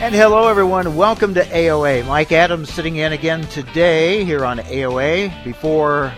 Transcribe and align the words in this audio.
And 0.00 0.14
hello, 0.14 0.46
everyone. 0.46 0.94
Welcome 0.94 1.34
to 1.34 1.42
AOA. 1.42 2.06
Mike 2.06 2.30
Adams 2.30 2.72
sitting 2.72 2.96
in 2.96 3.12
again 3.12 3.42
today 3.48 4.22
here 4.22 4.44
on 4.44 4.58
AOA 4.58 5.42
before 5.42 6.14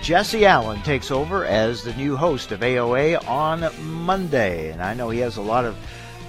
Jesse 0.00 0.46
Allen 0.46 0.80
takes 0.82 1.10
over 1.10 1.44
as 1.44 1.82
the 1.82 1.92
new 1.94 2.16
host 2.16 2.52
of 2.52 2.60
AOA 2.60 3.28
on 3.28 3.68
Monday. 3.84 4.70
And 4.70 4.80
I 4.80 4.94
know 4.94 5.10
he 5.10 5.18
has 5.18 5.38
a 5.38 5.42
lot 5.42 5.64
of 5.64 5.76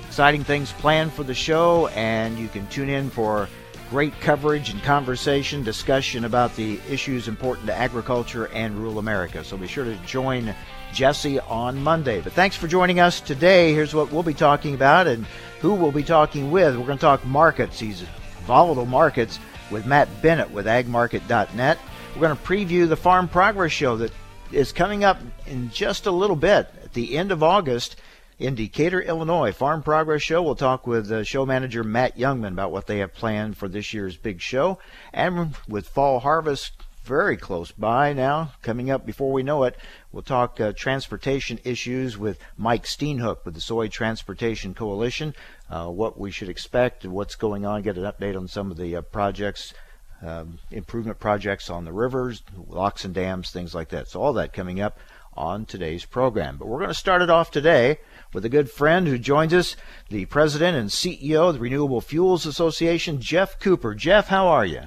exciting 0.07 0.43
things 0.43 0.71
planned 0.71 1.13
for 1.13 1.21
the 1.21 1.35
show, 1.35 1.85
and 1.89 2.39
you 2.39 2.47
can 2.47 2.65
tune 2.65 2.89
in 2.89 3.11
for 3.11 3.47
great 3.91 4.19
coverage 4.19 4.71
and 4.71 4.81
conversation, 4.81 5.63
discussion 5.63 6.25
about 6.25 6.55
the 6.55 6.79
issues 6.89 7.27
important 7.27 7.67
to 7.67 7.75
agriculture 7.75 8.47
and 8.47 8.75
rural 8.75 8.97
America. 8.97 9.43
So 9.43 9.55
be 9.55 9.67
sure 9.67 9.85
to 9.85 9.95
join 9.97 10.53
Jesse 10.93 11.39
on 11.41 11.77
Monday. 11.77 12.21
But 12.21 12.33
thanks 12.33 12.55
for 12.55 12.67
joining 12.67 12.99
us 12.99 13.21
today. 13.21 13.71
Here's 13.71 13.93
what 13.93 14.11
we'll 14.11 14.23
be 14.23 14.33
talking 14.33 14.73
about 14.73 15.05
and 15.05 15.27
who 15.59 15.73
we'll 15.73 15.91
be 15.91 16.03
talking 16.03 16.51
with. 16.51 16.75
We're 16.75 16.85
going 16.85 16.97
to 16.97 17.01
talk 17.01 17.25
markets, 17.25 17.79
these 17.79 18.03
volatile 18.45 18.85
markets, 18.85 19.39
with 19.71 19.85
Matt 19.85 20.07
Bennett 20.21 20.51
with 20.51 20.65
agmarket.net. 20.65 21.77
We're 22.15 22.21
going 22.21 22.37
to 22.37 22.43
preview 22.43 22.87
the 22.87 22.95
Farm 22.95 23.27
Progress 23.27 23.71
Show 23.71 23.97
that 23.97 24.11
is 24.51 24.71
coming 24.71 25.03
up 25.03 25.19
in 25.45 25.69
just 25.71 26.05
a 26.05 26.11
little 26.11 26.35
bit 26.35 26.69
at 26.83 26.93
the 26.93 27.17
end 27.17 27.31
of 27.31 27.43
August 27.43 27.97
in 28.39 28.55
Decatur, 28.55 29.01
Illinois. 29.01 29.51
Farm 29.51 29.83
Progress 29.83 30.21
Show. 30.21 30.41
We'll 30.41 30.55
talk 30.55 30.87
with 30.87 31.11
uh, 31.11 31.23
show 31.23 31.45
manager 31.45 31.83
Matt 31.83 32.17
Jungmann 32.17 32.53
about 32.53 32.71
what 32.71 32.87
they 32.87 32.99
have 32.99 33.13
planned 33.13 33.57
for 33.57 33.67
this 33.67 33.93
year's 33.93 34.15
big 34.15 34.41
show. 34.41 34.79
And 35.11 35.55
with 35.67 35.89
Fall 35.89 36.19
Harvest 36.19 36.71
very 37.07 37.37
close 37.37 37.71
by 37.71 38.11
now, 38.11 38.51
coming 38.61 38.91
up 38.91 39.05
before 39.05 39.31
we 39.31 39.41
know 39.41 39.63
it. 39.63 39.77
We'll 40.11 40.23
talk 40.23 40.59
uh, 40.59 40.73
transportation 40.73 41.57
issues 41.63 42.17
with 42.17 42.37
Mike 42.57 42.83
Steenhoek 42.83 43.45
with 43.45 43.53
the 43.53 43.61
Soy 43.61 43.87
Transportation 43.87 44.73
Coalition, 44.73 45.33
uh, 45.69 45.87
what 45.87 46.19
we 46.19 46.31
should 46.31 46.49
expect, 46.49 47.03
and 47.03 47.13
what's 47.13 47.35
going 47.35 47.65
on, 47.65 47.81
get 47.81 47.97
an 47.97 48.03
update 48.03 48.37
on 48.37 48.47
some 48.47 48.71
of 48.71 48.77
the 48.77 48.95
uh, 48.95 49.01
projects, 49.01 49.73
um, 50.21 50.59
improvement 50.71 51.19
projects 51.19 51.69
on 51.69 51.85
the 51.85 51.93
rivers, 51.93 52.43
locks 52.67 53.05
and 53.05 53.13
dams, 53.13 53.51
things 53.51 53.75
like 53.75 53.89
that. 53.89 54.07
So 54.07 54.21
all 54.21 54.33
that 54.33 54.53
coming 54.53 54.79
up 54.79 54.99
on 55.37 55.65
today's 55.65 56.03
program. 56.05 56.57
But 56.57 56.67
we're 56.67 56.79
going 56.79 56.89
to 56.89 56.95
start 56.95 57.21
it 57.21 57.29
off 57.29 57.51
today 57.51 57.99
with 58.33 58.43
a 58.43 58.49
good 58.49 58.69
friend 58.69 59.07
who 59.07 59.17
joins 59.17 59.53
us, 59.53 59.75
the 60.09 60.25
president 60.25 60.77
and 60.77 60.89
CEO 60.89 61.49
of 61.49 61.55
the 61.55 61.59
Renewable 61.59 62.01
Fuels 62.01 62.45
Association, 62.45 63.21
Geoff 63.21 63.59
Cooper. 63.59 63.93
Geoff, 63.93 64.27
how 64.27 64.47
are 64.47 64.65
you? 64.65 64.83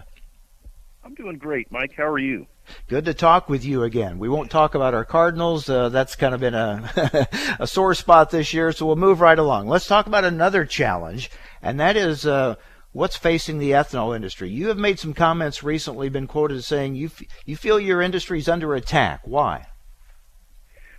I'm 1.05 1.15
doing 1.15 1.39
great, 1.39 1.71
Mike. 1.71 1.95
How 1.97 2.07
are 2.07 2.19
you? 2.19 2.47
Good 2.89 3.05
to 3.07 3.15
talk 3.15 3.49
with 3.49 3.65
you 3.65 3.83
again. 3.83 4.19
We 4.19 4.29
won't 4.29 4.51
talk 4.51 4.75
about 4.75 4.95
our 4.95 5.05
Cardinals. 5.05 5.69
Uh, 5.69 5.89
that's 5.89 6.17
kind 6.17 6.35
of 6.35 6.41
been 6.41 6.55
a, 6.55 7.29
a 7.61 7.67
sore 7.67 7.95
spot 7.95 8.31
this 8.31 8.53
year, 8.53 8.73
so 8.73 8.87
we'll 8.87 8.97
move 8.97 9.21
right 9.21 9.39
along. 9.39 9.69
Let's 9.69 9.87
talk 9.87 10.07
about 10.07 10.25
another 10.25 10.65
challenge, 10.65 11.31
and 11.63 11.79
that 11.81 11.97
is 11.97 12.27
uh, 12.27 12.57
what's 12.93 13.17
facing 13.17 13.59
the 13.59 13.73
ethanol 13.73 14.15
industry. 14.15 14.51
You 14.51 14.69
have 14.69 14.79
made 14.79 14.99
some 14.99 15.15
comments 15.15 15.63
recently, 15.63 16.09
been 16.09 16.27
quoted 16.27 16.59
as 16.59 16.67
saying 16.67 16.95
you 16.95 17.07
f- 17.07 17.23
you 17.45 17.57
feel 17.57 17.79
your 17.79 18.03
industry 18.03 18.39
is 18.39 18.49
under 18.49 18.75
attack. 18.75 19.21
Why? 19.25 19.67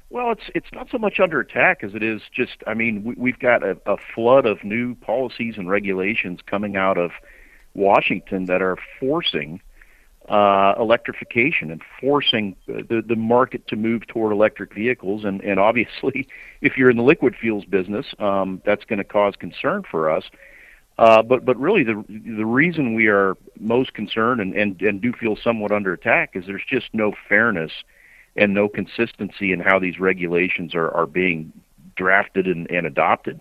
Well, 0.09 0.33
it's 0.33 0.49
it's 0.53 0.71
not 0.73 0.89
so 0.91 0.97
much 0.97 1.19
under 1.19 1.39
attack 1.39 1.83
as 1.83 1.95
it 1.95 2.03
is 2.03 2.21
just. 2.35 2.57
I 2.67 2.73
mean, 2.73 3.03
we, 3.03 3.15
we've 3.17 3.39
got 3.39 3.63
a, 3.63 3.77
a 3.85 3.97
flood 4.13 4.45
of 4.45 4.63
new 4.63 4.95
policies 4.95 5.55
and 5.57 5.69
regulations 5.69 6.39
coming 6.45 6.75
out 6.75 6.97
of 6.97 7.11
Washington 7.73 8.45
that 8.45 8.61
are 8.61 8.77
forcing 8.99 9.61
uh, 10.31 10.73
electrification 10.79 11.71
and 11.71 11.81
forcing 11.99 12.55
the, 12.65 13.03
the 13.05 13.17
market 13.17 13.67
to 13.67 13.75
move 13.75 14.07
toward 14.07 14.31
electric 14.31 14.73
vehicles. 14.73 15.25
And, 15.25 15.41
and 15.41 15.59
obviously, 15.59 16.25
if 16.61 16.77
you're 16.77 16.89
in 16.89 16.95
the 16.95 17.03
liquid 17.03 17.35
fuels 17.39 17.65
business, 17.65 18.05
um, 18.17 18.61
that's 18.65 18.85
going 18.85 18.99
to 18.99 19.03
cause 19.03 19.35
concern 19.35 19.83
for 19.89 20.09
us. 20.09 20.23
Uh, 20.97 21.21
but 21.21 21.43
but 21.45 21.57
really, 21.57 21.83
the 21.83 22.03
the 22.07 22.45
reason 22.45 22.93
we 22.93 23.07
are 23.07 23.35
most 23.59 23.93
concerned 23.93 24.39
and, 24.39 24.53
and, 24.53 24.81
and 24.81 25.01
do 25.01 25.11
feel 25.13 25.35
somewhat 25.35 25.71
under 25.71 25.93
attack 25.93 26.31
is 26.35 26.45
there's 26.45 26.61
just 26.69 26.87
no 26.93 27.13
fairness 27.27 27.71
and 28.35 28.53
no 28.53 28.69
consistency 28.69 29.51
in 29.51 29.59
how 29.59 29.79
these 29.79 29.99
regulations 29.99 30.75
are, 30.75 30.91
are 30.91 31.07
being 31.07 31.51
drafted 31.95 32.45
and, 32.45 32.69
and 32.69 32.85
adopted. 32.85 33.39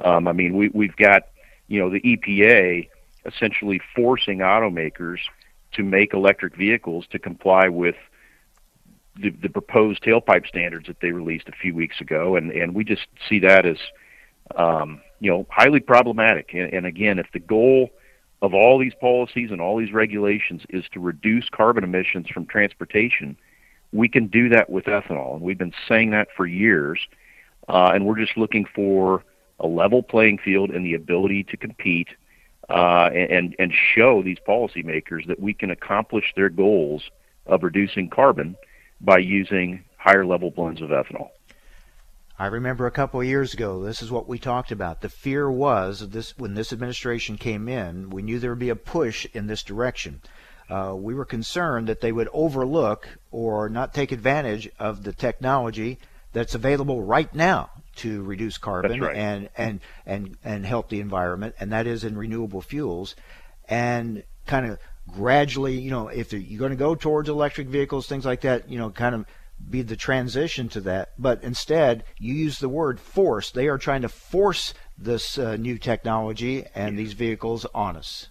Um, 0.00 0.26
I 0.26 0.32
mean, 0.32 0.56
we, 0.56 0.68
we've 0.68 0.96
got 0.96 1.28
you 1.68 1.78
know 1.80 1.90
the 1.90 2.00
EPA 2.00 2.88
essentially 3.24 3.80
forcing 3.94 4.38
automakers 4.38 5.18
to 5.76 5.82
make 5.82 6.14
electric 6.14 6.56
vehicles 6.56 7.06
to 7.10 7.18
comply 7.18 7.68
with 7.68 7.96
the, 9.20 9.30
the 9.30 9.48
proposed 9.48 10.02
tailpipe 10.02 10.46
standards 10.46 10.86
that 10.86 11.00
they 11.00 11.10
released 11.10 11.48
a 11.48 11.52
few 11.52 11.74
weeks 11.74 12.00
ago, 12.00 12.36
and 12.36 12.50
and 12.50 12.74
we 12.74 12.84
just 12.84 13.06
see 13.28 13.38
that 13.40 13.64
as 13.64 13.78
um, 14.56 15.00
you 15.20 15.30
know 15.30 15.46
highly 15.50 15.80
problematic. 15.80 16.50
And, 16.52 16.72
and 16.72 16.86
again, 16.86 17.18
if 17.18 17.26
the 17.32 17.38
goal 17.38 17.90
of 18.42 18.52
all 18.52 18.78
these 18.78 18.94
policies 19.00 19.50
and 19.50 19.60
all 19.60 19.78
these 19.78 19.92
regulations 19.92 20.62
is 20.68 20.84
to 20.92 21.00
reduce 21.00 21.48
carbon 21.48 21.84
emissions 21.84 22.28
from 22.28 22.46
transportation, 22.46 23.36
we 23.92 24.08
can 24.08 24.26
do 24.26 24.50
that 24.50 24.68
with 24.68 24.84
ethanol, 24.84 25.34
and 25.34 25.42
we've 25.42 25.58
been 25.58 25.74
saying 25.88 26.10
that 26.10 26.28
for 26.36 26.46
years. 26.46 27.00
Uh, 27.68 27.90
and 27.94 28.06
we're 28.06 28.18
just 28.18 28.36
looking 28.36 28.64
for 28.64 29.24
a 29.58 29.66
level 29.66 30.02
playing 30.02 30.38
field 30.38 30.70
and 30.70 30.86
the 30.86 30.94
ability 30.94 31.42
to 31.42 31.56
compete 31.56 32.08
uh, 32.68 33.10
and 33.12 33.54
and 33.58 33.72
show 33.72 34.22
these 34.22 34.38
policymakers 34.46 35.26
that 35.28 35.40
we 35.40 35.54
can 35.54 35.70
accomplish 35.70 36.32
their 36.34 36.48
goals 36.48 37.10
of 37.46 37.62
reducing 37.62 38.10
carbon 38.10 38.56
by 39.00 39.18
using 39.18 39.84
higher 39.98 40.26
level 40.26 40.50
blends 40.50 40.80
of 40.80 40.90
ethanol. 40.90 41.30
I 42.38 42.46
remember 42.46 42.86
a 42.86 42.90
couple 42.90 43.20
of 43.20 43.26
years 43.26 43.54
ago, 43.54 43.82
this 43.82 44.02
is 44.02 44.10
what 44.10 44.28
we 44.28 44.38
talked 44.38 44.70
about. 44.70 45.00
The 45.00 45.08
fear 45.08 45.50
was 45.50 46.10
this 46.10 46.36
when 46.36 46.54
this 46.54 46.72
administration 46.72 47.38
came 47.38 47.68
in, 47.68 48.10
we 48.10 48.22
knew 48.22 48.38
there 48.38 48.50
would 48.50 48.58
be 48.58 48.68
a 48.68 48.76
push 48.76 49.26
in 49.32 49.46
this 49.46 49.62
direction. 49.62 50.20
Uh, 50.68 50.94
we 50.96 51.14
were 51.14 51.24
concerned 51.24 51.86
that 51.86 52.00
they 52.00 52.12
would 52.12 52.28
overlook 52.32 53.08
or 53.30 53.68
not 53.68 53.94
take 53.94 54.10
advantage 54.10 54.68
of 54.78 55.04
the 55.04 55.12
technology 55.12 55.98
that's 56.32 56.56
available 56.56 57.02
right 57.02 57.32
now 57.34 57.70
to 57.96 58.22
reduce 58.22 58.58
carbon 58.58 59.00
right. 59.00 59.16
and, 59.16 59.48
and 59.56 59.80
and 60.04 60.36
and 60.44 60.66
help 60.66 60.88
the 60.88 61.00
environment, 61.00 61.54
and 61.60 61.72
that 61.72 61.86
is 61.86 62.04
in 62.04 62.16
renewable 62.16 62.62
fuels, 62.62 63.16
and 63.68 64.22
kind 64.46 64.66
of 64.66 64.78
gradually, 65.08 65.78
you 65.78 65.90
know, 65.90 66.08
if 66.08 66.32
you're 66.32 66.58
going 66.58 66.70
to 66.70 66.76
go 66.76 66.94
towards 66.94 67.28
electric 67.28 67.68
vehicles, 67.68 68.06
things 68.06 68.24
like 68.24 68.42
that, 68.42 68.68
you 68.68 68.78
know, 68.78 68.90
kind 68.90 69.14
of 69.14 69.26
be 69.70 69.82
the 69.82 69.96
transition 69.96 70.68
to 70.68 70.80
that. 70.82 71.12
But 71.18 71.42
instead, 71.42 72.04
you 72.18 72.34
use 72.34 72.58
the 72.58 72.68
word 72.68 73.00
force. 73.00 73.50
They 73.50 73.68
are 73.68 73.78
trying 73.78 74.02
to 74.02 74.08
force 74.08 74.74
this 74.98 75.38
uh, 75.38 75.56
new 75.56 75.78
technology 75.78 76.64
and 76.74 76.98
these 76.98 77.12
vehicles 77.12 77.66
on 77.74 77.96
us. 77.96 78.28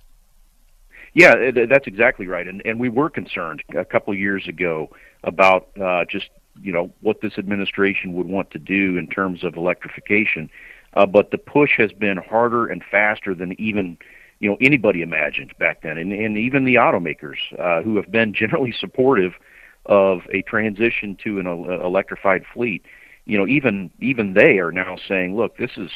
Yeah, 1.14 1.52
that's 1.70 1.88
exactly 1.88 2.28
right. 2.28 2.46
And 2.46 2.62
and 2.66 2.78
we 2.78 2.90
were 2.90 3.10
concerned 3.10 3.64
a 3.76 3.86
couple 3.86 4.14
of 4.14 4.20
years 4.20 4.48
ago 4.50 4.90
about 5.24 5.70
uh, 5.82 6.04
just 6.10 6.30
you 6.62 6.72
know 6.72 6.92
what 7.02 7.22
this 7.22 7.38
administration 7.38 8.14
would 8.14 8.28
want 8.28 8.52
to 8.52 8.60
do 8.60 8.98
in 8.98 9.08
terms 9.08 9.44
of 9.44 9.56
electrification. 9.56 10.50
Uh, 10.94 11.06
but 11.06 11.32
the 11.32 11.38
push 11.38 11.72
has 11.78 11.92
been 11.92 12.18
harder 12.18 12.68
and 12.68 12.82
faster 12.90 13.36
than 13.36 13.60
even 13.60 13.98
you 14.40 14.50
know 14.50 14.58
anybody 14.62 15.02
imagined 15.02 15.54
back 15.60 15.82
then, 15.82 15.98
and, 15.98 16.12
and 16.12 16.38
even 16.38 16.66
the 16.66 16.76
automakers 16.76 17.38
uh, 17.60 17.82
who 17.82 17.96
have 17.96 18.12
been 18.12 18.34
generally 18.42 18.72
supportive 18.72 19.34
of 19.86 20.22
a 20.34 20.42
transition 20.44 21.16
to 21.24 21.40
an 21.40 21.48
uh, 21.48 21.86
electrified 21.86 22.44
fleet. 22.54 22.84
You 23.26 23.38
know, 23.38 23.48
even 23.48 23.92
even 24.00 24.34
they 24.34 24.60
are 24.60 24.72
now 24.72 24.98
saying, 25.08 25.36
look, 25.36 25.58
this 25.58 25.72
is 25.78 25.90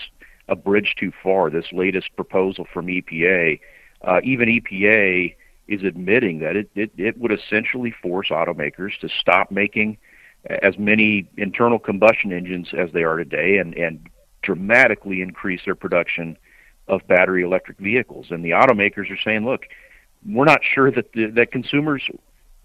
a 0.48 0.56
bridge 0.56 0.96
too 0.98 1.12
far. 1.24 1.50
This 1.50 1.72
latest 1.72 2.16
proposal 2.16 2.68
from 2.72 2.88
EPA, 2.88 3.60
uh, 4.04 4.20
even 4.24 4.50
EPA 4.50 5.36
is 5.68 5.84
admitting 5.84 6.40
that 6.40 6.56
it, 6.56 6.70
it 6.76 6.92
it 6.98 7.18
would 7.20 7.32
essentially 7.32 7.94
force 8.02 8.30
automakers 8.30 9.00
to 9.02 9.10
stop 9.10 9.52
making 9.52 9.98
as 10.46 10.78
many 10.78 11.30
internal 11.38 11.80
combustion 11.80 12.32
engines 12.32 12.70
as 12.78 12.92
they 12.94 13.04
are 13.04 13.18
today 13.18 13.58
and, 13.58 13.74
and 13.76 14.10
dramatically 14.42 15.22
increase 15.22 15.62
their 15.66 15.76
production 15.76 16.38
of 16.88 17.06
battery 17.08 17.44
electric 17.44 17.78
vehicles. 17.78 18.28
And 18.30 18.44
the 18.44 18.52
automakers 18.52 19.12
are 19.12 19.20
saying, 19.24 19.46
look, 19.46 19.66
we're 20.28 20.46
not 20.46 20.62
sure 20.64 20.92
that 20.92 21.12
the, 21.14 21.28
that 21.32 21.52
consumers 21.52 22.04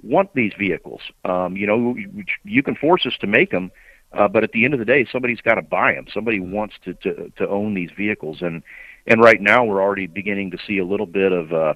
want 0.03 0.33
these 0.35 0.53
vehicles. 0.59 1.01
Um, 1.25 1.57
you 1.57 1.67
know, 1.67 1.97
you 2.45 2.63
can 2.63 2.75
force 2.75 3.07
us 3.07 3.15
to 3.21 3.27
make 3.27 3.51
them, 3.51 3.71
uh, 4.13 4.29
but 4.29 4.45
at 4.45 4.53
the 4.53 4.65
end 4.65 4.75
of 4.75 4.81
the 4.81 4.87
day, 4.87 5.07
somebody's 5.11 5.41
got 5.41 5.55
to 5.55 5.63
buy 5.63 5.95
them. 5.95 6.07
Somebody 6.13 6.41
wants 6.41 6.75
to, 6.85 6.95
to 6.95 7.31
to 7.37 7.49
own 7.49 7.75
these 7.75 7.91
vehicles, 7.97 8.39
and 8.43 8.63
and 9.07 9.21
right 9.21 9.41
now 9.41 9.65
we're 9.65 9.83
already 9.83 10.07
beginning 10.07 10.51
to 10.53 10.59
see 10.67 10.79
a 10.79 10.85
little 10.85 11.07
bit 11.07 11.33
of 11.33 11.53
uh, 11.53 11.75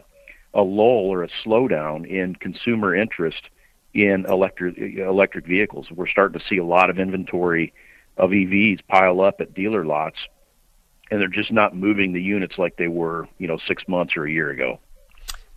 a 0.55 0.62
lull 0.62 1.12
or 1.12 1.25
a 1.25 1.29
slowdown 1.45 2.06
in 2.06 2.35
consumer 2.37 2.95
interest 2.95 3.43
in 3.94 4.26
electric 4.26 4.79
electric 4.79 5.46
vehicles. 5.46 5.90
We're 5.90 6.08
starting 6.08 6.38
to 6.38 6.46
see 6.46 6.58
a 6.58 6.64
lot 6.64 6.90
of 6.90 6.99
inventory 6.99 7.73
of 8.17 8.31
EVs 8.31 8.81
pile 8.88 9.20
up 9.20 9.40
at 9.40 9.55
dealer 9.55 9.85
lots, 9.85 10.17
and 11.11 11.20
they're 11.20 11.29
just 11.29 11.52
not 11.52 11.76
moving 11.76 12.12
the 12.12 12.23
units 12.23 12.58
like 12.58 12.76
they 12.76 12.88
were, 12.88 13.29
you 13.38 13.46
know, 13.46 13.58
six 13.67 13.87
months 13.88 14.17
or 14.17 14.25
a 14.25 14.31
year 14.31 14.50
ago. 14.50 14.79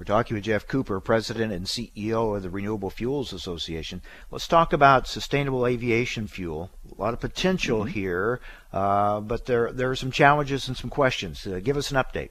We're 0.02 0.06
talking 0.06 0.34
with 0.34 0.46
Geoff 0.46 0.66
Cooper, 0.66 1.00
President 1.00 1.54
and 1.54 1.68
CEO 1.68 2.36
of 2.36 2.42
the 2.42 2.50
Renewable 2.50 2.90
Fuels 2.90 3.34
Association. 3.34 4.02
Let's 4.32 4.48
talk 4.48 4.74
about 4.74 5.08
sustainable 5.08 5.68
aviation 5.68 6.26
fuel. 6.26 6.72
A 6.98 7.00
lot 7.00 7.14
of 7.14 7.20
potential 7.20 7.82
mm-hmm. 7.82 7.90
here, 7.90 8.40
uh, 8.74 9.20
but 9.20 9.46
there 9.46 9.72
there 9.72 9.92
are 9.92 9.96
some 9.96 10.10
challenges 10.10 10.68
and 10.68 10.76
some 10.76 10.90
questions. 10.90 11.46
Uh, 11.46 11.60
give 11.64 11.78
us 11.78 11.92
an 11.92 11.98
update. 11.98 12.30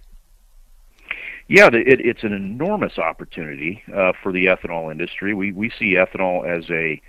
Yeah, 1.50 1.66
it, 1.72 2.00
it's 2.00 2.22
an 2.22 2.32
enormous 2.32 2.96
opportunity 2.96 3.82
uh, 3.92 4.12
for 4.22 4.30
the 4.30 4.46
ethanol 4.46 4.92
industry. 4.92 5.34
We 5.34 5.50
we 5.50 5.68
see 5.76 5.96
ethanol 5.96 6.46
as 6.46 6.70
a 6.70 7.02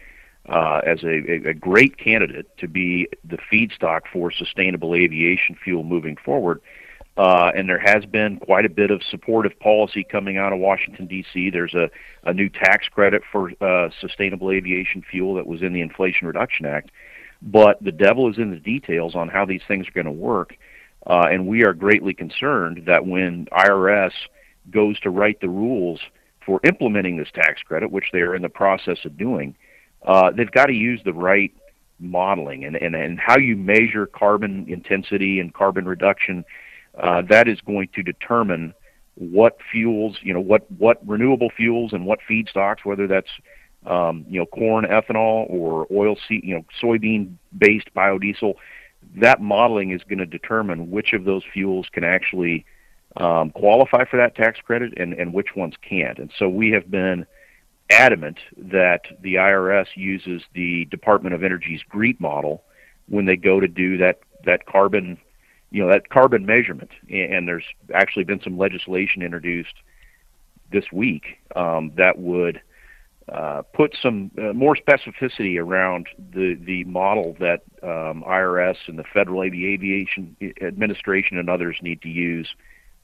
uh, 0.52 0.82
as 0.84 1.04
a, 1.04 1.50
a, 1.50 1.54
great 1.54 2.00
candidate 2.00 2.48
to 2.58 2.68
be 2.68 3.08
the 3.24 3.38
feedstock 3.38 4.02
for 4.12 4.32
sustainable 4.32 4.96
aviation 4.96 5.56
fuel 5.64 5.84
moving 5.84 6.18
forward. 6.18 6.60
Uh, 7.18 7.52
and 7.56 7.70
there 7.70 7.78
has 7.78 8.04
been 8.06 8.38
quite 8.38 8.66
a 8.66 8.70
bit 8.70 8.90
of 8.90 9.04
supportive 9.04 9.60
policy 9.60 10.04
coming 10.04 10.38
out 10.38 10.52
of 10.52 10.58
Washington 10.58 11.06
D.C. 11.06 11.52
There's 11.52 11.76
a, 11.76 11.92
a 12.24 12.34
new 12.34 12.50
tax 12.50 12.88
credit 12.88 13.22
for 13.32 13.52
uh, 13.62 13.92
sustainable 14.00 14.50
aviation 14.50 15.04
fuel 15.04 15.36
that 15.36 15.46
was 15.46 15.62
in 15.62 15.72
the 15.72 15.82
Inflation 15.82 16.26
Reduction 16.26 16.66
Act, 16.66 16.90
but 17.44 17.78
the 17.84 17.92
devil 17.92 18.28
is 18.28 18.40
in 18.40 18.50
the 18.50 18.60
details 18.60 19.14
on 19.14 19.28
how 19.28 19.46
these 19.46 19.62
things 19.68 19.88
are 19.88 19.92
going 19.92 20.06
to 20.06 20.12
work. 20.12 20.58
Uh, 21.08 21.28
and 21.32 21.48
we 21.48 21.64
are 21.64 21.74
greatly 21.74 22.14
concerned 22.14 22.84
that 22.86 23.06
when 23.06 23.48
IRS 23.52 24.12
goes 24.70 25.00
to 25.00 25.10
write 25.10 25.42
the 25.42 25.50
rules 25.50 26.00
for 26.46 26.60
implementing 26.64 27.18
this 27.18 27.30
tax 27.34 27.62
credit, 27.64 27.92
which 27.92 28.06
they 28.14 28.20
are 28.20 28.36
in 28.36 28.42
the 28.42 28.50
process 28.50 29.00
of 29.06 29.18
doing, 29.18 29.56
uh, 30.06 30.32
they've 30.32 30.52
got 30.52 30.68
to 30.68 30.74
use 30.74 31.02
the 31.04 31.14
right 31.14 31.54
modeling 32.00 32.66
and, 32.66 32.76
and, 32.76 32.96
and 32.96 33.20
how 33.20 33.38
you 33.38 33.56
measure 33.56 34.06
carbon 34.06 34.66
intensity 34.68 35.40
and 35.40 35.54
carbon 35.54 35.86
reduction 35.86 36.44
uh, 37.00 37.22
that 37.30 37.48
is 37.48 37.60
going 37.62 37.90
to 37.94 38.04
determine 38.04 38.74
what 39.16 39.58
fuels, 39.72 40.18
you 40.22 40.34
know, 40.34 40.40
what 40.40 40.70
what 40.72 41.06
renewable 41.08 41.50
fuels 41.56 41.94
and 41.94 42.06
what 42.06 42.20
feedstocks, 42.30 42.84
whether 42.84 43.08
that's 43.08 43.30
um, 43.86 44.26
you 44.28 44.40
know 44.40 44.46
corn 44.46 44.86
ethanol 44.86 45.50
or 45.50 45.88
oil 45.92 46.16
seed, 46.28 46.44
you 46.44 46.56
know, 46.56 46.66
soybean 46.82 47.36
based 47.58 47.94
biodiesel. 47.96 48.56
That 49.16 49.42
modeling 49.42 49.92
is 49.92 50.02
going 50.04 50.20
to 50.20 50.26
determine 50.26 50.92
which 50.92 51.14
of 51.14 51.26
those 51.26 51.44
fuels 51.52 51.88
can 51.92 52.04
actually 52.04 52.66
um, 53.18 53.52
qualify 53.52 54.06
for 54.06 54.18
that 54.18 54.36
tax 54.36 54.60
credit 54.62 54.94
and, 54.98 55.14
and 55.14 55.34
which 55.34 55.56
ones 55.56 55.76
can't. 55.82 56.18
And 56.18 56.32
so 56.38 56.48
we 56.48 56.72
have 56.72 56.90
been 56.90 57.26
adamant 57.90 58.40
that 58.58 59.02
the 59.22 59.36
IRS 59.36 59.88
uses 59.96 60.44
the 60.54 60.86
Department 60.86 61.36
of 61.36 61.44
Energy's 61.44 61.84
GREET 61.84 62.20
model 62.22 62.64
when 63.10 63.26
they 63.26 63.36
go 63.36 63.60
to 63.60 63.68
do 63.68 63.98
that 63.98 64.20
that 64.46 64.66
carbon 64.66 65.18
you 65.70 65.84
know 65.84 65.90
that 65.90 66.10
carbon 66.10 66.46
measurement 66.46 66.92
and 67.10 67.48
there's 67.48 67.66
actually 67.94 68.24
been 68.24 68.42
some 68.42 68.58
legislation 68.58 69.22
introduced 69.22 69.76
this 70.72 70.86
week 70.92 71.40
um, 71.56 71.92
that 71.96 72.18
would 72.18 72.62
uh, 73.32 73.62
put 73.74 73.96
some 74.02 74.30
uh, 74.38 74.52
more 74.52 74.76
specificity 74.76 75.58
around 75.58 76.08
the 76.34 76.56
the 76.56 76.84
model 76.84 77.36
that 77.40 77.62
um, 77.82 78.24
IRS 78.28 78.76
and 78.88 79.00
the 79.00 79.06
Federal 79.06 79.44
Aviation 79.44 80.36
Administration 80.62 81.38
and 81.38 81.50
others 81.50 81.78
need 81.82 82.02
to 82.02 82.10
use 82.10 82.54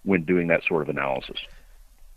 when 0.04 0.24
doing 0.24 0.48
that 0.48 0.64
sort 0.68 0.82
of 0.82 0.90
analysis. 0.90 1.38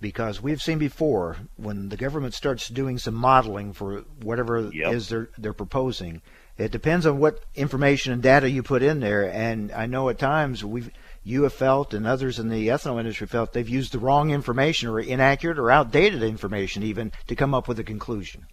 Because 0.01 0.43
we've 0.43 0.61
seen 0.61 0.79
before 0.79 1.37
when 1.57 1.89
the 1.89 1.97
government 1.97 2.35
starts 2.35 2.69
doing 2.69 2.99
some 2.99 3.15
modeling 3.15 3.73
for 3.73 4.01
whatever 4.23 4.71
yep. 4.73 4.93
is 4.93 5.09
they're 5.09 5.29
they're 5.39 5.53
proposing, 5.53 6.21
it 6.59 6.73
depends 6.73 7.07
on 7.07 7.19
what 7.19 7.45
information 7.55 8.13
and 8.13 8.23
data 8.23 8.51
you 8.51 8.65
put 8.65 8.83
in 8.83 8.99
there. 8.99 9.33
And 9.33 9.71
I 9.71 9.87
know 9.87 10.09
at 10.09 10.19
times 10.19 10.65
we've 10.65 10.91
you 11.23 11.43
have 11.43 11.53
felt 11.53 11.93
and 11.93 12.07
others 12.07 12.39
in 12.39 12.49
the 12.49 12.69
ethanol 12.69 12.99
industry 12.99 13.27
felt 13.27 13.53
they've 13.53 13.69
used 13.69 13.93
the 13.93 13.99
wrong 13.99 14.31
information 14.31 14.89
or 14.89 15.01
inaccurate 15.01 15.59
or 15.59 15.71
outdated 15.71 16.23
information 16.23 16.83
even 16.83 17.13
to 17.27 17.37
come 17.37 17.55
up 17.55 17.69
with 17.69 17.79
a 17.79 17.85
conclusion. 17.85 18.47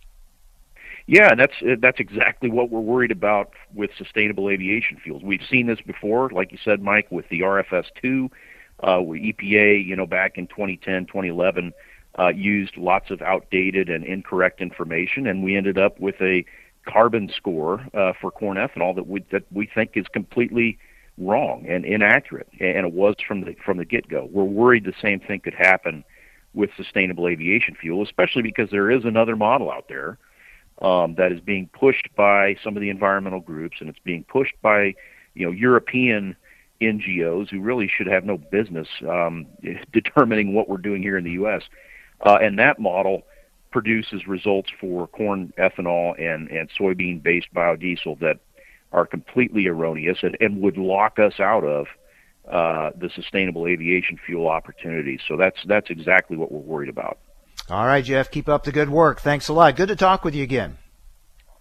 Yeah, 1.10 1.36
that's 1.36 1.54
that's 1.80 2.02
exactly 2.02 2.50
what 2.50 2.70
we're 2.70 2.82
worried 2.82 3.12
about 3.12 3.54
with 3.74 3.92
sustainable 3.98 4.50
aviation 4.50 4.98
fuels. 4.98 5.24
We've 5.24 5.46
seen 5.50 5.68
this 5.68 5.80
before, 5.80 6.30
like 6.32 6.52
you 6.52 6.58
said, 6.64 6.82
Mike, 6.82 7.10
with 7.10 7.30
the 7.30 7.40
RFS 7.42 7.86
two, 8.02 8.30
uh, 8.82 9.00
where 9.00 9.18
EPA, 9.18 9.86
you 9.86 9.96
know, 9.96 10.06
back 10.06 10.38
in 10.38 10.48
2010, 10.48 11.06
2011, 11.06 11.72
uh, 12.20 12.28
used 12.28 12.76
lots 12.76 13.10
of 13.10 13.22
outdated 13.22 13.90
and 13.90 14.04
incorrect 14.04 14.60
information, 14.60 15.28
and 15.28 15.46
we 15.46 15.56
ended 15.56 15.78
up 15.78 15.98
with 15.98 16.16
a 16.20 16.44
carbon 16.86 17.32
score 17.34 17.88
uh, 17.94 18.12
for 18.20 18.30
corn 18.30 18.58
ethanol 18.58 18.94
that 18.94 19.08
we 19.08 19.24
that 19.32 19.44
we 19.50 19.66
think 19.66 19.92
is 19.96 20.08
completely 20.12 20.78
wrong 21.18 21.66
and 21.68 21.86
inaccurate, 21.86 22.48
and 22.60 22.86
it 22.86 22.94
was 22.94 23.16
from 23.28 23.42
the 23.42 23.56
from 23.66 23.78
the 23.78 23.86
get 23.86 24.08
go. 24.08 24.30
We're 24.32 24.44
worried 24.44 24.86
the 24.86 24.94
same 25.02 25.20
thing 25.20 25.40
could 25.40 25.56
happen 25.56 26.04
with 26.54 26.70
sustainable 26.76 27.28
aviation 27.28 27.76
fuel, 27.76 28.04
especially 28.04 28.42
because 28.42 28.70
there 28.72 28.90
is 28.90 29.06
another 29.06 29.36
model 29.36 29.72
out 29.72 29.88
there 29.88 30.18
um, 30.82 31.16
that 31.16 31.32
is 31.32 31.40
being 31.40 31.70
pushed 31.74 32.10
by 32.16 32.56
some 32.64 32.76
of 32.76 32.82
the 32.82 32.90
environmental 32.90 33.40
groups, 33.40 33.78
and 33.80 33.90
it's 33.90 34.00
being 34.04 34.24
pushed 34.24 34.56
by 34.62 34.94
you 35.34 35.46
know 35.46 35.52
European 35.52 36.36
NGOs 36.82 37.50
who 37.50 37.62
really 37.62 37.88
should 37.88 38.08
have 38.08 38.24
no 38.24 38.38
business 38.38 38.88
um, 39.08 39.48
determining 39.94 40.54
what 40.54 40.70
we're 40.70 40.78
doing 40.78 41.02
here 41.02 41.18
in 41.18 41.24
the 41.24 41.32
U.S. 41.32 41.64
Uh, 42.22 42.38
and 42.42 42.60
that 42.60 42.80
model 42.80 43.24
produces 43.72 44.28
results 44.28 44.70
for 44.80 45.08
corn 45.08 45.54
ethanol 45.58 46.20
and, 46.20 46.50
and 46.50 46.70
soybean 46.80 47.22
based 47.22 47.48
biodiesel 47.54 48.20
that 48.20 48.40
are 48.92 49.06
completely 49.06 49.68
erroneous 49.68 50.20
and, 50.22 50.38
and 50.40 50.62
would 50.62 50.78
lock 50.78 51.20
us 51.20 51.40
out 51.40 51.64
of 51.64 51.88
uh, 52.50 52.92
the 52.98 53.10
sustainable 53.14 53.68
aviation 53.68 54.18
fuel 54.26 54.48
opportunities. 54.48 55.20
So 55.28 55.36
that's 55.36 55.58
that's 55.66 55.90
exactly 55.90 56.38
what 56.38 56.52
we're 56.52 56.60
worried 56.60 56.90
about. 56.90 57.18
All 57.70 57.86
right, 57.86 58.04
Geoff, 58.04 58.32
keep 58.32 58.48
up 58.48 58.64
the 58.64 58.72
good 58.72 58.90
work. 58.90 59.20
Thanks 59.20 59.50
a 59.50 59.54
lot. 59.54 59.76
Good 59.76 59.90
to 59.90 59.96
talk 59.96 60.24
with 60.24 60.34
you 60.34 60.44
again. 60.44 60.78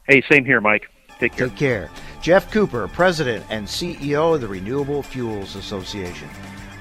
Hey, 0.08 0.22
same 0.30 0.44
here, 0.44 0.60
Mike. 0.60 0.88
Take 1.18 1.32
care. 1.32 1.48
Take 1.48 1.56
care. 1.56 1.90
Geoff 2.22 2.50
Cooper, 2.52 2.86
President 2.88 3.44
and 3.50 3.66
CEO 3.66 4.34
of 4.34 4.40
the 4.40 4.48
Renewable 4.48 5.02
Fuels 5.02 5.56
Association. 5.56 6.28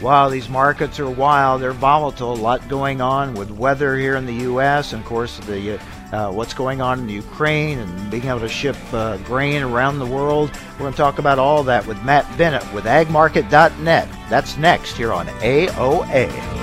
Wow, 0.02 0.30
these 0.30 0.50
markets 0.50 1.00
are 1.00 1.10
wild. 1.10 1.62
They're 1.62 1.72
volatile. 1.72 2.34
A 2.34 2.36
lot 2.36 2.68
going 2.68 3.02
on 3.02 3.34
with 3.34 3.50
weather 3.50 3.98
here 3.98 4.16
in 4.18 4.26
the 4.26 4.34
U.S. 4.34 4.92
and, 4.94 5.02
of 5.02 5.08
course, 5.08 5.40
the 5.40 5.80
uh, 6.12 6.32
what's 6.32 6.54
going 6.54 6.82
on 6.82 7.00
in 7.00 7.10
Ukraine 7.10 7.80
and 7.80 8.12
being 8.12 8.26
able 8.26 8.40
to 8.40 8.50
ship 8.50 8.78
uh, 8.94 9.18
grain 9.18 9.62
around 9.64 10.00
the 10.00 10.06
world. 10.06 10.52
We're 10.74 10.80
going 10.80 10.92
to 10.94 10.98
talk 10.98 11.20
about 11.20 11.40
all 11.40 11.64
that 11.64 11.86
with 11.86 12.02
Matt 12.04 12.38
Bennett 12.38 12.74
with 12.74 12.86
AgMarket.net. 12.86 14.10
That's 14.30 14.58
next 14.58 14.98
here 14.98 15.14
on 15.14 15.28
AOA. 15.28 16.56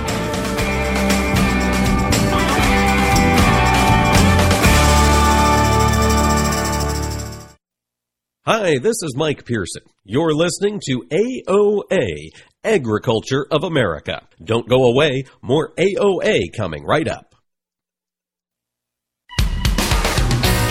Hi, 8.45 8.77
this 8.77 9.01
is 9.01 9.15
Mike 9.15 9.45
Pearson. 9.45 9.83
You're 10.03 10.33
listening 10.33 10.81
to 10.87 11.03
AOA, 11.09 12.27
Agriculture 12.65 13.47
of 13.49 13.63
America. 13.63 14.27
Don't 14.43 14.67
go 14.67 14.83
away, 14.83 15.23
more 15.41 15.73
AOA 15.77 16.47
coming 16.53 16.83
right 16.83 17.07
up. 17.07 17.32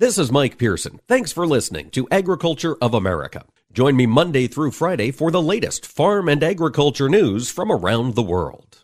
This 0.00 0.16
is 0.16 0.32
Mike 0.32 0.56
Pearson. 0.56 0.98
Thanks 1.08 1.30
for 1.30 1.46
listening 1.46 1.90
to 1.90 2.08
Agriculture 2.10 2.74
of 2.80 2.94
America. 2.94 3.44
Join 3.70 3.96
me 3.96 4.06
Monday 4.06 4.46
through 4.46 4.70
Friday 4.70 5.10
for 5.10 5.30
the 5.30 5.42
latest 5.42 5.84
farm 5.84 6.26
and 6.26 6.42
agriculture 6.42 7.10
news 7.10 7.50
from 7.50 7.70
around 7.70 8.14
the 8.14 8.22
world. 8.22 8.78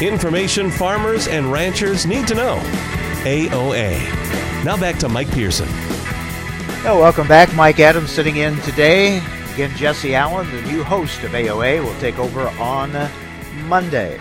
Information 0.00 0.70
farmers 0.70 1.26
and 1.26 1.50
ranchers 1.50 2.06
need 2.06 2.28
to 2.28 2.36
know. 2.36 2.58
AOA. 3.24 4.64
Now 4.64 4.76
back 4.76 5.00
to 5.00 5.08
Mike 5.08 5.32
Pearson. 5.32 5.66
Oh, 6.86 7.00
welcome 7.00 7.26
back. 7.26 7.52
Mike 7.56 7.80
Adams 7.80 8.12
sitting 8.12 8.36
in 8.36 8.54
today. 8.60 9.20
Again, 9.54 9.76
Jesse 9.76 10.14
Allen, 10.14 10.48
the 10.48 10.62
new 10.70 10.84
host 10.84 11.24
of 11.24 11.32
AOA, 11.32 11.82
will 11.82 11.98
take 11.98 12.20
over 12.20 12.50
on 12.50 13.10
Monday. 13.64 14.20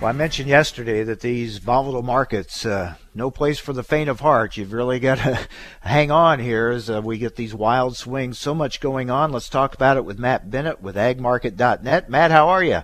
Well, 0.00 0.08
I 0.08 0.12
mentioned 0.12 0.48
yesterday 0.48 1.02
that 1.02 1.22
these 1.22 1.58
volatile 1.58 2.04
markets, 2.04 2.64
uh, 2.64 2.94
no 3.16 3.32
place 3.32 3.58
for 3.58 3.72
the 3.72 3.82
faint 3.82 4.08
of 4.08 4.20
heart. 4.20 4.56
You've 4.56 4.72
really 4.72 5.00
got 5.00 5.18
to 5.18 5.40
hang 5.80 6.12
on 6.12 6.38
here 6.38 6.68
as 6.68 6.88
uh, 6.88 7.02
we 7.02 7.18
get 7.18 7.34
these 7.34 7.52
wild 7.52 7.96
swings. 7.96 8.38
So 8.38 8.54
much 8.54 8.78
going 8.78 9.10
on. 9.10 9.32
Let's 9.32 9.48
talk 9.48 9.74
about 9.74 9.96
it 9.96 10.04
with 10.04 10.20
Matt 10.20 10.52
Bennett 10.52 10.80
with 10.80 10.94
agmarket.net. 10.94 12.08
Matt, 12.08 12.30
how 12.30 12.48
are 12.48 12.62
you? 12.62 12.82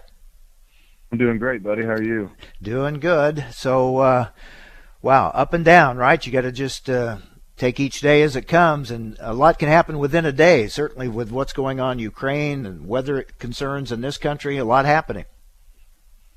I'm 1.12 1.18
doing 1.18 1.38
great, 1.38 1.62
buddy. 1.62 1.84
How 1.84 1.92
are 1.92 2.02
you? 2.02 2.32
Doing 2.60 2.98
good. 2.98 3.44
So, 3.52 3.98
uh, 3.98 4.28
wow, 5.00 5.28
up 5.28 5.54
and 5.54 5.64
down, 5.64 5.96
right? 5.96 6.26
You 6.26 6.32
got 6.32 6.40
to 6.40 6.50
just 6.50 6.90
uh, 6.90 7.18
take 7.56 7.78
each 7.78 8.00
day 8.00 8.22
as 8.22 8.34
it 8.34 8.48
comes, 8.48 8.90
and 8.90 9.16
a 9.20 9.34
lot 9.34 9.60
can 9.60 9.68
happen 9.68 10.00
within 10.00 10.26
a 10.26 10.32
day. 10.32 10.66
Certainly, 10.66 11.06
with 11.10 11.30
what's 11.30 11.52
going 11.52 11.78
on 11.78 11.92
in 11.92 11.98
Ukraine 12.00 12.66
and 12.66 12.88
weather 12.88 13.22
concerns 13.38 13.92
in 13.92 14.00
this 14.00 14.18
country, 14.18 14.56
a 14.56 14.64
lot 14.64 14.84
happening. 14.84 15.26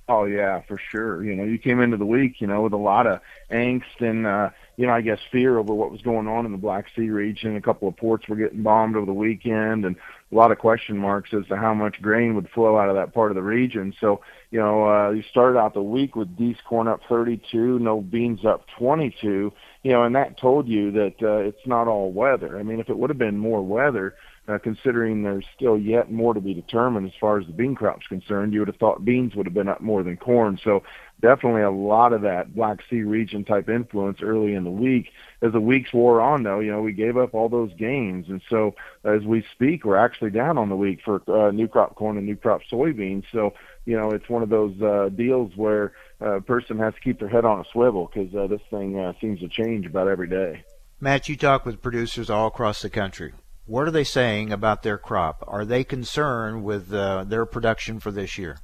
Oh 0.10 0.24
yeah, 0.24 0.62
for 0.62 0.80
sure. 0.90 1.22
You 1.24 1.36
know, 1.36 1.44
you 1.44 1.58
came 1.58 1.82
into 1.82 1.98
the 1.98 2.06
week, 2.06 2.40
you 2.40 2.48
know, 2.48 2.62
with 2.62 2.72
a 2.72 2.78
lot 2.78 3.08
of 3.08 3.20
angst 3.52 4.00
and 4.00 4.26
uh, 4.26 4.52
you 4.78 4.88
know, 4.88 4.94
I 4.94 5.02
guess 5.02 5.20
fear 5.32 5.58
over 5.58 5.74
what 5.74 5.92
was 5.92 6.02
going 6.02 6.28
on 6.28 6.46
in 6.46 6.54
the 6.54 6.58
Black 6.58 6.86
Sea 6.96 7.10
region. 7.10 7.58
A 7.58 7.62
couple 7.62 7.90
of 7.90 7.98
ports 7.98 8.28
were 8.28 8.38
getting 8.38 8.64
bombed 8.64 8.96
over 8.96 9.06
the 9.06 9.14
weekend 9.14 9.86
and 9.86 9.98
a 10.32 10.36
lot 10.36 10.52
of 10.52 10.60
question 10.60 10.98
marks 10.98 11.34
as 11.34 11.46
to 11.48 11.58
how 11.58 11.74
much 11.74 12.02
grain 12.02 12.36
would 12.36 12.50
flow 12.52 12.78
out 12.78 12.88
of 12.88 12.96
that 12.96 13.14
part 13.14 13.32
of 13.32 13.36
the 13.36 13.42
region. 13.42 13.94
So, 14.00 14.22
you 14.52 14.60
know, 14.60 14.88
uh, 14.88 15.10
you 15.10 15.24
started 15.30 15.58
out 15.58 15.74
the 15.74 15.82
week 15.82 16.16
with 16.16 16.38
Dees 16.38 16.58
corn 16.68 16.88
up 16.88 17.02
32, 17.10 17.80
no 17.80 18.00
beans 18.00 18.46
up 18.46 18.66
22, 18.78 19.52
you 19.84 19.92
know, 19.92 20.04
and 20.04 20.16
that 20.16 20.38
told 20.38 20.68
you 20.68 20.92
that 20.92 21.16
uh, 21.22 21.38
it's 21.38 21.66
not 21.66 21.88
all 21.88 22.12
weather. 22.12 22.58
I 22.60 22.64
mean, 22.64 22.80
if 22.80 22.90
it 22.90 22.98
would 22.98 23.10
have 23.10 23.18
been 23.18 23.38
more 23.38 23.62
weather, 23.62 24.16
uh, 24.48 24.58
considering 24.58 25.24
there's 25.24 25.46
still 25.56 25.78
yet 25.78 26.10
more 26.10 26.34
to 26.34 26.40
be 26.40 26.54
determined 26.54 27.06
as 27.06 27.14
far 27.20 27.38
as 27.38 27.46
the 27.48 27.54
bean 27.54 27.76
crop's 27.76 28.08
concerned. 28.08 28.54
You 28.54 28.60
would 28.60 28.70
have 28.70 28.78
thought 28.78 29.04
beans 29.04 29.36
would 29.36 29.46
have 29.46 29.54
been 29.54 29.68
up 29.68 29.82
more 29.82 30.04
than 30.04 30.16
corn. 30.16 30.58
So 30.64 30.84
definitely 31.22 31.64
a 31.64 31.72
lot 31.72 32.14
of 32.14 32.22
that 32.22 32.56
Black 32.56 32.80
Sea 32.90 33.02
region 33.02 33.44
type 33.44 33.68
influence 33.68 34.20
early 34.22 34.54
in 34.54 34.64
the 34.64 34.72
week. 34.72 35.10
As 35.42 35.52
the 35.52 35.60
weeks 35.60 35.92
wore 35.94 36.22
on, 36.22 36.44
though, 36.44 36.60
you 36.60 36.72
know, 36.72 36.82
we 36.82 36.94
gave 36.94 37.18
up 37.18 37.34
all 37.34 37.50
those 37.50 37.74
gains. 37.74 38.30
And 38.30 38.42
so 38.50 38.76
as 39.04 39.24
we 39.24 39.46
speak, 39.52 39.84
we're 39.84 39.98
actually 39.98 40.32
down 40.32 40.58
on 40.58 40.70
the 40.70 40.78
week 40.78 41.00
for 41.04 41.22
uh, 41.28 41.52
new 41.52 41.68
crop 41.68 41.96
corn 41.96 42.18
and 42.18 42.26
new 42.26 42.38
crop 42.38 42.62
soybeans. 42.72 43.26
So, 43.34 43.54
you 43.86 43.98
know, 43.98 44.12
it's 44.12 44.30
one 44.30 44.44
of 44.44 44.50
those 44.50 44.82
uh, 44.82 45.10
deals 45.10 45.52
where 45.58 45.92
a 46.22 46.40
person 46.40 46.80
has 46.80 46.94
to 46.94 47.02
keep 47.02 47.20
their 47.20 47.30
head 47.30 47.44
on 47.44 47.60
a 47.60 47.66
swivel 47.74 48.10
because 48.12 48.34
uh, 48.34 48.48
this 48.48 48.62
thing 48.70 48.98
uh, 48.98 49.12
seems 49.20 49.42
to 49.42 49.50
change 49.50 49.86
about 49.86 50.08
every 50.08 50.30
day. 50.30 50.64
Matt, 51.02 51.28
you 51.28 51.36
talk 51.36 51.66
with 51.66 51.82
producers 51.82 52.30
all 52.30 52.48
across 52.48 52.82
the 52.82 52.90
country 52.90 53.34
what 53.68 53.88
are 53.88 53.92
they 53.92 54.04
saying 54.04 54.52
about 54.52 54.84
their 54.84 54.98
crop? 54.98 55.44
Are 55.48 55.66
they 55.66 55.84
concerned 55.84 56.64
with 56.64 56.92
uh, 56.94 57.26
their 57.26 57.46
production 57.46 58.00
for 58.00 58.12
this 58.12 58.38
year? 58.38 58.58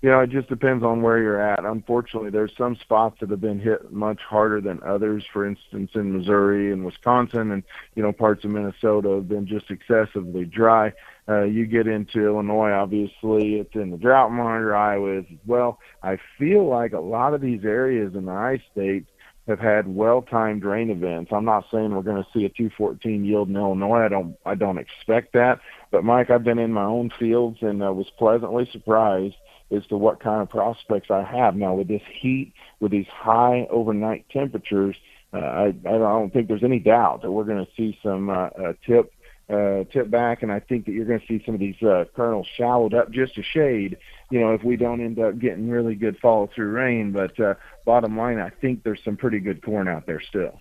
Yeah, 0.00 0.22
it 0.22 0.30
just 0.30 0.48
depends 0.48 0.84
on 0.84 1.02
where 1.02 1.18
you're 1.18 1.42
at. 1.42 1.64
Unfortunately, 1.64 2.30
there's 2.30 2.56
some 2.56 2.76
spots 2.76 3.18
that 3.18 3.30
have 3.30 3.40
been 3.40 3.58
hit 3.58 3.90
much 3.90 4.20
harder 4.20 4.60
than 4.60 4.80
others. 4.86 5.26
For 5.32 5.44
instance, 5.44 5.90
in 5.96 6.16
Missouri 6.16 6.72
and 6.72 6.84
Wisconsin, 6.84 7.50
and 7.50 7.64
you 7.96 8.04
know 8.04 8.12
parts 8.12 8.44
of 8.44 8.52
Minnesota 8.52 9.16
have 9.16 9.28
been 9.28 9.48
just 9.48 9.72
excessively 9.72 10.44
dry. 10.44 10.92
Uh, 11.28 11.42
you 11.42 11.66
get 11.66 11.88
into 11.88 12.24
Illinois, 12.24 12.70
obviously, 12.70 13.56
it's 13.56 13.74
in 13.74 13.90
the 13.90 13.96
drought 13.96 14.30
monitor. 14.30 14.74
Iowa 14.74 15.18
as 15.18 15.24
well. 15.44 15.80
I 16.00 16.18
feel 16.38 16.68
like 16.68 16.92
a 16.92 17.00
lot 17.00 17.34
of 17.34 17.40
these 17.40 17.64
areas 17.64 18.14
in 18.14 18.26
the 18.26 18.32
I 18.32 18.62
states 18.70 19.10
have 19.48 19.58
had 19.58 19.88
well-timed 19.88 20.64
rain 20.64 20.90
events. 20.90 21.32
I'm 21.32 21.44
not 21.44 21.64
saying 21.72 21.94
we're 21.94 22.02
going 22.02 22.22
to 22.22 22.28
see 22.32 22.44
a 22.44 22.50
214 22.50 23.24
yield 23.24 23.48
in 23.48 23.56
Illinois. 23.56 24.04
I 24.04 24.08
don't 24.08 24.36
I 24.44 24.54
don't 24.54 24.78
expect 24.78 25.32
that. 25.32 25.60
But 25.90 26.04
Mike, 26.04 26.30
I've 26.30 26.44
been 26.44 26.58
in 26.58 26.72
my 26.72 26.84
own 26.84 27.10
fields 27.18 27.58
and 27.62 27.82
uh, 27.82 27.92
was 27.92 28.10
pleasantly 28.18 28.68
surprised 28.70 29.36
as 29.70 29.86
to 29.86 29.96
what 29.96 30.20
kind 30.20 30.42
of 30.42 30.48
prospects 30.48 31.10
I 31.10 31.22
have 31.22 31.56
now 31.56 31.74
with 31.74 31.88
this 31.88 32.02
heat, 32.20 32.52
with 32.80 32.92
these 32.92 33.06
high 33.08 33.66
overnight 33.70 34.26
temperatures. 34.30 34.96
Uh, 35.32 35.38
I, 35.38 35.66
I 35.66 35.98
don't 35.98 36.32
think 36.32 36.48
there's 36.48 36.64
any 36.64 36.78
doubt 36.78 37.22
that 37.22 37.32
we're 37.32 37.44
going 37.44 37.64
to 37.64 37.72
see 37.76 37.98
some 38.02 38.30
uh, 38.30 38.48
uh, 38.48 38.72
tip 38.86 39.12
uh, 39.50 39.84
tip 39.84 40.10
back, 40.10 40.42
and 40.42 40.52
I 40.52 40.60
think 40.60 40.84
that 40.84 40.92
you're 40.92 41.06
going 41.06 41.20
to 41.20 41.26
see 41.26 41.42
some 41.44 41.54
of 41.54 41.60
these 41.60 41.80
uh, 41.82 42.04
kernels 42.14 42.46
shallowed 42.56 42.92
up 42.92 43.10
just 43.10 43.38
a 43.38 43.42
shade. 43.42 43.96
You 44.30 44.40
know, 44.40 44.52
if 44.52 44.62
we 44.62 44.76
don't 44.76 45.00
end 45.00 45.18
up 45.18 45.38
getting 45.38 45.70
really 45.70 45.94
good 45.94 46.18
follow 46.18 46.50
through 46.54 46.70
rain, 46.70 47.12
but 47.12 47.38
uh, 47.40 47.54
bottom 47.86 48.16
line, 48.16 48.38
I 48.38 48.50
think 48.50 48.82
there's 48.82 49.02
some 49.02 49.16
pretty 49.16 49.40
good 49.40 49.62
corn 49.62 49.88
out 49.88 50.06
there 50.06 50.20
still. 50.20 50.60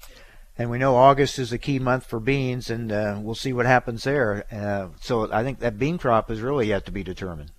And 0.57 0.71
we 0.71 0.79
know 0.79 0.95
August 0.95 1.37
is 1.37 1.53
a 1.53 1.57
key 1.57 1.77
month 1.77 2.05
for 2.05 2.19
beans, 2.19 2.69
and 2.69 2.91
uh, 2.91 3.19
we'll 3.21 3.35
see 3.35 3.53
what 3.53 3.65
happens 3.65 4.03
there. 4.05 4.45
Uh, 4.51 4.87
so 4.99 5.31
I 5.31 5.43
think 5.43 5.59
that 5.59 5.77
bean 5.77 5.97
crop 5.97 6.31
is 6.31 6.41
really 6.41 6.67
yet 6.67 6.85
to 6.85 6.91
be 6.91 7.03
determined. 7.03 7.51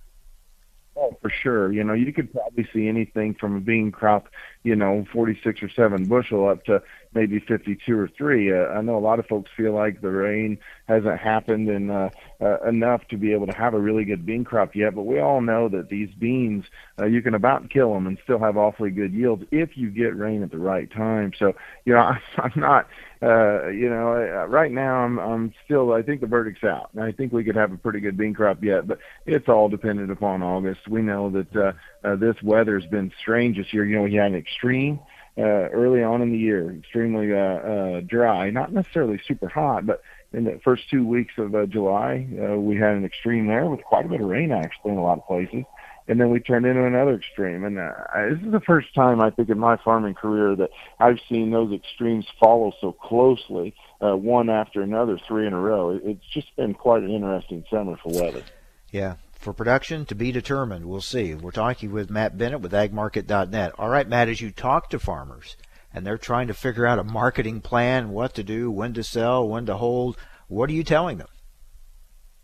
Oh, 0.97 1.17
for 1.21 1.29
sure. 1.29 1.71
You 1.71 1.85
know, 1.85 1.93
you 1.93 2.11
could 2.11 2.31
probably 2.33 2.67
see 2.73 2.89
anything 2.89 3.35
from 3.35 3.55
a 3.55 3.61
bean 3.61 3.91
crop, 3.91 4.27
you 4.63 4.75
know, 4.75 5.05
46 5.13 5.63
or 5.63 5.69
7 5.69 6.05
bushel 6.05 6.49
up 6.49 6.65
to 6.65 6.81
maybe 7.13 7.39
52 7.39 7.97
or 7.97 8.07
3. 8.07 8.53
Uh, 8.53 8.55
I 8.67 8.81
know 8.81 8.97
a 8.97 8.99
lot 8.99 9.19
of 9.19 9.25
folks 9.25 9.49
feel 9.57 9.73
like 9.73 10.01
the 10.01 10.09
rain 10.09 10.57
hasn't 10.87 11.19
happened 11.19 11.69
and 11.69 11.91
uh, 11.91 12.09
uh, 12.41 12.59
enough 12.67 13.07
to 13.09 13.17
be 13.17 13.33
able 13.33 13.47
to 13.47 13.55
have 13.55 13.73
a 13.73 13.79
really 13.79 14.05
good 14.05 14.25
bean 14.25 14.43
crop 14.43 14.75
yet, 14.75 14.95
but 14.95 15.03
we 15.03 15.19
all 15.19 15.41
know 15.41 15.69
that 15.69 15.89
these 15.89 16.09
beans, 16.19 16.65
uh, 16.99 17.05
you 17.05 17.21
can 17.21 17.33
about 17.33 17.69
kill 17.69 17.93
them 17.93 18.07
and 18.07 18.17
still 18.23 18.39
have 18.39 18.57
awfully 18.57 18.91
good 18.91 19.13
yields 19.13 19.43
if 19.51 19.75
you 19.75 19.89
get 19.89 20.17
rain 20.17 20.43
at 20.43 20.51
the 20.51 20.57
right 20.57 20.91
time. 20.91 21.31
So, 21.37 21.53
you 21.85 21.93
know, 21.93 22.11
I'm 22.37 22.53
not 22.55 22.87
uh, 23.21 23.67
you 23.67 23.89
know, 23.89 24.13
uh, 24.13 24.47
right 24.47 24.71
now 24.71 24.99
I'm 24.99 25.19
I'm 25.19 25.53
still 25.65 25.91
I 25.91 26.01
think 26.01 26.21
the 26.21 26.27
verdict's 26.27 26.63
out. 26.63 26.89
I 26.99 27.11
think 27.11 27.33
we 27.33 27.43
could 27.43 27.55
have 27.55 27.73
a 27.73 27.77
pretty 27.77 27.99
good 27.99 28.15
bean 28.17 28.33
crop 28.33 28.63
yet, 28.63 28.87
but 28.87 28.99
it's 29.25 29.49
all 29.49 29.67
dependent 29.67 30.09
upon 30.09 30.41
August. 30.41 30.87
We 30.87 31.01
know 31.01 31.29
that 31.31 31.55
uh, 31.55 31.71
uh, 32.07 32.15
this 32.15 32.35
weather's 32.41 32.85
been 32.85 33.11
strange 33.21 33.57
this 33.57 33.73
year. 33.73 33.85
You 33.85 33.97
know, 33.97 34.03
we 34.03 34.15
had 34.15 34.27
an 34.27 34.35
extreme 34.35 35.01
early 35.43 36.03
on 36.03 36.21
in 36.21 36.31
the 36.31 36.37
year, 36.37 36.71
extremely 36.71 37.33
uh, 37.33 37.37
uh, 37.37 38.01
dry, 38.01 38.49
not 38.49 38.73
necessarily 38.73 39.19
super 39.27 39.47
hot, 39.47 39.85
but 39.85 40.01
in 40.33 40.43
the 40.43 40.59
first 40.63 40.83
two 40.89 41.05
weeks 41.05 41.33
of 41.37 41.55
uh, 41.55 41.65
July, 41.65 42.27
uh, 42.39 42.55
we 42.55 42.75
had 42.75 42.91
an 42.91 43.05
extreme 43.05 43.47
there 43.47 43.65
with 43.65 43.83
quite 43.83 44.05
a 44.05 44.09
bit 44.09 44.21
of 44.21 44.27
rain 44.27 44.51
actually 44.51 44.91
in 44.91 44.97
a 44.97 45.03
lot 45.03 45.17
of 45.17 45.25
places 45.25 45.65
and 46.09 46.19
then 46.19 46.31
we 46.31 46.39
turned 46.39 46.65
into 46.65 46.83
another 46.83 47.13
extreme. 47.13 47.63
And 47.63 47.77
uh, 47.77 47.91
this 48.31 48.39
is 48.43 48.51
the 48.51 48.59
first 48.61 48.93
time 48.95 49.21
I 49.21 49.29
think 49.29 49.47
in 49.49 49.59
my 49.59 49.77
farming 49.77 50.15
career 50.15 50.55
that 50.55 50.71
I've 50.99 51.19
seen 51.29 51.51
those 51.51 51.71
extremes 51.71 52.25
follow 52.39 52.73
so 52.81 52.91
closely, 52.91 53.75
uh, 54.01 54.17
one 54.17 54.49
after 54.49 54.81
another, 54.81 55.19
three 55.27 55.45
in 55.45 55.53
a 55.53 55.59
row. 55.59 55.99
It's 56.03 56.25
just 56.33 56.53
been 56.55 56.73
quite 56.73 57.03
an 57.03 57.11
interesting 57.11 57.63
summer 57.69 57.95
for 58.01 58.11
weather. 58.11 58.43
Yeah. 58.91 59.15
For 59.39 59.53
production 59.53 60.05
to 60.07 60.15
be 60.15 60.33
determined, 60.33 60.85
we'll 60.85 60.99
see. 60.99 61.33
We're 61.33 61.51
talking 61.51 61.93
with 61.93 62.09
Matt 62.09 62.37
Bennett 62.37 62.59
with 62.59 62.73
agmarket.net. 62.73 63.71
All 63.79 63.87
right, 63.87 64.07
Matt, 64.07 64.27
as 64.27 64.41
you 64.41 64.51
talk 64.51 64.89
to 64.89 64.99
farmers 64.99 65.55
and 65.93 66.05
they're 66.05 66.17
trying 66.17 66.47
to 66.47 66.53
figure 66.53 66.85
out 66.85 66.99
a 66.99 67.05
marketing 67.05 67.61
plan, 67.61 68.09
what 68.09 68.33
to 68.33 68.43
do, 68.43 68.69
when 68.69 68.93
to 68.95 69.01
sell, 69.01 69.47
when 69.47 69.65
to 69.67 69.77
hold, 69.77 70.17
what 70.49 70.69
are 70.69 70.73
you 70.73 70.83
telling 70.83 71.19
them? 71.19 71.29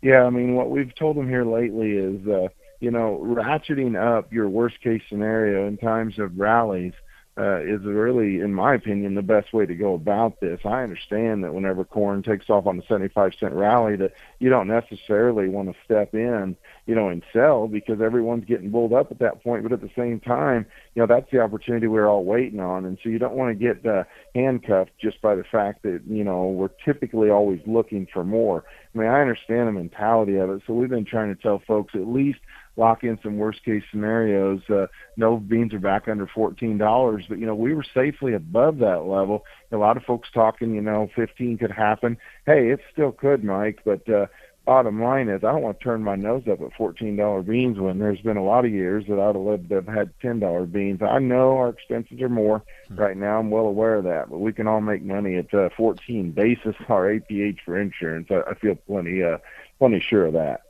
Yeah, 0.00 0.24
I 0.24 0.30
mean, 0.30 0.54
what 0.54 0.70
we've 0.70 0.94
told 0.94 1.18
them 1.18 1.28
here 1.28 1.44
lately 1.44 1.92
is, 1.92 2.26
uh, 2.26 2.48
you 2.80 2.90
know, 2.90 3.22
ratcheting 3.22 3.94
up 3.94 4.32
your 4.32 4.48
worst 4.48 4.80
case 4.80 5.02
scenario 5.10 5.66
in 5.66 5.76
times 5.76 6.18
of 6.18 6.38
rallies 6.38 6.94
uh, 7.38 7.60
is 7.60 7.82
really, 7.84 8.40
in 8.40 8.54
my 8.54 8.74
opinion, 8.74 9.14
the 9.14 9.22
best 9.22 9.52
way 9.52 9.66
to 9.66 9.74
go 9.74 9.92
about 9.92 10.40
this. 10.40 10.60
I 10.64 10.82
understand 10.82 11.44
that 11.44 11.52
whenever 11.52 11.84
corn 11.84 12.22
takes 12.22 12.48
off 12.48 12.66
on 12.66 12.78
the 12.78 12.82
75 12.88 13.34
cent 13.38 13.52
rally, 13.52 13.96
that 13.96 14.14
you 14.38 14.48
don't 14.48 14.68
necessarily 14.68 15.46
want 15.48 15.68
to 15.70 15.76
step 15.84 16.14
in, 16.14 16.56
you 16.86 16.94
know, 16.94 17.10
and 17.10 17.22
sell 17.34 17.68
because 17.68 18.00
everyone's 18.00 18.46
getting 18.46 18.70
bulled 18.70 18.94
up 18.94 19.10
at 19.10 19.18
that 19.18 19.42
point. 19.42 19.64
But 19.64 19.72
at 19.72 19.82
the 19.82 19.90
same 19.94 20.18
time, 20.18 20.64
you 20.94 21.02
know, 21.02 21.06
that's 21.06 21.30
the 21.30 21.40
opportunity 21.40 21.86
we're 21.86 22.08
all 22.08 22.24
waiting 22.24 22.60
on, 22.60 22.86
and 22.86 22.96
so 23.02 23.10
you 23.10 23.18
don't 23.18 23.34
want 23.34 23.58
to 23.58 23.64
get 23.64 23.84
uh, 23.84 24.04
handcuffed 24.34 24.92
just 24.98 25.20
by 25.20 25.34
the 25.34 25.44
fact 25.44 25.82
that 25.82 26.00
you 26.06 26.24
know 26.24 26.46
we're 26.46 26.70
typically 26.86 27.28
always 27.28 27.60
looking 27.66 28.06
for 28.10 28.24
more. 28.24 28.64
I 28.94 28.98
mean, 28.98 29.08
I 29.08 29.20
understand 29.20 29.68
the 29.68 29.72
mentality 29.72 30.36
of 30.36 30.48
it, 30.48 30.62
so 30.66 30.72
we've 30.72 30.88
been 30.88 31.04
trying 31.04 31.34
to 31.34 31.40
tell 31.40 31.62
folks 31.66 31.94
at 31.94 32.08
least 32.08 32.38
lock 32.76 33.04
in 33.04 33.18
some 33.22 33.36
worst 33.36 33.64
case 33.64 33.82
scenarios. 33.90 34.60
Uh, 34.68 34.86
no 35.16 35.38
beans 35.38 35.72
are 35.74 35.78
back 35.78 36.08
under 36.08 36.26
fourteen 36.26 36.78
dollars, 36.78 37.24
but 37.28 37.38
you 37.38 37.46
know 37.46 37.54
we 37.54 37.74
were 37.74 37.84
safely 37.94 38.34
above 38.34 38.78
that 38.78 39.04
level. 39.04 39.44
A 39.72 39.76
lot 39.76 39.96
of 39.96 40.04
folks 40.04 40.28
talking, 40.32 40.74
you 40.74 40.82
know, 40.82 41.10
fifteen 41.14 41.58
could 41.58 41.72
happen. 41.72 42.16
Hey, 42.44 42.70
it 42.70 42.80
still 42.92 43.12
could, 43.12 43.42
Mike, 43.42 43.80
but 43.84 44.08
uh, 44.08 44.26
bottom 44.64 45.00
line 45.00 45.28
is 45.28 45.44
I 45.44 45.52
don't 45.52 45.62
want 45.62 45.78
to 45.78 45.84
turn 45.84 46.02
my 46.02 46.16
nose 46.16 46.42
up 46.50 46.60
at 46.60 46.74
fourteen 46.76 47.16
dollar 47.16 47.42
beans 47.42 47.78
when 47.78 47.98
there's 47.98 48.20
been 48.20 48.36
a 48.36 48.44
lot 48.44 48.64
of 48.64 48.72
years 48.72 49.04
that 49.08 49.18
I'd 49.18 49.34
have 49.34 49.36
loved 49.36 49.68
to 49.70 49.76
have 49.76 49.88
had 49.88 50.10
ten 50.20 50.40
dollar 50.40 50.66
beans. 50.66 51.00
I 51.02 51.18
know 51.18 51.56
our 51.56 51.70
expenses 51.70 52.20
are 52.20 52.28
more 52.28 52.62
hmm. 52.88 52.96
right 52.96 53.16
now. 53.16 53.38
I'm 53.38 53.50
well 53.50 53.66
aware 53.66 53.94
of 53.94 54.04
that, 54.04 54.28
but 54.28 54.38
we 54.38 54.52
can 54.52 54.66
all 54.66 54.80
make 54.80 55.02
money 55.02 55.36
at 55.36 55.54
uh, 55.54 55.70
fourteen 55.76 56.32
basis 56.32 56.76
our 56.88 57.06
APH 57.06 57.58
for 57.64 57.80
insurance. 57.80 58.28
I, 58.30 58.50
I 58.50 58.54
feel 58.54 58.74
plenty 58.74 59.22
uh 59.22 59.38
plenty 59.78 60.00
sure 60.00 60.26
of 60.26 60.34
that 60.34 60.65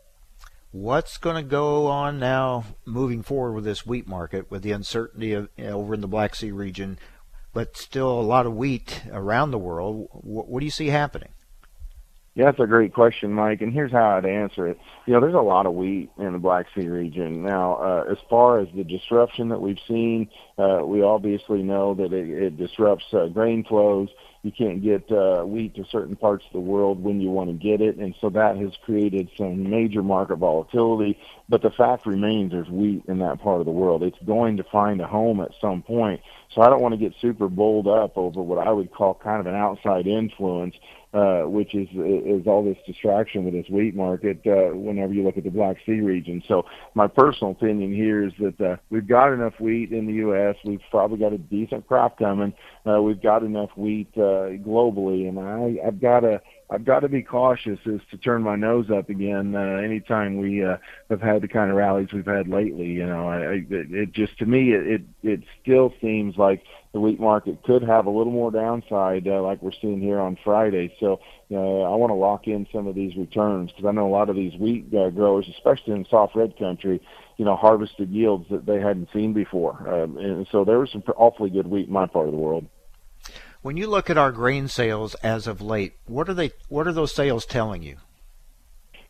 what's 0.73 1.19
going 1.19 1.37
to 1.37 1.49
go 1.49 1.87
on 1.87 2.19
now 2.19 2.65
moving 2.85 3.23
forward 3.23 3.53
with 3.53 3.65
this 3.65 3.87
wheat 3.87 4.07
market 4.07 4.51
with 4.51 4.63
the 4.63 4.73
uncertainty 4.73 5.33
of, 5.33 5.49
you 5.57 5.65
know, 5.65 5.79
over 5.79 5.95
in 5.95 6.01
the 6.01 6.09
Black 6.09 6.35
Sea 6.35 6.51
region, 6.51 6.99
but 7.53 7.77
still 7.77 8.11
a 8.11 8.23
lot 8.23 8.47
of 8.47 8.55
wheat 8.55 9.03
around 9.11 9.51
the 9.51 9.59
world. 9.59 10.09
What, 10.13 10.49
what 10.49 10.61
do 10.61 10.65
you 10.65 10.71
see 10.71 10.89
happening? 10.89 11.31
Yeah, 12.35 12.45
that's 12.47 12.61
a 12.61 12.67
great 12.67 12.93
question, 12.93 13.33
Mike. 13.33 13.63
And 13.63 13.73
here's 13.73 13.91
how 13.93 14.11
I'd 14.11 14.27
answer 14.27 14.67
it. 14.67 14.79
You 15.07 15.15
know, 15.15 15.21
there's 15.21 15.33
a 15.33 15.39
lot 15.39 15.65
of 15.65 15.73
wheat 15.73 16.11
in 16.19 16.35
the 16.35 16.39
Black 16.39 16.67
Sea 16.75 16.87
region. 16.87 17.43
Now, 17.43 17.77
uh, 17.77 18.13
as 18.13 18.19
far 18.29 18.59
as 18.59 18.69
the 18.77 18.85
disruption 18.85 19.49
that 19.49 19.63
we've 19.63 19.81
seen, 19.89 20.29
uh, 20.59 20.83
we 20.85 21.01
obviously 21.01 21.63
know 21.63 21.95
that 21.95 22.13
it, 22.13 22.29
it 22.29 22.57
disrupts 22.59 23.07
uh, 23.15 23.29
grain 23.29 23.65
flows. 23.65 24.11
You 24.47 24.53
can't 24.53 24.81
get 24.81 25.11
uh, 25.11 25.43
wheat 25.43 25.75
to 25.75 25.85
certain 25.91 26.15
parts 26.15 26.45
of 26.47 26.53
the 26.53 26.61
world 26.61 27.03
when 27.03 27.21
you 27.21 27.31
want 27.31 27.51
to 27.51 27.55
get 27.55 27.81
it, 27.81 27.97
and 27.97 28.15
so 28.21 28.31
that 28.31 28.57
has 28.57 28.71
created 28.85 29.29
some 29.37 29.69
major 29.69 30.05
market 30.05 30.37
volatility. 30.37 31.19
But 31.49 31.63
the 31.63 31.71
fact 31.71 32.07
remains 32.07 32.53
there's 32.53 32.69
wheat 32.69 33.03
in 33.09 33.19
that 33.19 33.41
part 33.41 33.59
of 33.59 33.67
the 33.67 33.73
world. 33.73 34.05
It's 34.05 34.17
going 34.25 34.57
to 34.59 34.63
find 34.63 35.01
a 35.01 35.07
home 35.09 35.41
at 35.41 35.51
some 35.61 35.83
point. 35.83 36.21
So 36.55 36.63
I 36.63 36.69
don't 36.71 36.81
want 36.81 36.93
to 36.93 36.97
get 36.97 37.13
super 37.21 37.49
bulled 37.49 37.89
up 37.89 38.17
over 38.17 38.41
what 38.41 38.65
I 38.65 38.71
would 38.71 38.93
call 38.93 39.15
kind 39.15 39.41
of 39.41 39.47
an 39.47 39.57
outside 39.57 40.07
influence 40.07 40.77
uh, 41.17 41.45
which 41.45 41.75
is 41.75 41.89
is 41.95 42.47
all 42.47 42.63
this 42.63 42.77
distraction 42.87 43.45
with 43.45 43.55
this 43.55 43.65
wheat 43.71 43.95
market 43.95 44.39
uh, 44.47 44.77
whenever 44.77 45.15
you 45.15 45.23
look 45.25 45.39
at 45.39 45.45
the 45.45 45.51
Black 45.51 45.79
Sea 45.87 46.01
region. 46.01 46.43
So 46.47 46.67
my 46.95 47.07
personal 47.07 47.53
opinion 47.53 47.95
here 47.95 48.27
is 48.27 48.35
that 48.39 48.61
uh, 48.61 48.77
we've 48.91 49.09
got 49.09 49.33
enough 49.33 49.55
wheat 49.59 49.93
in 49.93 50.07
the 50.07 50.13
U.S. 50.15 50.57
We've 50.63 50.81
probably 50.91 51.17
got 51.17 51.33
a 51.33 51.39
decent 51.39 51.87
crop 51.89 52.19
coming. 52.19 52.53
Uh, 52.85 53.01
we've 53.01 53.23
got 53.23 53.43
enough 53.45 53.71
wheat 53.77 54.11
uh, 54.17 54.61
globally, 54.61 55.27
and 55.27 55.39
I, 55.39 55.87
I've 55.87 56.03
got 56.03 56.21
to 56.21 56.39
I've 56.69 56.85
got 56.85 57.01
to 57.01 57.09
be 57.09 57.23
cautious 57.23 57.79
as 57.87 58.01
to 58.11 58.17
turn 58.17 58.43
my 58.43 58.57
nose 58.57 58.91
up 58.91 59.09
again 59.09 59.55
uh, 59.55 59.81
anytime 59.85 60.39
we 60.39 60.65
uh, 60.65 60.79
have 61.11 61.21
had 61.21 61.43
the 61.43 61.49
kind 61.49 61.71
of 61.71 61.77
rallies 61.77 62.09
we've 62.13 62.27
had 62.27 62.49
lately. 62.49 62.87
You 62.87 63.07
know, 63.07 63.29
I, 63.29 63.39
it, 63.39 63.67
it 63.71 64.13
just 64.13 64.37
to 64.39 64.47
me 64.47 64.73
it, 64.73 64.87
it 64.87 65.03
it 65.23 65.41
still 65.63 65.95
seems 66.01 66.37
like 66.37 66.63
the 66.93 67.01
wheat 67.01 67.21
market 67.21 67.63
could 67.63 67.83
have 67.83 68.07
a 68.07 68.11
little 68.11 68.33
more 68.33 68.51
downside, 68.51 69.29
uh, 69.29 69.43
like 69.43 69.63
we're 69.63 69.71
seeing 69.81 70.01
here 70.01 70.19
on 70.19 70.37
Friday. 70.43 70.93
So 70.99 71.21
uh, 71.53 71.55
I 71.55 71.95
want 71.95 72.11
to 72.11 72.15
lock 72.15 72.49
in 72.49 72.67
some 72.73 72.87
of 72.89 72.95
these 72.95 73.15
returns 73.17 73.71
because 73.71 73.87
I 73.87 73.93
know 73.93 74.09
a 74.09 74.11
lot 74.11 74.29
of 74.29 74.35
these 74.35 74.59
wheat 74.59 74.93
uh, 74.93 75.11
growers, 75.11 75.47
especially 75.57 75.93
in 75.93 76.05
soft 76.11 76.35
red 76.35 76.59
country, 76.59 77.01
you 77.37 77.45
know, 77.45 77.55
harvested 77.55 78.11
yields 78.11 78.47
that 78.51 78.67
they 78.67 78.81
hadn't 78.81 79.09
seen 79.13 79.33
before, 79.33 79.77
um, 79.89 80.17
and 80.17 80.47
so 80.51 80.65
there 80.65 80.81
was 80.81 80.91
some 80.91 81.05
awfully 81.17 81.51
good 81.51 81.69
wheat 81.69 81.87
in 81.87 81.93
my 81.93 82.07
part 82.07 82.27
of 82.27 82.33
the 82.33 82.39
world. 82.39 82.67
When 83.67 83.77
you 83.77 83.89
look 83.89 84.09
at 84.09 84.17
our 84.17 84.31
grain 84.31 84.69
sales 84.69 85.17
as 85.25 85.49
of 85.49 85.61
late, 85.61 85.95
what 86.07 86.29
are 86.29 86.35
they? 86.35 86.53
What 86.69 86.87
are 86.87 86.93
those 86.93 87.13
sales 87.13 87.45
telling 87.45 87.83
you? 87.83 87.97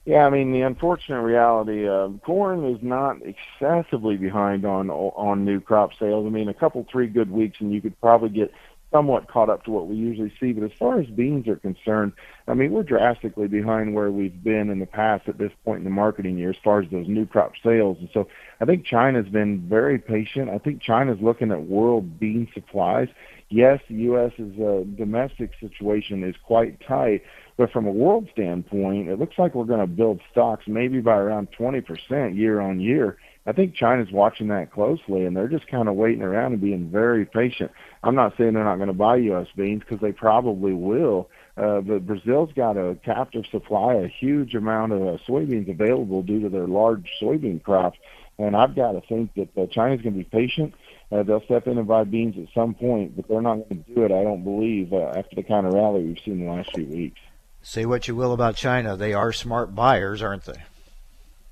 Yeah, 0.07 0.25
I 0.25 0.31
mean 0.31 0.51
the 0.51 0.62
unfortunate 0.62 1.21
reality, 1.21 1.87
uh, 1.87 2.09
corn 2.25 2.64
is 2.64 2.83
not 2.83 3.19
excessively 3.21 4.16
behind 4.16 4.64
on 4.64 4.88
on 4.88 5.45
new 5.45 5.61
crop 5.61 5.90
sales. 5.99 6.25
I 6.27 6.31
mean, 6.31 6.49
a 6.49 6.55
couple 6.55 6.87
three 6.90 7.07
good 7.07 7.31
weeks, 7.31 7.61
and 7.61 7.71
you 7.71 7.83
could 7.83 8.01
probably 8.01 8.31
get 8.31 8.51
somewhat 8.90 9.29
caught 9.29 9.51
up 9.51 9.64
to 9.64 9.71
what 9.71 9.88
we 9.88 9.97
usually 9.97 10.33
see. 10.40 10.53
But 10.55 10.64
as 10.64 10.79
far 10.79 11.01
as 11.01 11.07
beans 11.09 11.47
are 11.49 11.57
concerned, 11.57 12.14
I 12.49 12.55
mean, 12.55 12.73
we're 12.73 12.83
drastically 12.83 13.49
behind 13.49 13.95
where 13.95 14.11
we've 14.11 14.42
been 14.42 14.71
in 14.71 14.79
the 14.79 14.87
past 14.87 15.29
at 15.29 15.37
this 15.37 15.53
point 15.66 15.81
in 15.81 15.85
the 15.85 15.90
marketing 15.90 16.38
year 16.38 16.49
as 16.49 16.57
far 16.64 16.81
as 16.81 16.90
those 16.90 17.09
new 17.09 17.27
crop 17.27 17.53
sales. 17.62 17.99
And 18.01 18.09
so 18.14 18.27
I 18.59 18.64
think 18.64 18.87
China's 18.87 19.29
been 19.29 19.69
very 19.69 19.99
patient. 19.99 20.49
I 20.49 20.57
think 20.57 20.81
China's 20.81 21.21
looking 21.21 21.53
at 21.53 21.64
world 21.64 22.19
bean 22.19 22.49
supplies 22.55 23.09
yes, 23.49 23.81
the 23.89 23.95
U.S.'s 23.95 24.61
uh, 24.61 24.85
domestic 24.97 25.53
situation 25.61 26.25
is 26.25 26.35
quite 26.45 26.81
tight, 26.87 27.23
but 27.57 27.71
from 27.71 27.87
a 27.87 27.91
world 27.91 28.29
standpoint, 28.33 29.09
it 29.09 29.19
looks 29.19 29.39
like 29.39 29.55
we're 29.55 29.65
going 29.65 29.81
to 29.81 29.87
build 29.87 30.21
stocks 30.31 30.65
maybe 30.67 31.01
by 31.01 31.17
around 31.17 31.49
20% 31.59 32.37
year 32.37 32.61
on 32.61 32.81
year. 32.81 33.19
I 33.49 33.53
think 33.53 33.75
China's 33.75 34.11
watching 34.11 34.49
that 34.49 34.73
closely, 34.73 35.25
and 35.25 35.37
they're 35.37 35.49
just 35.49 35.69
kind 35.69 35.89
of 35.89 35.95
waiting 35.95 36.23
around 36.23 36.53
and 36.55 36.61
being 36.61 36.91
very 36.91 37.25
patient. 37.25 37.71
I'm 38.03 38.17
not 38.17 38.35
saying 38.37 38.55
they're 38.55 38.65
not 38.65 38.77
going 38.77 38.89
to 38.89 38.93
buy 38.93 39.17
U.S. 39.17 39.47
beans 39.57 39.83
because 39.89 40.01
they 40.01 40.11
probably 40.11 40.73
will, 40.73 41.29
uh, 41.57 41.81
but 41.81 42.07
Brazil's 42.07 42.51
got 42.57 42.77
a 42.77 42.99
captive 43.05 43.45
supply, 43.53 43.95
a 43.95 44.09
huge 44.09 44.55
amount 44.57 44.93
of 44.93 45.03
uh, 45.03 45.19
soybeans 45.29 45.71
available 45.71 46.23
due 46.23 46.41
to 46.41 46.49
their 46.49 46.67
large 46.67 47.09
soybean 47.23 47.63
crops. 47.63 47.99
And 48.39 48.57
I've 48.57 48.75
got 48.75 48.93
to 48.93 49.01
think 49.09 49.33
that 49.35 49.57
uh, 49.57 49.67
China's 49.73 50.03
going 50.03 50.15
to 50.15 50.19
be 50.19 50.25
patient. 50.25 50.75
Uh, 51.12 51.23
they'll 51.23 51.42
step 51.42 51.66
in 51.66 51.79
and 51.79 51.87
buy 51.87 52.05
beans 52.05 52.37
at 52.37 52.53
some 52.53 52.75
point, 52.75 53.14
but 53.14 53.29
they're 53.29 53.40
not 53.40 53.57
going 53.69 53.85
to 53.85 53.95
do 53.95 54.05
it, 54.05 54.11
I 54.11 54.25
don't 54.25 54.42
believe, 54.42 54.92
uh, 54.92 55.12
after 55.16 55.37
the 55.37 55.42
kind 55.42 55.66
of 55.66 55.73
rally 55.73 56.03
we've 56.03 56.19
seen 56.25 56.45
the 56.45 56.51
last 56.51 56.73
few 56.75 56.87
weeks. 56.87 57.21
Say 57.62 57.87
what 57.87 58.09
you 58.09 58.16
will 58.16 58.33
about 58.33 58.57
China, 58.57 58.97
they 58.97 59.12
are 59.12 59.33
smart 59.33 59.75
buyers, 59.75 60.23
aren't 60.23 60.45
they? 60.45 60.62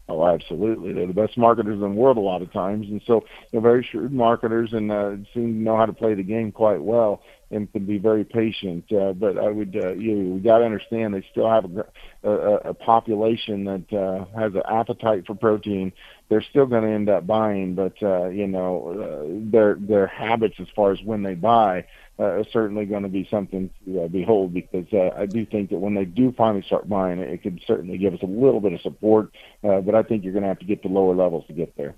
Oh, 0.06 0.26
absolutely. 0.26 0.92
They're 0.92 1.06
the 1.06 1.14
best 1.14 1.38
marketers 1.38 1.74
in 1.74 1.80
the 1.80 1.88
world 1.88 2.18
a 2.18 2.20
lot 2.20 2.42
of 2.42 2.52
times, 2.52 2.86
and 2.88 3.00
so 3.06 3.24
they're 3.50 3.62
very 3.62 3.82
shrewd 3.90 4.12
marketers 4.12 4.74
and 4.74 4.92
uh, 4.92 5.12
seem 5.32 5.54
to 5.54 5.58
know 5.58 5.78
how 5.78 5.86
to 5.86 5.94
play 5.94 6.12
the 6.12 6.22
game 6.22 6.52
quite 6.52 6.82
well 6.82 7.22
and 7.50 7.72
can 7.72 7.86
be 7.86 7.96
very 7.96 8.22
patient. 8.22 8.84
Uh, 8.92 9.14
but 9.14 9.38
I 9.38 9.48
would, 9.48 9.74
uh, 9.82 9.94
you 9.94 10.14
know, 10.14 10.34
we 10.34 10.40
got 10.40 10.58
to 10.58 10.64
understand 10.64 11.14
they 11.14 11.24
still 11.30 11.48
have 11.48 11.64
a, 11.64 12.28
a, 12.28 12.56
a 12.70 12.74
population 12.74 13.64
that 13.64 13.92
uh, 13.96 14.38
has 14.38 14.52
an 14.54 14.62
appetite 14.68 15.24
for 15.26 15.34
protein. 15.34 15.90
They're 16.28 16.44
still 16.50 16.66
going 16.66 16.82
to 16.82 16.90
end 16.90 17.08
up 17.08 17.26
buying, 17.26 17.74
but 17.74 17.94
uh, 18.02 18.28
you 18.28 18.46
know 18.46 18.90
uh, 18.90 19.50
their 19.50 19.76
their 19.78 20.06
habits 20.06 20.56
as 20.58 20.66
far 20.76 20.92
as 20.92 20.98
when 21.02 21.22
they 21.22 21.34
buy 21.34 21.86
uh, 22.18 22.40
is 22.40 22.46
certainly 22.52 22.84
going 22.84 23.02
to 23.02 23.08
be 23.08 23.26
something 23.30 23.70
to 23.84 24.02
uh, 24.02 24.08
behold 24.08 24.54
because 24.54 24.86
uh, 24.92 25.10
I 25.16 25.26
do 25.26 25.44
think 25.44 25.70
that 25.70 25.78
when 25.78 25.94
they 25.94 26.04
do 26.04 26.32
finally 26.36 26.62
start 26.62 26.88
buying 26.88 27.18
it, 27.18 27.30
it 27.30 27.42
could 27.42 27.60
certainly 27.66 27.98
give 27.98 28.14
us 28.14 28.22
a 28.22 28.26
little 28.26 28.60
bit 28.60 28.72
of 28.72 28.80
support. 28.80 29.32
Uh, 29.62 29.80
but 29.80 29.94
I 29.94 30.02
think 30.02 30.22
you're 30.22 30.32
going 30.32 30.42
to 30.42 30.48
have 30.48 30.60
to 30.60 30.64
get 30.64 30.82
to 30.82 30.88
lower 30.88 31.14
levels 31.14 31.46
to 31.48 31.52
get 31.52 31.76
there. 31.76 31.94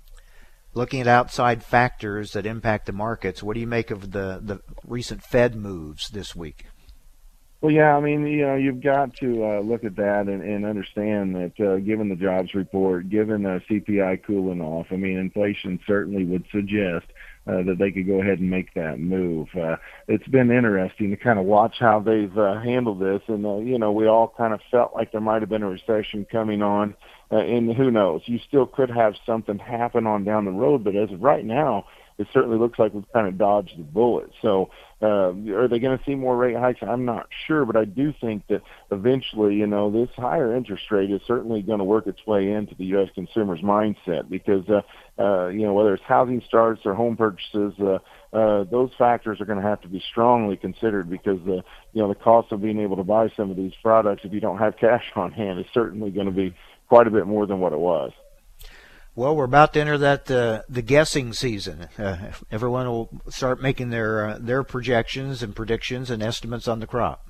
Looking 0.73 1.01
at 1.01 1.07
outside 1.07 1.63
factors 1.63 2.33
that 2.33 2.45
impact 2.45 2.85
the 2.85 2.93
markets, 2.93 3.41
what 3.41 3.53
do 3.53 3.59
you 3.59 3.67
make 3.67 3.89
of 3.91 4.11
the, 4.11 4.39
the 4.41 4.61
recent 4.85 5.23
Fed 5.23 5.55
moves 5.55 6.09
this 6.09 6.35
week? 6.35 6.65
Well, 7.61 7.71
yeah, 7.71 7.97
I 7.97 7.99
mean, 7.99 8.27
you 8.27 8.45
know, 8.45 8.55
you've 8.55 8.83
got 8.83 9.15
to 9.15 9.43
uh, 9.43 9.59
look 9.61 9.83
at 9.83 9.95
that 9.95 10.27
and, 10.27 10.43
and 10.43 10.63
understand 10.63 11.35
that 11.35 11.59
uh, 11.59 11.77
given 11.77 12.07
the 12.07 12.15
jobs 12.15 12.53
report, 12.53 13.09
given 13.09 13.41
the 13.43 13.61
CPI 13.67 14.23
cooling 14.23 14.61
off, 14.61 14.87
I 14.91 14.95
mean, 14.95 15.17
inflation 15.17 15.79
certainly 15.87 16.23
would 16.23 16.45
suggest 16.51 17.07
uh, 17.47 17.63
that 17.63 17.77
they 17.79 17.91
could 17.91 18.07
go 18.07 18.21
ahead 18.21 18.39
and 18.39 18.49
make 18.49 18.73
that 18.73 18.99
move. 18.99 19.47
Uh, 19.55 19.77
it's 20.07 20.27
been 20.27 20.51
interesting 20.51 21.09
to 21.11 21.17
kind 21.17 21.39
of 21.39 21.45
watch 21.45 21.75
how 21.79 21.99
they've 21.99 22.37
uh, 22.37 22.59
handled 22.59 22.99
this, 22.99 23.21
and 23.27 23.45
uh, 23.45 23.57
you 23.57 23.79
know, 23.79 23.91
we 23.91 24.07
all 24.07 24.33
kind 24.37 24.53
of 24.53 24.59
felt 24.69 24.93
like 24.93 25.11
there 25.11 25.21
might 25.21 25.41
have 25.41 25.49
been 25.49 25.63
a 25.63 25.69
recession 25.69 26.25
coming 26.31 26.61
on, 26.61 26.93
uh, 27.31 27.37
and 27.37 27.73
who 27.75 27.91
knows? 27.91 28.21
You 28.25 28.39
still 28.47 28.65
could 28.65 28.89
have 28.89 29.13
something 29.25 29.59
happen 29.59 30.05
on 30.07 30.23
down 30.23 30.45
the 30.45 30.51
road, 30.51 30.83
but 30.83 30.95
as 30.95 31.11
of 31.11 31.21
right 31.21 31.45
now, 31.45 31.85
it 32.17 32.27
certainly 32.33 32.57
looks 32.57 32.79
like 32.79 32.93
we've 32.93 33.11
kind 33.13 33.27
of 33.27 33.37
dodged 33.37 33.77
the 33.77 33.83
bullet. 33.83 34.31
So, 34.41 34.69
uh, 35.01 35.33
are 35.53 35.67
they 35.67 35.77
going 35.77 35.97
to 35.97 36.03
see 36.03 36.15
more 36.15 36.35
rate 36.35 36.55
hikes? 36.55 36.79
I'm 36.81 37.05
not 37.05 37.27
sure, 37.45 37.65
but 37.65 37.75
I 37.75 37.85
do 37.85 38.11
think 38.19 38.47
that 38.47 38.63
eventually, 38.91 39.55
you 39.55 39.67
know, 39.67 39.91
this 39.91 40.09
higher 40.15 40.55
interest 40.55 40.89
rate 40.89 41.11
is 41.11 41.21
certainly 41.27 41.61
going 41.61 41.77
to 41.77 41.83
work 41.83 42.07
its 42.07 42.25
way 42.25 42.51
into 42.51 42.73
the 42.73 42.85
U.S. 42.85 43.09
consumer's 43.13 43.61
mindset 43.61 44.27
because, 44.29 44.67
uh, 44.67 44.81
uh, 45.21 45.47
you 45.49 45.61
know, 45.61 45.73
whether 45.73 45.93
it's 45.93 46.03
housing 46.03 46.41
starts 46.47 46.81
or 46.85 46.95
home 46.95 47.15
purchases, 47.15 47.73
uh, 47.79 47.99
uh, 48.35 48.63
those 48.63 48.89
factors 48.97 49.39
are 49.39 49.45
going 49.45 49.61
to 49.61 49.67
have 49.67 49.81
to 49.81 49.87
be 49.87 50.03
strongly 50.09 50.57
considered 50.57 51.09
because 51.09 51.39
the, 51.45 51.63
you 51.93 52.01
know, 52.01 52.07
the 52.07 52.15
cost 52.15 52.51
of 52.51 52.63
being 52.63 52.79
able 52.79 52.95
to 52.95 53.03
buy 53.03 53.29
some 53.37 53.51
of 53.51 53.57
these 53.57 53.73
products 53.83 54.23
if 54.25 54.33
you 54.33 54.39
don't 54.39 54.57
have 54.57 54.75
cash 54.77 55.03
on 55.15 55.31
hand 55.31 55.59
is 55.59 55.65
certainly 55.71 56.09
going 56.09 56.27
to 56.27 56.31
be 56.31 56.55
quite 56.89 57.05
a 57.05 57.11
bit 57.11 57.27
more 57.27 57.45
than 57.45 57.59
what 57.59 57.73
it 57.73 57.79
was. 57.79 58.11
Well, 59.17 59.35
we're 59.35 59.45
about 59.45 59.73
to 59.73 59.81
enter 59.81 59.97
that 59.97 60.29
uh, 60.29 60.61
the 60.69 60.83
guessing 60.83 61.33
season. 61.33 61.87
Uh, 61.97 62.33
everyone 62.51 62.85
will 62.85 63.09
start 63.29 63.59
making 63.59 63.89
their 63.89 64.29
uh, 64.29 64.37
their 64.39 64.61
projections 64.61 65.41
and 65.41 65.55
predictions 65.55 66.11
and 66.11 66.21
estimates 66.21 66.67
on 66.67 66.81
the 66.81 66.85
crop. 66.85 67.27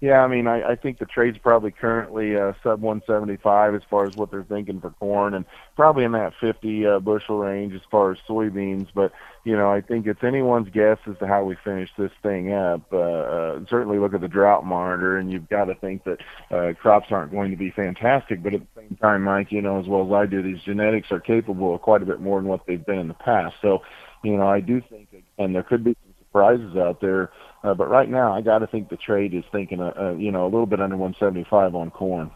Yeah, 0.00 0.24
I 0.24 0.28
mean, 0.28 0.46
I, 0.46 0.62
I 0.62 0.76
think 0.76 0.98
the 0.98 1.04
trade's 1.04 1.36
probably 1.36 1.72
currently 1.72 2.34
uh, 2.34 2.54
sub 2.62 2.80
175 2.80 3.74
as 3.74 3.82
far 3.90 4.06
as 4.06 4.14
what 4.14 4.30
they're 4.30 4.44
thinking 4.44 4.80
for 4.80 4.90
corn, 4.92 5.34
and 5.34 5.44
probably 5.76 6.04
in 6.04 6.12
that 6.12 6.32
50 6.40 6.86
uh, 6.86 6.98
bushel 7.00 7.38
range 7.38 7.74
as 7.74 7.82
far 7.90 8.12
as 8.12 8.18
soybeans. 8.26 8.88
But 8.94 9.12
you 9.44 9.54
know, 9.54 9.70
I 9.70 9.82
think 9.82 10.06
it's 10.06 10.24
anyone's 10.24 10.70
guess 10.70 10.96
as 11.06 11.18
to 11.18 11.26
how 11.26 11.44
we 11.44 11.54
finish 11.62 11.90
this 11.98 12.12
thing 12.22 12.50
up. 12.50 12.80
Uh, 12.90 12.96
uh, 12.96 13.60
certainly, 13.68 13.98
look 13.98 14.14
at 14.14 14.22
the 14.22 14.28
drought 14.28 14.64
monitor, 14.64 15.18
and 15.18 15.30
you've 15.30 15.50
got 15.50 15.66
to 15.66 15.74
think 15.74 16.02
that 16.04 16.18
uh, 16.50 16.72
crops 16.80 17.08
aren't 17.10 17.30
going 17.30 17.50
to 17.50 17.58
be 17.58 17.70
fantastic. 17.70 18.42
But 18.42 18.54
at 18.54 18.60
the 18.60 18.80
same 18.80 18.96
time, 19.02 19.22
Mike, 19.24 19.52
you 19.52 19.60
know 19.60 19.80
as 19.80 19.86
well 19.86 20.06
as 20.06 20.12
I 20.12 20.24
do, 20.24 20.42
these 20.42 20.62
genetics 20.62 21.12
are 21.12 21.20
capable 21.20 21.74
of 21.74 21.82
quite 21.82 22.02
a 22.02 22.06
bit 22.06 22.20
more 22.20 22.40
than 22.40 22.48
what 22.48 22.64
they've 22.66 22.84
been 22.84 23.00
in 23.00 23.08
the 23.08 23.14
past. 23.14 23.56
So, 23.60 23.82
you 24.24 24.38
know, 24.38 24.48
I 24.48 24.60
do 24.60 24.80
think, 24.88 25.08
and 25.38 25.54
there 25.54 25.62
could 25.62 25.84
be 25.84 25.94
some 26.02 26.14
surprises 26.24 26.74
out 26.78 27.02
there 27.02 27.30
uh, 27.62 27.74
but 27.74 27.88
right 27.88 28.08
now, 28.08 28.32
I 28.32 28.40
got 28.40 28.58
to 28.58 28.66
think 28.66 28.88
the 28.88 28.96
trade 28.96 29.34
is 29.34 29.44
thinking, 29.52 29.80
uh, 29.80 29.92
uh, 29.98 30.10
you 30.12 30.32
know, 30.32 30.44
a 30.44 30.50
little 30.50 30.66
bit 30.66 30.80
under 30.80 30.96
175 30.96 31.74
on 31.74 31.90
corn. 31.90 32.30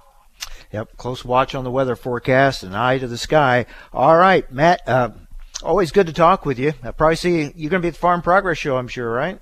Yep, 0.72 0.96
close 0.96 1.24
watch 1.24 1.54
on 1.54 1.64
the 1.64 1.70
weather 1.70 1.96
forecast 1.96 2.62
and 2.62 2.76
eye 2.76 2.98
to 2.98 3.06
the 3.06 3.16
sky. 3.16 3.66
All 3.92 4.16
right, 4.16 4.50
Matt. 4.52 4.86
Uh, 4.86 5.10
always 5.62 5.92
good 5.92 6.08
to 6.08 6.12
talk 6.12 6.44
with 6.44 6.58
you. 6.58 6.72
I 6.82 6.90
probably 6.90 7.16
see 7.16 7.52
you're 7.54 7.70
going 7.70 7.80
to 7.80 7.86
be 7.86 7.88
at 7.88 7.94
the 7.94 8.00
Farm 8.00 8.22
Progress 8.22 8.58
Show, 8.58 8.76
I'm 8.76 8.88
sure, 8.88 9.10
right? 9.10 9.40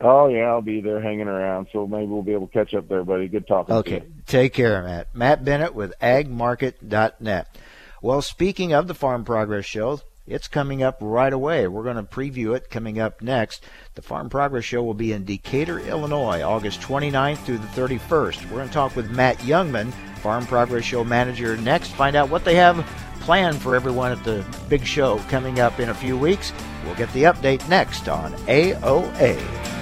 Oh 0.00 0.28
yeah, 0.28 0.46
I'll 0.46 0.62
be 0.62 0.80
there 0.80 1.00
hanging 1.00 1.28
around, 1.28 1.68
so 1.72 1.86
maybe 1.86 2.06
we'll 2.06 2.22
be 2.22 2.32
able 2.32 2.48
to 2.48 2.52
catch 2.52 2.74
up 2.74 2.88
there, 2.88 3.04
buddy. 3.04 3.28
Good 3.28 3.46
talking 3.46 3.76
okay. 3.76 4.00
to 4.00 4.06
you. 4.06 4.12
Take 4.26 4.52
care, 4.52 4.82
Matt. 4.82 5.14
Matt 5.14 5.44
Bennett 5.44 5.74
with 5.74 5.94
agmarket.net. 6.00 7.56
Well, 8.00 8.20
speaking 8.20 8.72
of 8.72 8.88
the 8.88 8.94
Farm 8.94 9.24
Progress 9.24 9.64
Show, 9.64 10.00
it's 10.26 10.48
coming 10.48 10.82
up 10.82 10.98
right 11.00 11.32
away. 11.32 11.66
We're 11.66 11.82
going 11.82 11.96
to 11.96 12.02
preview 12.02 12.56
it 12.56 12.70
coming 12.70 12.98
up 13.00 13.22
next. 13.22 13.64
The 13.94 14.02
Farm 14.02 14.30
Progress 14.30 14.64
Show 14.64 14.82
will 14.82 14.94
be 14.94 15.12
in 15.12 15.24
Decatur, 15.24 15.80
Illinois, 15.80 16.42
August 16.42 16.80
29th 16.80 17.38
through 17.38 17.58
the 17.58 17.66
31st. 17.68 18.44
We're 18.44 18.56
going 18.56 18.68
to 18.68 18.74
talk 18.74 18.94
with 18.94 19.10
Matt 19.10 19.38
Jungmann, 19.38 19.92
Farm 20.18 20.46
Progress 20.46 20.84
Show 20.84 21.02
manager, 21.04 21.56
next. 21.56 21.92
Find 21.92 22.14
out 22.14 22.30
what 22.30 22.44
they 22.44 22.54
have 22.54 22.86
planned 23.20 23.60
for 23.60 23.74
everyone 23.74 24.12
at 24.12 24.22
the 24.24 24.44
big 24.68 24.84
show 24.84 25.18
coming 25.28 25.60
up 25.60 25.80
in 25.80 25.88
a 25.88 25.94
few 25.94 26.16
weeks. 26.16 26.52
We'll 26.84 26.94
get 26.94 27.12
the 27.12 27.24
update 27.24 27.68
next 27.68 28.08
on 28.08 28.32
AOA. 28.46 29.81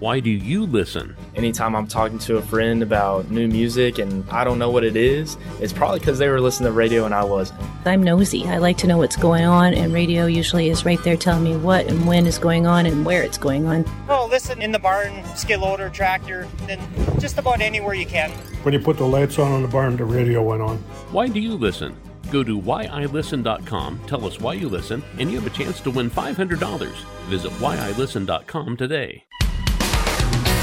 Why 0.00 0.18
do 0.18 0.30
you 0.30 0.64
listen? 0.64 1.14
Anytime 1.34 1.76
I'm 1.76 1.86
talking 1.86 2.18
to 2.20 2.38
a 2.38 2.42
friend 2.42 2.82
about 2.82 3.30
new 3.30 3.46
music 3.46 3.98
and 3.98 4.26
I 4.30 4.44
don't 4.44 4.58
know 4.58 4.70
what 4.70 4.82
it 4.82 4.96
is, 4.96 5.36
it's 5.60 5.74
probably 5.74 5.98
because 5.98 6.18
they 6.18 6.30
were 6.30 6.40
listening 6.40 6.68
to 6.68 6.72
radio 6.72 7.04
and 7.04 7.14
I 7.14 7.22
wasn't. 7.22 7.60
I'm 7.84 8.02
nosy. 8.02 8.48
I 8.48 8.56
like 8.56 8.78
to 8.78 8.86
know 8.86 8.96
what's 8.96 9.16
going 9.16 9.44
on, 9.44 9.74
and 9.74 9.92
radio 9.92 10.24
usually 10.24 10.70
is 10.70 10.86
right 10.86 11.02
there 11.04 11.18
telling 11.18 11.44
me 11.44 11.54
what 11.54 11.86
and 11.86 12.06
when 12.06 12.26
is 12.26 12.38
going 12.38 12.66
on 12.66 12.86
and 12.86 13.04
where 13.04 13.22
it's 13.22 13.36
going 13.36 13.66
on. 13.66 13.84
Well, 14.08 14.26
listen 14.26 14.62
in 14.62 14.72
the 14.72 14.78
barn, 14.78 15.22
skid 15.36 15.60
loader, 15.60 15.90
tractor, 15.90 16.48
and 16.66 16.80
just 17.20 17.36
about 17.36 17.60
anywhere 17.60 17.92
you 17.92 18.06
can. 18.06 18.30
When 18.62 18.72
you 18.72 18.80
put 18.80 18.96
the 18.96 19.04
lights 19.06 19.38
on 19.38 19.52
on 19.52 19.60
the 19.60 19.68
barn, 19.68 19.98
the 19.98 20.06
radio 20.06 20.42
went 20.42 20.62
on. 20.62 20.78
Why 21.12 21.28
do 21.28 21.40
you 21.40 21.52
listen? 21.56 21.94
Go 22.30 22.42
to 22.42 22.58
whyilisten.com, 22.58 24.00
tell 24.06 24.24
us 24.24 24.40
why 24.40 24.54
you 24.54 24.70
listen, 24.70 25.02
and 25.18 25.30
you 25.30 25.38
have 25.40 25.46
a 25.46 25.54
chance 25.54 25.78
to 25.80 25.90
win 25.90 26.10
$500. 26.10 26.90
Visit 27.28 27.50
whyilisten.com 27.52 28.78
today. 28.78 29.24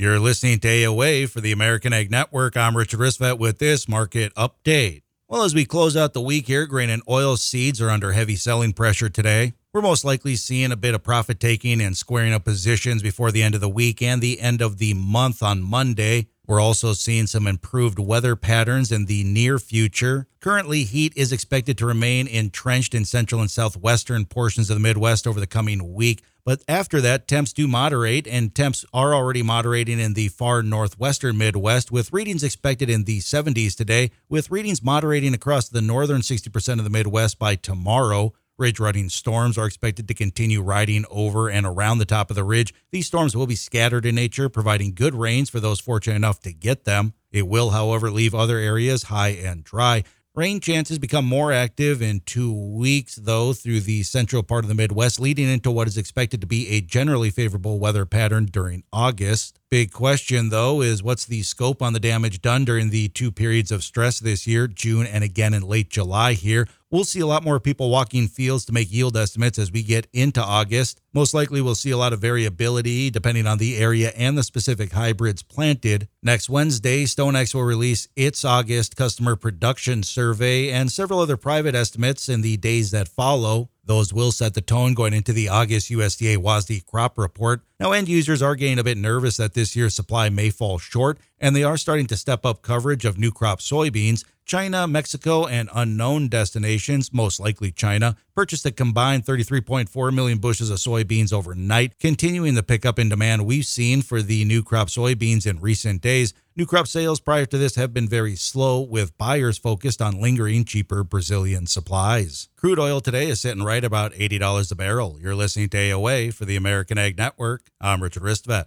You're 0.00 0.18
listening 0.18 0.60
to 0.60 0.66
AOA 0.66 1.28
for 1.28 1.42
the 1.42 1.52
American 1.52 1.92
Ag 1.92 2.10
Network. 2.10 2.56
I'm 2.56 2.74
Richard 2.74 3.00
Ristvet 3.00 3.38
with 3.38 3.58
this 3.58 3.86
market 3.86 4.34
update. 4.34 5.02
Well, 5.28 5.42
as 5.42 5.54
we 5.54 5.66
close 5.66 5.94
out 5.94 6.14
the 6.14 6.22
week 6.22 6.46
here, 6.46 6.64
grain 6.64 6.88
and 6.88 7.02
oil 7.06 7.36
seeds 7.36 7.82
are 7.82 7.90
under 7.90 8.12
heavy 8.12 8.34
selling 8.34 8.72
pressure 8.72 9.10
today. 9.10 9.52
We're 9.74 9.82
most 9.82 10.02
likely 10.02 10.36
seeing 10.36 10.72
a 10.72 10.76
bit 10.76 10.94
of 10.94 11.02
profit 11.02 11.38
taking 11.38 11.82
and 11.82 11.94
squaring 11.94 12.32
up 12.32 12.46
positions 12.46 13.02
before 13.02 13.30
the 13.30 13.42
end 13.42 13.54
of 13.54 13.60
the 13.60 13.68
week 13.68 14.00
and 14.00 14.22
the 14.22 14.40
end 14.40 14.62
of 14.62 14.78
the 14.78 14.94
month 14.94 15.42
on 15.42 15.60
Monday. 15.60 16.28
We're 16.46 16.60
also 16.60 16.94
seeing 16.94 17.26
some 17.26 17.46
improved 17.46 17.98
weather 17.98 18.36
patterns 18.36 18.90
in 18.90 19.04
the 19.04 19.22
near 19.22 19.58
future. 19.58 20.26
Currently, 20.40 20.84
heat 20.84 21.12
is 21.14 21.30
expected 21.30 21.76
to 21.76 21.84
remain 21.84 22.26
entrenched 22.26 22.94
in 22.94 23.04
central 23.04 23.42
and 23.42 23.50
southwestern 23.50 24.24
portions 24.24 24.70
of 24.70 24.76
the 24.76 24.80
Midwest 24.80 25.26
over 25.26 25.38
the 25.38 25.46
coming 25.46 25.92
week. 25.92 26.22
But 26.44 26.62
after 26.68 27.00
that, 27.00 27.28
temps 27.28 27.52
do 27.52 27.68
moderate, 27.68 28.26
and 28.26 28.54
temps 28.54 28.84
are 28.92 29.14
already 29.14 29.42
moderating 29.42 30.00
in 30.00 30.14
the 30.14 30.28
far 30.28 30.62
northwestern 30.62 31.38
Midwest, 31.38 31.92
with 31.92 32.12
readings 32.12 32.42
expected 32.42 32.88
in 32.88 33.04
the 33.04 33.18
70s 33.20 33.76
today, 33.76 34.10
with 34.28 34.50
readings 34.50 34.82
moderating 34.82 35.34
across 35.34 35.68
the 35.68 35.82
northern 35.82 36.20
60% 36.20 36.78
of 36.78 36.84
the 36.84 36.90
Midwest 36.90 37.38
by 37.38 37.56
tomorrow. 37.56 38.32
Ridge 38.58 38.78
running 38.78 39.08
storms 39.08 39.56
are 39.56 39.64
expected 39.64 40.06
to 40.08 40.14
continue 40.14 40.60
riding 40.60 41.06
over 41.10 41.48
and 41.48 41.64
around 41.64 41.96
the 41.96 42.04
top 42.04 42.28
of 42.28 42.36
the 42.36 42.44
ridge. 42.44 42.74
These 42.90 43.06
storms 43.06 43.34
will 43.34 43.46
be 43.46 43.54
scattered 43.54 44.04
in 44.04 44.14
nature, 44.14 44.50
providing 44.50 44.92
good 44.92 45.14
rains 45.14 45.48
for 45.48 45.60
those 45.60 45.80
fortunate 45.80 46.16
enough 46.16 46.40
to 46.40 46.52
get 46.52 46.84
them. 46.84 47.14
It 47.32 47.48
will, 47.48 47.70
however, 47.70 48.10
leave 48.10 48.34
other 48.34 48.58
areas 48.58 49.04
high 49.04 49.30
and 49.30 49.64
dry. 49.64 50.04
Rain 50.36 50.60
chances 50.60 51.00
become 51.00 51.24
more 51.24 51.52
active 51.52 52.00
in 52.00 52.20
two 52.20 52.52
weeks, 52.52 53.16
though, 53.16 53.52
through 53.52 53.80
the 53.80 54.04
central 54.04 54.44
part 54.44 54.64
of 54.64 54.68
the 54.68 54.76
Midwest, 54.76 55.18
leading 55.18 55.48
into 55.48 55.72
what 55.72 55.88
is 55.88 55.98
expected 55.98 56.40
to 56.40 56.46
be 56.46 56.68
a 56.68 56.80
generally 56.80 57.30
favorable 57.30 57.80
weather 57.80 58.06
pattern 58.06 58.46
during 58.46 58.84
August. 58.92 59.59
Big 59.70 59.92
question, 59.92 60.48
though, 60.48 60.82
is 60.82 61.00
what's 61.00 61.24
the 61.24 61.44
scope 61.44 61.80
on 61.80 61.92
the 61.92 62.00
damage 62.00 62.42
done 62.42 62.64
during 62.64 62.90
the 62.90 63.06
two 63.06 63.30
periods 63.30 63.70
of 63.70 63.84
stress 63.84 64.18
this 64.18 64.44
year, 64.44 64.66
June 64.66 65.06
and 65.06 65.22
again 65.22 65.54
in 65.54 65.62
late 65.62 65.88
July 65.88 66.32
here? 66.32 66.66
We'll 66.90 67.04
see 67.04 67.20
a 67.20 67.26
lot 67.26 67.44
more 67.44 67.60
people 67.60 67.88
walking 67.88 68.26
fields 68.26 68.64
to 68.64 68.72
make 68.72 68.92
yield 68.92 69.16
estimates 69.16 69.60
as 69.60 69.70
we 69.70 69.84
get 69.84 70.08
into 70.12 70.42
August. 70.42 71.00
Most 71.14 71.34
likely, 71.34 71.60
we'll 71.60 71.76
see 71.76 71.92
a 71.92 71.96
lot 71.96 72.12
of 72.12 72.18
variability 72.18 73.10
depending 73.10 73.46
on 73.46 73.58
the 73.58 73.76
area 73.76 74.10
and 74.16 74.36
the 74.36 74.42
specific 74.42 74.90
hybrids 74.90 75.44
planted. 75.44 76.08
Next 76.20 76.50
Wednesday, 76.50 77.04
StoneX 77.04 77.54
will 77.54 77.62
release 77.62 78.08
its 78.16 78.44
August 78.44 78.96
customer 78.96 79.36
production 79.36 80.02
survey 80.02 80.72
and 80.72 80.90
several 80.90 81.20
other 81.20 81.36
private 81.36 81.76
estimates 81.76 82.28
in 82.28 82.40
the 82.40 82.56
days 82.56 82.90
that 82.90 83.06
follow. 83.06 83.70
Those 83.84 84.12
will 84.12 84.32
set 84.32 84.54
the 84.54 84.60
tone 84.60 84.94
going 84.94 85.14
into 85.14 85.32
the 85.32 85.48
August 85.48 85.90
USDA 85.90 86.36
WASDE 86.36 86.86
crop 86.86 87.18
report. 87.18 87.62
Now, 87.78 87.92
end 87.92 88.08
users 88.08 88.42
are 88.42 88.54
getting 88.54 88.78
a 88.78 88.84
bit 88.84 88.98
nervous 88.98 89.36
that 89.38 89.54
this 89.54 89.74
year's 89.74 89.94
supply 89.94 90.28
may 90.28 90.50
fall 90.50 90.78
short, 90.78 91.18
and 91.38 91.56
they 91.56 91.64
are 91.64 91.76
starting 91.76 92.06
to 92.08 92.16
step 92.16 92.44
up 92.44 92.62
coverage 92.62 93.04
of 93.04 93.18
new 93.18 93.32
crop 93.32 93.60
soybeans. 93.60 94.24
China, 94.50 94.84
Mexico, 94.88 95.46
and 95.46 95.70
unknown 95.72 96.26
destinations, 96.26 97.12
most 97.12 97.38
likely 97.38 97.70
China, 97.70 98.16
purchased 98.34 98.66
a 98.66 98.72
combined 98.72 99.24
33.4 99.24 100.12
million 100.12 100.38
bushels 100.38 100.70
of 100.70 100.78
soybeans 100.78 101.32
overnight, 101.32 101.96
continuing 102.00 102.56
the 102.56 102.62
pickup 102.64 102.98
in 102.98 103.08
demand 103.08 103.46
we've 103.46 103.64
seen 103.64 104.02
for 104.02 104.22
the 104.22 104.44
new 104.44 104.60
crop 104.60 104.88
soybeans 104.88 105.46
in 105.46 105.60
recent 105.60 106.02
days. 106.02 106.34
New 106.56 106.66
crop 106.66 106.88
sales 106.88 107.20
prior 107.20 107.46
to 107.46 107.58
this 107.58 107.76
have 107.76 107.94
been 107.94 108.08
very 108.08 108.34
slow, 108.34 108.80
with 108.80 109.16
buyers 109.16 109.56
focused 109.56 110.02
on 110.02 110.20
lingering 110.20 110.64
cheaper 110.64 111.04
Brazilian 111.04 111.68
supplies. 111.68 112.48
Crude 112.56 112.80
oil 112.80 113.00
today 113.00 113.28
is 113.28 113.40
sitting 113.40 113.62
right 113.62 113.84
about 113.84 114.14
$80 114.14 114.72
a 114.72 114.74
barrel. 114.74 115.16
You're 115.20 115.36
listening 115.36 115.68
to 115.68 115.76
AOA 115.76 116.34
for 116.34 116.44
the 116.44 116.56
American 116.56 116.98
Ag 116.98 117.16
Network. 117.16 117.70
I'm 117.80 118.02
Richard 118.02 118.24
Ristvet. 118.24 118.64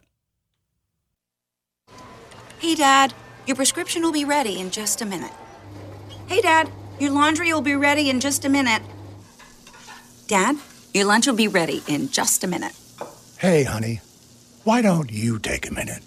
Hey, 2.60 2.74
Dad, 2.74 3.14
your 3.46 3.58
prescription 3.58 4.02
will 4.02 4.14
be 4.14 4.24
ready 4.24 4.62
in 4.62 4.72
just 4.72 5.02
a 5.02 5.06
minute. 5.06 5.34
Hey, 6.28 6.42
Dad, 6.42 6.72
your 7.00 7.12
laundry 7.12 7.54
will 7.54 7.62
be 7.62 7.76
ready 7.76 8.10
in 8.10 8.20
just 8.20 8.46
a 8.46 8.50
minute. 8.50 8.82
Dad, 10.28 10.56
your 10.94 11.06
lunch 11.06 11.28
will 11.28 11.36
be 11.36 11.48
ready 11.48 11.84
in 11.88 12.10
just 12.10 12.44
a 12.44 12.48
minute. 12.48 12.74
Hey, 13.38 13.64
honey, 13.64 14.02
why 14.64 14.82
don't 14.82 15.12
you 15.12 15.38
take 15.38 15.70
a 15.70 15.74
minute? 15.74 16.02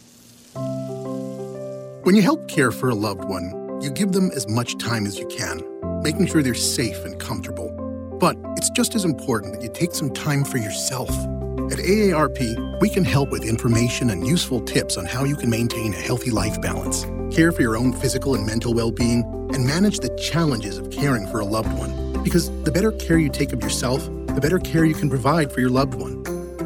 When 2.04 2.14
you 2.14 2.22
help 2.22 2.48
care 2.48 2.72
for 2.72 2.88
a 2.88 2.94
loved 2.94 3.24
one, 3.24 3.78
you 3.82 3.90
give 3.90 4.12
them 4.12 4.30
as 4.34 4.48
much 4.48 4.78
time 4.78 5.06
as 5.06 5.18
you 5.18 5.26
can, 5.26 5.62
making 6.02 6.26
sure 6.26 6.42
they're 6.42 6.54
safe 6.54 7.04
and 7.04 7.20
comfortable. 7.20 7.70
But 8.18 8.36
it's 8.56 8.70
just 8.70 8.94
as 8.94 9.04
important 9.04 9.54
that 9.54 9.62
you 9.62 9.70
take 9.72 9.92
some 9.92 10.10
time 10.14 10.44
for 10.44 10.56
yourself. 10.56 11.10
At 11.10 11.78
AARP, 11.78 12.80
we 12.80 12.88
can 12.88 13.04
help 13.04 13.30
with 13.30 13.44
information 13.44 14.10
and 14.10 14.26
useful 14.26 14.60
tips 14.60 14.96
on 14.96 15.04
how 15.04 15.24
you 15.24 15.36
can 15.36 15.50
maintain 15.50 15.92
a 15.92 15.98
healthy 15.98 16.30
life 16.30 16.60
balance, 16.62 17.04
care 17.32 17.52
for 17.52 17.62
your 17.62 17.76
own 17.76 17.92
physical 17.92 18.34
and 18.34 18.46
mental 18.46 18.74
well 18.74 18.90
being, 18.90 19.22
and 19.54 19.66
manage 19.66 19.98
the 19.98 20.08
challenges 20.16 20.78
of 20.78 20.90
caring 20.90 21.26
for 21.26 21.40
a 21.40 21.44
loved 21.44 21.72
one. 21.78 22.22
Because 22.22 22.50
the 22.64 22.72
better 22.72 22.92
care 22.92 23.18
you 23.18 23.28
take 23.28 23.52
of 23.52 23.62
yourself, 23.62 24.04
the 24.26 24.40
better 24.40 24.58
care 24.58 24.84
you 24.84 24.94
can 24.94 25.08
provide 25.08 25.52
for 25.52 25.60
your 25.60 25.70
loved 25.70 25.94
one. 25.94 26.24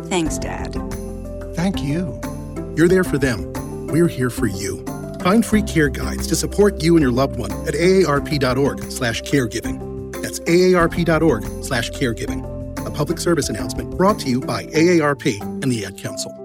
Thanks, 0.09 0.39
Dad. 0.39 0.75
Thank 1.55 1.83
you. 1.83 2.21
You're 2.77 2.89
there 2.89 3.05
for 3.05 3.19
them. 3.19 3.53
We're 3.87 4.09
here 4.09 4.31
for 4.31 4.47
you. 4.47 4.85
Find 5.21 5.45
free 5.45 5.63
care 5.63 5.89
guides 5.89 6.27
to 6.29 6.37
support 6.37 6.83
you 6.83 6.97
and 6.97 7.03
your 7.03 7.13
loved 7.13 7.39
one 7.39 7.53
at 7.69 7.75
aarp.org 7.75 8.91
slash 8.91 9.23
caregiving. 9.23 10.13
That's 10.23 10.41
aarp.org 10.41 11.65
slash 11.65 11.91
caregiving. 11.91 12.87
A 12.87 12.91
public 12.91 13.19
service 13.19 13.49
announcement 13.49 13.97
brought 13.97 14.19
to 14.21 14.31
you 14.31 14.41
by 14.41 14.65
AARP 14.67 15.41
and 15.63 15.71
the 15.71 15.85
Ad 15.85 15.99
Council. 15.99 16.40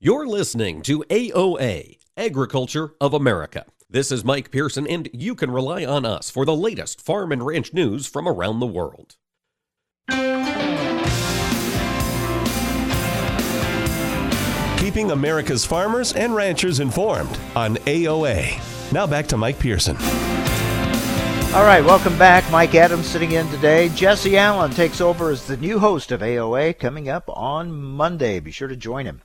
You're 0.00 0.28
listening 0.28 0.82
to 0.82 1.00
AOA, 1.10 1.98
Agriculture 2.16 2.94
of 3.00 3.14
America. 3.14 3.66
This 3.90 4.12
is 4.12 4.24
Mike 4.24 4.52
Pearson, 4.52 4.86
and 4.86 5.08
you 5.12 5.34
can 5.34 5.50
rely 5.50 5.84
on 5.84 6.04
us 6.04 6.30
for 6.30 6.44
the 6.44 6.54
latest 6.54 7.00
farm 7.00 7.32
and 7.32 7.44
ranch 7.44 7.74
news 7.74 8.06
from 8.06 8.28
around 8.28 8.60
the 8.60 8.66
world. 8.68 9.16
Keeping 14.78 15.10
America's 15.10 15.64
farmers 15.64 16.12
and 16.12 16.32
ranchers 16.32 16.78
informed 16.78 17.36
on 17.56 17.74
AOA. 17.78 18.92
Now 18.92 19.04
back 19.04 19.26
to 19.26 19.36
Mike 19.36 19.58
Pearson. 19.58 19.96
All 21.56 21.64
right, 21.64 21.84
welcome 21.84 22.16
back. 22.16 22.48
Mike 22.52 22.76
Adams 22.76 23.08
sitting 23.08 23.32
in 23.32 23.48
today. 23.48 23.88
Jesse 23.88 24.38
Allen 24.38 24.70
takes 24.70 25.00
over 25.00 25.30
as 25.30 25.48
the 25.48 25.56
new 25.56 25.80
host 25.80 26.12
of 26.12 26.20
AOA 26.20 26.78
coming 26.78 27.08
up 27.08 27.24
on 27.28 27.72
Monday. 27.72 28.38
Be 28.38 28.52
sure 28.52 28.68
to 28.68 28.76
join 28.76 29.04
him. 29.04 29.22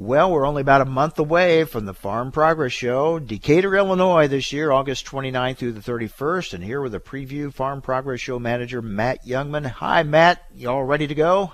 Well, 0.00 0.30
we're 0.30 0.46
only 0.46 0.60
about 0.60 0.80
a 0.80 0.84
month 0.84 1.18
away 1.18 1.64
from 1.64 1.84
the 1.84 1.92
Farm 1.92 2.30
Progress 2.30 2.72
Show, 2.72 3.18
Decatur, 3.18 3.74
Illinois, 3.74 4.28
this 4.28 4.52
year, 4.52 4.70
August 4.70 5.04
29th 5.06 5.56
through 5.56 5.72
the 5.72 5.80
31st. 5.80 6.54
And 6.54 6.62
here 6.62 6.80
with 6.80 6.94
a 6.94 7.00
preview, 7.00 7.52
Farm 7.52 7.82
Progress 7.82 8.20
Show 8.20 8.38
manager 8.38 8.80
Matt 8.80 9.26
Jungmann. 9.26 9.66
Hi, 9.66 10.04
Matt. 10.04 10.44
You 10.54 10.70
all 10.70 10.84
ready 10.84 11.08
to 11.08 11.16
go? 11.16 11.52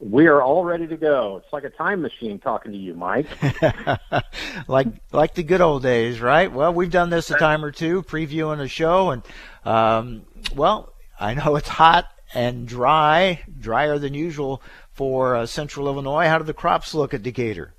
We 0.00 0.26
are 0.26 0.42
all 0.42 0.64
ready 0.64 0.88
to 0.88 0.96
go. 0.96 1.40
It's 1.44 1.52
like 1.52 1.62
a 1.62 1.70
time 1.70 2.02
machine 2.02 2.40
talking 2.40 2.72
to 2.72 2.76
you, 2.76 2.94
Mike. 2.94 3.28
like 4.66 4.88
like 5.12 5.34
the 5.34 5.44
good 5.44 5.60
old 5.60 5.84
days, 5.84 6.20
right? 6.20 6.50
Well, 6.50 6.74
we've 6.74 6.90
done 6.90 7.10
this 7.10 7.30
a 7.30 7.38
time 7.38 7.64
or 7.64 7.70
two, 7.70 8.02
previewing 8.02 8.60
a 8.60 8.66
show, 8.66 9.10
and 9.10 9.22
um, 9.64 10.22
well, 10.56 10.92
I 11.20 11.34
know 11.34 11.54
it's 11.54 11.68
hot 11.68 12.06
and 12.34 12.66
dry, 12.66 13.42
drier 13.60 13.98
than 13.98 14.14
usual 14.14 14.62
for 15.00 15.34
uh, 15.34 15.46
Central 15.46 15.86
Illinois. 15.86 16.26
How 16.26 16.36
do 16.36 16.44
the 16.44 16.52
crops 16.52 16.92
look 16.92 17.14
at 17.14 17.22
Decatur? 17.22 17.72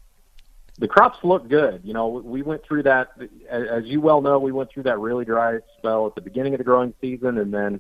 The 0.80 0.88
crops 0.88 1.20
look 1.22 1.48
good. 1.48 1.82
You 1.84 1.94
know, 1.94 2.08
we 2.08 2.42
went 2.42 2.64
through 2.64 2.82
that, 2.82 3.12
as 3.48 3.86
you 3.86 4.02
well 4.02 4.22
know, 4.22 4.40
we 4.40 4.52
went 4.52 4.72
through 4.72 4.84
that 4.84 4.98
really 4.98 5.24
dry 5.24 5.60
spell 5.78 6.08
at 6.08 6.16
the 6.16 6.22
beginning 6.22 6.56
of 6.56 6.58
the 6.58 6.64
growing 6.64 6.96
season, 7.00 7.38
and 7.38 7.54
then 7.54 7.80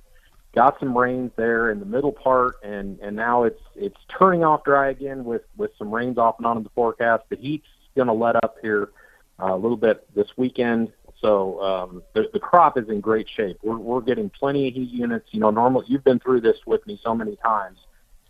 got 0.53 0.79
some 0.79 0.95
rains 0.95 1.31
there 1.37 1.71
in 1.71 1.79
the 1.79 1.87
middle 1.87 2.11
part, 2.11 2.57
and 2.63 2.99
and 2.99 3.15
now 3.15 3.41
it's 3.41 3.63
it's 3.75 3.97
turning 4.09 4.43
off 4.43 4.63
dry 4.63 4.91
again 4.91 5.25
with 5.25 5.41
with 5.57 5.71
some 5.75 5.91
rains 5.91 6.19
off 6.19 6.35
and 6.37 6.45
on 6.45 6.57
in 6.57 6.63
the 6.63 6.69
forecast. 6.75 7.23
The 7.29 7.37
heat's 7.37 7.65
going 7.95 8.09
to 8.09 8.13
let 8.13 8.35
up 8.35 8.57
here 8.61 8.91
uh, 9.41 9.55
a 9.55 9.57
little 9.57 9.75
bit 9.75 10.05
this 10.13 10.37
weekend, 10.37 10.93
so 11.19 11.59
um, 11.63 12.03
the, 12.13 12.29
the 12.31 12.39
crop 12.39 12.77
is 12.77 12.87
in 12.89 13.01
great 13.01 13.27
shape. 13.27 13.57
We're 13.63 13.77
we're 13.77 14.01
getting 14.01 14.29
plenty 14.29 14.67
of 14.67 14.75
heat 14.75 14.91
units. 14.91 15.29
You 15.31 15.39
know, 15.39 15.49
normal. 15.49 15.83
You've 15.87 16.03
been 16.03 16.19
through 16.19 16.41
this 16.41 16.59
with 16.67 16.85
me 16.85 16.99
so 17.03 17.15
many 17.15 17.37
times, 17.37 17.79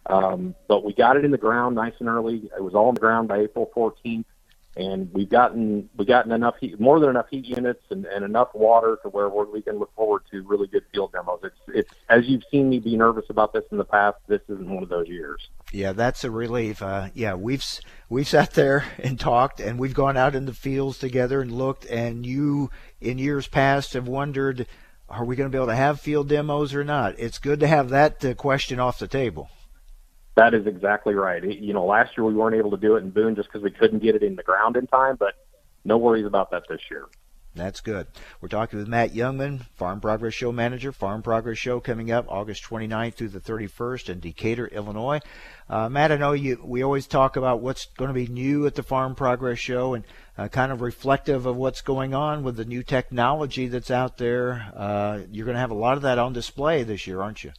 um, 0.07 0.55
but 0.67 0.83
we 0.83 0.93
got 0.93 1.17
it 1.17 1.25
in 1.25 1.31
the 1.31 1.37
ground 1.37 1.75
nice 1.75 1.93
and 1.99 2.09
early. 2.09 2.49
It 2.55 2.63
was 2.63 2.75
all 2.75 2.89
in 2.89 2.95
the 2.95 3.01
ground 3.01 3.27
by 3.27 3.39
April 3.39 3.69
14th 3.75 4.25
and 4.77 5.11
we've 5.13 5.29
gotten 5.29 5.89
we 5.97 6.05
gotten 6.05 6.31
enough 6.31 6.55
heat, 6.59 6.79
more 6.79 6.99
than 6.99 7.09
enough 7.09 7.27
heat 7.29 7.45
units 7.45 7.83
and, 7.89 8.05
and 8.05 8.23
enough 8.23 8.49
water 8.53 8.97
to 9.03 9.09
where 9.09 9.27
we 9.27 9.61
can 9.61 9.77
look 9.77 9.93
forward 9.95 10.23
to 10.31 10.41
really 10.43 10.67
good 10.67 10.83
field 10.93 11.11
demos. 11.11 11.39
It's 11.43 11.59
it's 11.67 11.93
as 12.09 12.25
you've 12.27 12.43
seen 12.49 12.69
me 12.69 12.79
be 12.79 12.95
nervous 12.95 13.25
about 13.29 13.51
this 13.51 13.65
in 13.71 13.77
the 13.77 13.85
past. 13.85 14.17
This 14.27 14.41
isn't 14.47 14.69
one 14.69 14.83
of 14.83 14.89
those 14.89 15.07
years. 15.07 15.49
Yeah, 15.73 15.91
that's 15.91 16.23
a 16.23 16.31
relief. 16.31 16.81
Uh, 16.81 17.09
yeah, 17.13 17.33
we've 17.33 17.65
we've 18.09 18.27
sat 18.27 18.53
there 18.53 18.85
and 18.99 19.19
talked, 19.19 19.59
and 19.59 19.77
we've 19.77 19.93
gone 19.93 20.15
out 20.15 20.35
in 20.35 20.45
the 20.45 20.53
fields 20.53 20.97
together 20.97 21.41
and 21.41 21.51
looked. 21.51 21.85
And 21.85 22.25
you, 22.25 22.71
in 23.01 23.17
years 23.17 23.47
past, 23.47 23.93
have 23.93 24.07
wondered, 24.07 24.67
are 25.09 25.25
we 25.25 25.35
going 25.35 25.49
to 25.49 25.55
be 25.55 25.57
able 25.57 25.67
to 25.67 25.75
have 25.75 25.99
field 25.99 26.29
demos 26.29 26.73
or 26.73 26.85
not? 26.85 27.19
It's 27.19 27.39
good 27.39 27.59
to 27.59 27.67
have 27.67 27.89
that 27.89 28.23
uh, 28.23 28.33
question 28.35 28.79
off 28.79 28.99
the 28.99 29.07
table. 29.07 29.49
That 30.41 30.55
is 30.55 30.65
exactly 30.65 31.13
right. 31.13 31.43
You 31.43 31.71
know, 31.71 31.85
last 31.85 32.17
year 32.17 32.25
we 32.25 32.33
weren't 32.33 32.55
able 32.55 32.71
to 32.71 32.77
do 32.77 32.95
it 32.95 33.03
in 33.03 33.11
Boone 33.11 33.35
just 33.35 33.47
because 33.47 33.61
we 33.61 33.69
couldn't 33.69 33.99
get 33.99 34.15
it 34.15 34.23
in 34.23 34.35
the 34.35 34.41
ground 34.41 34.75
in 34.75 34.87
time, 34.87 35.15
but 35.15 35.35
no 35.85 35.99
worries 35.99 36.25
about 36.25 36.49
that 36.49 36.63
this 36.67 36.81
year. 36.89 37.05
That's 37.53 37.79
good. 37.79 38.07
We're 38.39 38.47
talking 38.47 38.79
with 38.79 38.87
Matt 38.87 39.13
Jungmann, 39.13 39.67
Farm 39.75 40.01
Progress 40.01 40.33
Show 40.33 40.51
manager. 40.51 40.91
Farm 40.91 41.21
Progress 41.21 41.59
Show 41.59 41.79
coming 41.79 42.09
up 42.09 42.25
August 42.27 42.63
29th 42.63 43.13
through 43.13 43.29
the 43.29 43.39
31st 43.39 44.09
in 44.09 44.19
Decatur, 44.19 44.65
Illinois. 44.65 45.19
Uh, 45.69 45.89
Matt, 45.89 46.11
I 46.11 46.15
know 46.15 46.31
you. 46.31 46.59
We 46.63 46.81
always 46.81 47.05
talk 47.05 47.35
about 47.35 47.61
what's 47.61 47.85
going 47.97 48.07
to 48.07 48.15
be 48.15 48.25
new 48.25 48.65
at 48.65 48.73
the 48.73 48.81
Farm 48.81 49.13
Progress 49.13 49.59
Show 49.59 49.93
and 49.93 50.03
uh, 50.39 50.47
kind 50.47 50.71
of 50.71 50.81
reflective 50.81 51.45
of 51.45 51.55
what's 51.55 51.81
going 51.81 52.15
on 52.15 52.41
with 52.41 52.55
the 52.55 52.65
new 52.65 52.81
technology 52.81 53.67
that's 53.67 53.91
out 53.91 54.17
there. 54.17 54.71
Uh, 54.75 55.19
you're 55.29 55.45
going 55.45 55.53
to 55.53 55.61
have 55.61 55.69
a 55.69 55.75
lot 55.75 55.97
of 55.97 56.01
that 56.01 56.17
on 56.17 56.33
display 56.33 56.81
this 56.81 57.05
year, 57.05 57.21
aren't 57.21 57.43
you? 57.43 57.51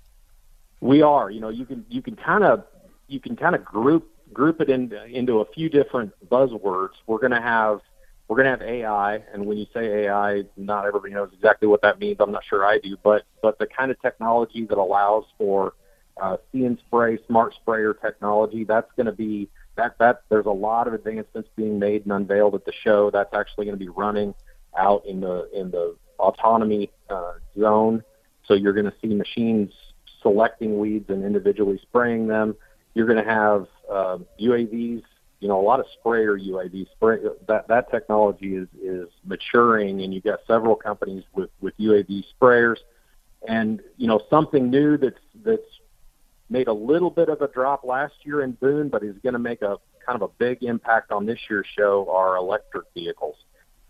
We 0.83 1.01
are. 1.01 1.31
You 1.31 1.39
know, 1.41 1.49
you 1.49 1.65
can 1.65 1.87
you 1.89 2.03
can 2.03 2.17
kind 2.17 2.43
of 2.43 2.65
you 3.13 3.21
can 3.21 3.37
kind 3.37 3.55
of 3.55 3.65
group 3.65 4.09
group 4.33 4.61
it 4.61 4.71
into 4.71 5.05
into 5.05 5.41
a 5.41 5.45
few 5.53 5.69
different 5.69 6.13
buzzwords. 6.29 6.95
We're 7.07 7.19
going 7.19 7.33
to 7.33 7.41
have 7.41 7.81
we're 8.29 8.37
going 8.37 8.47
to 8.47 8.51
have 8.51 8.63
AI, 8.63 9.17
and 9.33 9.45
when 9.45 9.59
you 9.59 9.67
say 9.75 10.07
AI, 10.07 10.45
not 10.57 10.87
everybody 10.87 11.13
knows 11.13 11.31
exactly 11.35 11.69
what 11.69 11.83
that 11.83 11.99
means. 11.99 12.17
I'm 12.21 12.33
not 12.33 12.45
sure 12.49 12.65
I 12.65 12.79
do, 12.79 12.97
but 13.03 13.25
but 13.43 13.59
the 13.59 13.67
kind 13.67 13.91
of 13.91 14.01
technology 14.01 14.65
that 14.65 14.79
allows 14.79 15.25
for 15.37 15.75
uh, 16.21 16.39
see 16.51 16.65
and 16.65 16.79
spray, 16.87 17.19
smart 17.27 17.55
sprayer 17.55 17.95
technology, 17.95 18.65
that's 18.65 18.91
going 18.97 19.07
to 19.07 19.13
be 19.13 19.49
that 19.77 19.99
that 19.99 20.23
there's 20.31 20.47
a 20.47 20.51
lot 20.51 20.87
of 20.87 20.95
advancements 20.95 21.49
being 21.57 21.79
made 21.79 22.03
and 22.05 22.13
unveiled 22.13 22.55
at 22.55 22.65
the 22.65 22.73
show. 22.83 23.11
That's 23.11 23.35
actually 23.35 23.67
going 23.67 23.79
to 23.79 23.85
be 23.85 23.91
running 23.91 24.35
out 24.79 25.05
in 25.07 25.21
the 25.21 25.51
in 25.53 25.71
the 25.71 25.97
autonomy 26.19 26.91
uh, 27.11 27.35
zone. 27.59 28.03
So 28.47 28.55
you're 28.55 28.73
going 28.73 28.87
to 28.87 28.95
see 29.03 29.09
machines 29.09 29.73
selecting 30.23 30.79
weeds 30.79 31.11
and 31.11 31.25
individually 31.25 31.79
spraying 31.83 32.29
them. 32.29 32.57
You're 32.95 33.07
going 33.07 33.23
to 33.25 33.31
have 33.31 33.67
uh, 33.91 34.19
UAVs 34.41 35.03
you 35.43 35.49
know, 35.49 35.61
a 35.61 35.67
lot 35.67 35.81
of 35.81 35.87
sprayer 35.99 36.39
UAV 36.39 36.89
spray 36.93 37.19
that 37.49 37.67
that 37.67 37.91
technology 37.91 38.55
is 38.55 38.69
is 38.81 39.09
maturing, 39.25 40.03
and 40.03 40.15
you've 40.15 40.23
got 40.23 40.39
several 40.47 40.77
companies 40.77 41.25
with 41.35 41.51
with 41.61 41.77
UAV 41.79 42.23
sprayers, 42.33 42.77
and 43.49 43.83
you 43.97 44.07
know 44.07 44.21
something 44.31 44.71
new 44.71 44.97
that's 44.97 45.19
that's 45.45 45.81
made 46.49 46.69
a 46.69 46.73
little 46.73 47.11
bit 47.11 47.29
of 47.29 47.41
a 47.43 47.49
drop 47.49 47.83
last 47.83 48.15
year 48.23 48.43
in 48.43 48.53
Boone, 48.53 48.89
but 48.89 49.03
is 49.03 49.17
going 49.25 49.33
to 49.33 49.41
make 49.41 49.63
a 49.63 49.79
kind 50.07 50.15
of 50.15 50.23
a 50.23 50.29
big 50.39 50.63
impact 50.63 51.11
on 51.11 51.27
this 51.27 51.41
year's 51.51 51.67
show 51.77 52.09
are 52.09 52.37
electric 52.37 52.85
vehicles. 52.95 53.35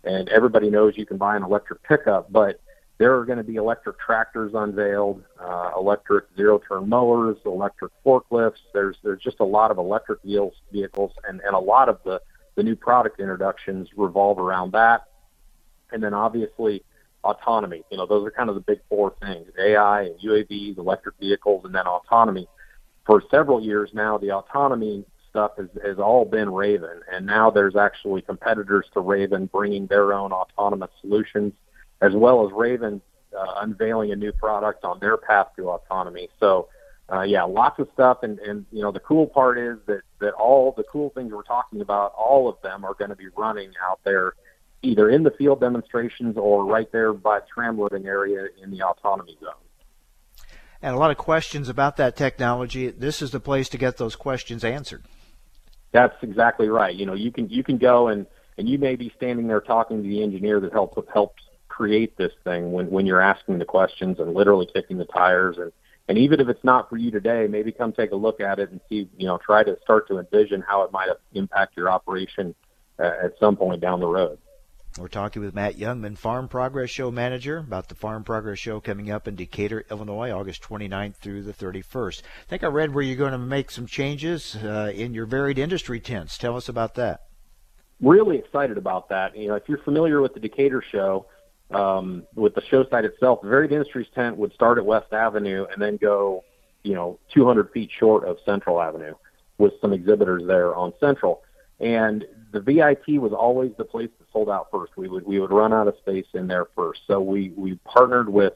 And 0.03 0.29
everybody 0.29 0.71
knows 0.71 0.93
you 0.97 1.05
can 1.05 1.17
buy 1.17 1.35
an 1.35 1.43
electric 1.43 1.83
pickup, 1.83 2.31
but 2.31 2.61
there 2.97 3.17
are 3.17 3.25
going 3.25 3.37
to 3.37 3.43
be 3.43 3.55
electric 3.55 3.99
tractors 3.99 4.51
unveiled, 4.53 5.23
uh, 5.39 5.71
electric 5.77 6.25
zero-turn 6.37 6.87
mowers, 6.87 7.37
electric 7.45 7.91
forklifts. 8.05 8.61
There's 8.73 8.97
there's 9.03 9.21
just 9.21 9.39
a 9.39 9.45
lot 9.45 9.71
of 9.71 9.77
electric 9.77 10.19
vehicles, 10.23 11.11
and 11.27 11.41
and 11.41 11.55
a 11.55 11.59
lot 11.59 11.89
of 11.89 11.99
the 12.03 12.21
the 12.55 12.63
new 12.63 12.75
product 12.75 13.19
introductions 13.19 13.89
revolve 13.97 14.37
around 14.37 14.73
that. 14.73 15.05
And 15.91 16.03
then 16.03 16.13
obviously 16.13 16.83
autonomy. 17.23 17.83
You 17.89 17.97
know, 17.97 18.05
those 18.05 18.27
are 18.27 18.31
kind 18.31 18.49
of 18.49 18.55
the 18.55 18.61
big 18.61 18.79
four 18.89 19.15
things: 19.21 19.47
AI 19.59 20.03
and 20.03 20.19
UAVs, 20.19 20.77
electric 20.77 21.15
vehicles, 21.19 21.65
and 21.65 21.73
then 21.73 21.87
autonomy. 21.87 22.47
For 23.05 23.23
several 23.31 23.61
years 23.61 23.89
now, 23.93 24.17
the 24.17 24.31
autonomy 24.31 25.03
stuff 25.29 25.51
has, 25.57 25.67
has 25.83 25.97
all 25.97 26.25
been 26.25 26.53
Raven, 26.53 27.01
and 27.11 27.25
now 27.25 27.49
there's 27.49 27.75
actually 27.75 28.21
competitors 28.21 28.85
to 28.93 28.99
Raven 28.99 29.47
bringing 29.47 29.87
their 29.87 30.13
own 30.13 30.31
autonomous 30.31 30.91
solutions 31.01 31.53
as 32.03 32.13
well 32.13 32.45
as 32.45 32.51
Raven 32.53 33.01
uh, 33.37 33.53
unveiling 33.61 34.11
a 34.11 34.15
new 34.15 34.31
product 34.31 34.83
on 34.83 34.99
their 34.99 35.17
path 35.17 35.47
to 35.55 35.69
autonomy. 35.69 36.27
So, 36.39 36.67
uh, 37.11 37.21
yeah, 37.21 37.43
lots 37.43 37.79
of 37.79 37.87
stuff. 37.93 38.19
And, 38.23 38.39
and, 38.39 38.65
you 38.71 38.81
know, 38.81 38.91
the 38.91 38.99
cool 38.99 39.25
part 39.27 39.57
is 39.57 39.77
that, 39.87 40.01
that 40.19 40.33
all 40.33 40.73
the 40.75 40.83
cool 40.83 41.09
things 41.11 41.31
we're 41.31 41.43
talking 41.43 41.81
about, 41.81 42.13
all 42.17 42.49
of 42.49 42.61
them 42.61 42.83
are 42.83 42.93
going 42.93 43.09
to 43.09 43.15
be 43.15 43.29
running 43.35 43.71
out 43.81 43.99
there 44.03 44.33
either 44.81 45.09
in 45.09 45.23
the 45.23 45.31
field 45.31 45.61
demonstrations 45.61 46.35
or 46.37 46.65
right 46.65 46.91
there 46.91 47.13
by 47.13 47.39
the 47.39 47.45
tram 47.53 47.79
loading 47.79 48.05
area 48.05 48.47
in 48.61 48.69
the 48.69 48.81
autonomy 48.81 49.37
zone. 49.41 49.53
And 50.81 50.93
a 50.93 50.99
lot 50.99 51.11
of 51.11 51.17
questions 51.17 51.69
about 51.69 51.95
that 51.97 52.17
technology. 52.17 52.89
This 52.89 53.21
is 53.21 53.31
the 53.31 53.39
place 53.39 53.69
to 53.69 53.77
get 53.77 53.95
those 53.95 54.17
questions 54.17 54.65
answered. 54.65 55.03
That's 55.93 56.15
exactly 56.21 56.67
right. 56.67 56.93
You 56.93 57.05
know, 57.05 57.13
you 57.13 57.31
can 57.31 57.47
you 57.49 57.63
can 57.63 57.77
go 57.77 58.09
and 58.09 58.25
and 58.57 58.67
you 58.67 58.77
may 58.77 58.97
be 58.97 59.13
standing 59.15 59.47
there 59.47 59.61
talking 59.61 60.03
to 60.03 60.09
the 60.09 60.21
engineer 60.21 60.59
that 60.59 60.73
helped 60.73 60.99
helps 61.13 61.42
create 61.73 62.15
this 62.17 62.31
thing 62.43 62.71
when 62.71 62.89
when 62.91 63.05
you're 63.05 63.21
asking 63.21 63.57
the 63.57 63.65
questions 63.65 64.19
and 64.19 64.33
literally 64.33 64.67
kicking 64.73 64.97
the 64.97 65.05
tires 65.05 65.57
and 65.57 65.71
and 66.07 66.17
even 66.17 66.41
if 66.41 66.49
it's 66.49 66.63
not 66.65 66.89
for 66.89 66.97
you 66.97 67.11
today, 67.11 67.47
maybe 67.49 67.71
come 67.71 67.93
take 67.93 68.11
a 68.11 68.15
look 68.15 68.41
at 68.41 68.59
it 68.59 68.69
and 68.71 68.81
see, 68.89 69.07
you 69.17 69.25
know, 69.25 69.37
try 69.37 69.63
to 69.63 69.77
start 69.83 70.05
to 70.09 70.19
envision 70.19 70.61
how 70.61 70.83
it 70.83 70.91
might 70.91 71.07
impact 71.33 71.77
your 71.77 71.89
operation 71.89 72.53
uh, 72.99 73.11
at 73.23 73.39
some 73.39 73.55
point 73.55 73.79
down 73.79 74.01
the 74.01 74.07
road. 74.07 74.37
We're 74.99 75.07
talking 75.07 75.41
with 75.41 75.55
Matt 75.55 75.77
Jungmann, 75.77 76.17
Farm 76.17 76.49
Progress 76.49 76.89
Show 76.89 77.09
manager, 77.09 77.57
about 77.57 77.87
the 77.87 77.95
Farm 77.95 78.25
Progress 78.25 78.59
Show 78.59 78.81
coming 78.81 79.09
up 79.09 79.29
in 79.29 79.35
Decatur, 79.35 79.85
Illinois, 79.89 80.29
August 80.31 80.61
29th 80.61 81.15
through 81.15 81.43
the 81.43 81.53
31st. 81.53 82.21
I 82.21 82.49
think 82.49 82.63
I 82.63 82.67
read 82.67 82.93
where 82.93 83.03
you're 83.03 83.15
going 83.15 83.31
to 83.31 83.37
make 83.37 83.71
some 83.71 83.87
changes 83.87 84.57
uh, 84.57 84.91
in 84.93 85.13
your 85.13 85.25
varied 85.25 85.57
industry 85.57 86.01
tents. 86.01 86.37
Tell 86.37 86.57
us 86.57 86.67
about 86.67 86.95
that. 86.95 87.27
Really 88.01 88.37
excited 88.37 88.77
about 88.77 89.07
that. 89.09 89.37
You 89.37 89.47
know, 89.47 89.55
if 89.55 89.63
you're 89.67 89.79
familiar 89.79 90.21
with 90.21 90.33
the 90.33 90.39
Decatur 90.41 90.83
Show, 90.91 91.27
um, 91.71 92.23
with 92.35 92.55
the 92.55 92.61
show 92.69 92.85
site 92.89 93.05
itself, 93.05 93.41
the 93.41 93.49
Varied 93.49 93.71
Industries 93.71 94.07
tent 94.13 94.37
would 94.37 94.53
start 94.53 94.77
at 94.77 94.85
West 94.85 95.11
Avenue 95.13 95.65
and 95.71 95.81
then 95.81 95.97
go, 95.97 96.43
you 96.83 96.93
know, 96.93 97.19
200 97.33 97.71
feet 97.71 97.89
short 97.97 98.25
of 98.25 98.37
Central 98.45 98.81
Avenue 98.81 99.15
with 99.57 99.73
some 99.81 99.93
exhibitors 99.93 100.43
there 100.45 100.75
on 100.75 100.93
Central. 100.99 101.41
And 101.79 102.25
the 102.51 102.59
VIP 102.59 103.19
was 103.19 103.33
always 103.33 103.71
the 103.77 103.83
place 103.83 104.09
that 104.19 104.27
sold 104.31 104.49
out 104.49 104.67
first. 104.71 104.93
We 104.95 105.07
would 105.07 105.25
we 105.25 105.39
would 105.39 105.51
run 105.51 105.73
out 105.73 105.87
of 105.87 105.95
space 105.97 106.27
in 106.33 106.47
there 106.47 106.67
first. 106.75 107.01
So 107.07 107.19
we 107.19 107.51
we 107.55 107.75
partnered 107.83 108.29
with 108.29 108.53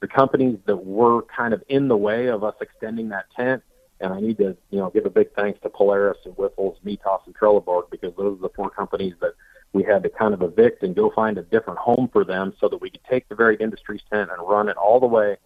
the 0.00 0.08
companies 0.08 0.58
that 0.66 0.76
were 0.76 1.22
kind 1.22 1.52
of 1.54 1.62
in 1.68 1.88
the 1.88 1.96
way 1.96 2.26
of 2.26 2.44
us 2.44 2.54
extending 2.60 3.08
that 3.08 3.24
tent. 3.34 3.62
And 4.00 4.12
I 4.12 4.20
need 4.20 4.38
to, 4.38 4.56
you 4.70 4.78
know, 4.78 4.90
give 4.90 5.06
a 5.06 5.10
big 5.10 5.34
thanks 5.34 5.58
to 5.62 5.70
Polaris 5.70 6.18
and 6.24 6.36
Wyffels, 6.36 6.76
Mitas, 6.84 7.26
and 7.26 7.36
Trelleborg 7.36 7.90
because 7.90 8.12
those 8.16 8.38
are 8.38 8.42
the 8.42 8.54
four 8.54 8.70
companies 8.70 9.14
that 9.20 9.32
we 9.72 9.82
had 9.82 10.02
to 10.02 10.08
kind 10.08 10.34
of 10.34 10.42
evict 10.42 10.82
and 10.82 10.94
go 10.94 11.10
find 11.14 11.38
a 11.38 11.42
different 11.42 11.78
home 11.78 12.08
for 12.12 12.24
them 12.24 12.54
so 12.60 12.68
that 12.68 12.80
we 12.80 12.90
could 12.90 13.04
take 13.08 13.28
the 13.28 13.34
varied 13.34 13.60
industries 13.60 14.00
tent 14.10 14.30
and 14.30 14.48
run 14.48 14.68
it 14.68 14.76
all 14.76 14.98
the 14.98 15.06
way 15.06 15.36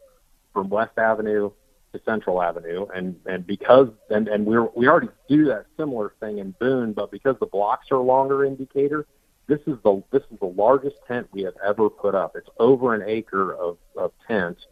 from 0.52 0.68
West 0.68 0.96
Avenue 0.96 1.50
to 1.92 2.00
Central 2.04 2.40
Avenue. 2.40 2.86
And 2.94 3.16
and 3.26 3.46
because 3.46 3.88
and 4.10 4.28
and 4.28 4.46
we 4.46 4.56
we 4.76 4.88
already 4.88 5.08
do 5.28 5.46
that 5.46 5.66
similar 5.76 6.14
thing 6.20 6.38
in 6.38 6.54
Boone, 6.60 6.92
but 6.92 7.10
because 7.10 7.36
the 7.40 7.46
blocks 7.46 7.88
are 7.90 7.98
longer 7.98 8.44
in 8.44 8.56
Decatur, 8.56 9.06
this 9.48 9.60
is 9.66 9.76
the 9.84 10.02
this 10.12 10.22
is 10.30 10.38
the 10.38 10.46
largest 10.46 10.96
tent 11.08 11.28
we 11.32 11.42
have 11.42 11.54
ever 11.64 11.90
put 11.90 12.14
up. 12.14 12.36
It's 12.36 12.48
over 12.58 12.94
an 12.94 13.02
acre 13.06 13.54
of 13.54 13.78
of 13.96 14.12
tents. 14.26 14.62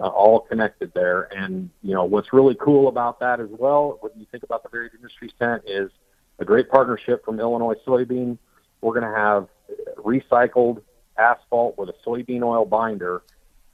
Uh, 0.00 0.06
all 0.06 0.38
connected 0.38 0.92
there, 0.94 1.22
and 1.36 1.70
you 1.82 1.92
know 1.92 2.04
what's 2.04 2.32
really 2.32 2.56
cool 2.60 2.86
about 2.86 3.18
that 3.18 3.40
as 3.40 3.48
well. 3.50 3.98
When 4.00 4.12
you 4.14 4.26
think 4.30 4.44
about 4.44 4.62
the 4.62 4.68
varied 4.68 4.92
industries 4.94 5.32
tent, 5.40 5.62
is 5.66 5.90
a 6.38 6.44
great 6.44 6.70
partnership 6.70 7.24
from 7.24 7.40
Illinois 7.40 7.74
Soybean 7.84 8.38
we're 8.80 8.98
going 8.98 9.10
to 9.10 9.18
have 9.18 9.48
recycled 9.96 10.82
asphalt 11.18 11.76
with 11.76 11.88
a 11.88 11.94
soybean 12.06 12.42
oil 12.42 12.64
binder 12.64 13.22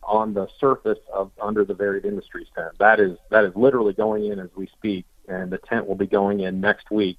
on 0.03 0.35
the 0.35 0.47
surface 0.59 0.99
of 1.13 1.31
under 1.41 1.65
the 1.65 1.75
varied 1.75 2.05
industries 2.05 2.47
tent. 2.55 2.73
That 2.79 3.01
is 3.01 3.17
that 3.31 3.45
is 3.45 3.53
literally 3.55 3.93
going 3.93 4.27
in 4.27 4.39
as 4.39 4.51
we 4.55 4.67
speak, 4.67 5.07
and 5.29 5.51
the 5.51 5.59
tent 5.59 5.87
will 5.87 5.95
be 5.95 6.07
going 6.07 6.41
in 6.41 6.61
next 6.61 6.91
week. 6.91 7.19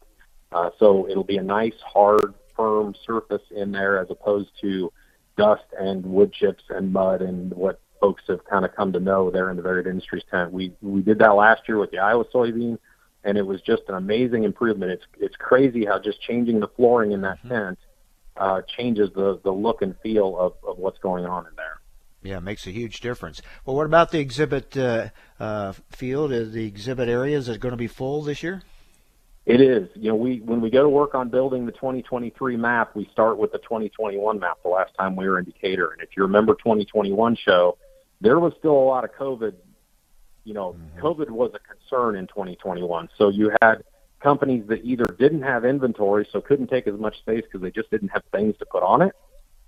Uh, 0.52 0.70
so 0.80 1.08
it'll 1.10 1.24
be 1.24 1.38
a 1.38 1.44
nice, 1.44 1.74
hard, 1.86 2.34
firm 2.56 2.96
surface 3.06 3.42
in 3.52 3.72
there 3.72 4.00
as 4.00 4.10
opposed 4.10 4.50
to 4.62 4.92
dust 5.38 5.66
and 5.78 6.06
wood 6.06 6.32
chips 6.32 6.64
and 6.70 6.94
mud 6.94 7.22
and 7.22 7.52
what 7.54 7.80
folks 8.00 8.24
have 8.28 8.46
kind 8.46 8.64
of 8.64 8.74
come 8.76 8.94
to 8.94 9.00
know 9.00 9.30
there 9.30 9.50
in 9.50 9.58
the 9.58 9.64
varied 9.64 9.88
industries 9.88 10.24
tent. 10.30 10.52
We 10.52 10.74
we 10.82 11.02
did 11.02 11.20
that 11.20 11.36
last 11.36 11.64
year 11.68 11.78
with 11.78 11.92
the 11.92 12.00
Iowa 12.00 12.26
soybean 12.26 12.78
and 13.26 13.38
it 13.38 13.46
was 13.46 13.60
just 13.62 13.84
an 13.90 13.96
amazing 13.96 14.44
improvement. 14.44 14.92
It's 14.92 15.06
it's 15.20 15.36
crazy 15.36 15.86
how 15.86 16.00
just 16.00 16.22
changing 16.22 16.60
the 16.60 16.68
flooring 16.68 17.12
in 17.12 17.22
that 17.22 17.40
mm-hmm. 17.40 17.50
tent 17.50 17.80
uh, 18.38 18.62
changes 18.78 19.10
the 19.14 19.40
the 19.44 19.52
look 19.52 19.82
and 19.82 19.96
feel 20.02 20.38
of, 20.38 20.54
of 20.66 20.78
what's 20.78 21.00
going 21.00 21.26
on 21.26 21.46
in 21.48 21.56
there. 21.58 21.80
Yeah, 22.24 22.38
it 22.38 22.44
makes 22.44 22.66
a 22.66 22.72
huge 22.72 23.02
difference. 23.02 23.42
Well, 23.66 23.76
what 23.76 23.86
about 23.86 24.12
the 24.12 24.20
exhibit 24.20 24.76
uh, 24.78 25.10
uh, 25.40 25.74
field? 25.90 26.32
Is 26.32 26.54
the 26.54 26.66
exhibit 26.66 27.10
area 27.10 27.38
is 27.38 27.50
it 27.50 27.60
going 27.60 27.74
to 27.74 27.78
be 27.78 27.88
full 27.88 28.22
this 28.22 28.42
year? 28.42 28.64
It 29.46 29.62
is. 29.62 29.90
You 29.96 30.10
know, 30.10 30.16
we 30.16 30.40
when 30.40 30.62
we 30.62 30.70
go 30.70 30.84
to 30.84 30.90
work 30.90 31.14
on 31.14 31.30
building 31.30 31.66
the 31.66 31.72
2023 31.72 32.58
map, 32.58 32.96
we 32.96 33.10
start 33.12 33.38
with 33.38 33.52
the 33.52 33.60
2021 33.60 34.40
map. 34.40 34.58
The 34.64 34.70
last 34.70 34.94
time 34.96 35.16
we 35.16 35.28
were 35.28 35.40
in 35.40 35.46
Decatur, 35.46 35.92
and 35.92 36.02
if 36.02 36.10
you 36.16 36.24
remember 36.24 36.54
2021 36.54 37.36
show, 37.36 37.78
there 38.22 38.40
was 38.40 38.54
still 38.60 38.72
a 38.72 38.86
lot 38.86 39.04
of 39.04 39.12
COVID 39.14 39.54
you 40.46 40.54
know, 40.54 40.74
mm-hmm. 40.74 41.06
COVID 41.06 41.30
was 41.30 41.52
a 41.54 41.60
concern 41.60 42.16
in 42.16 42.28
2021. 42.28 43.10
So 43.18 43.30
you 43.30 43.52
had 43.62 43.84
companies 44.22 44.64
that 44.70 44.86
either 44.86 45.06
didn't 45.20 45.42
have 45.42 45.66
inventory, 45.66 46.28
so 46.32 46.40
couldn't 46.40 46.68
take 46.68 46.88
as 46.88 46.98
much 46.98 47.18
space 47.18 47.44
because 47.44 47.62
they 47.62 47.72
just 47.72 47.92
didn't 47.92 48.10
have 48.10 48.24
things 48.32 48.56
to 48.60 48.66
put 48.66 48.84
on 48.84 49.02
it. 49.02 49.14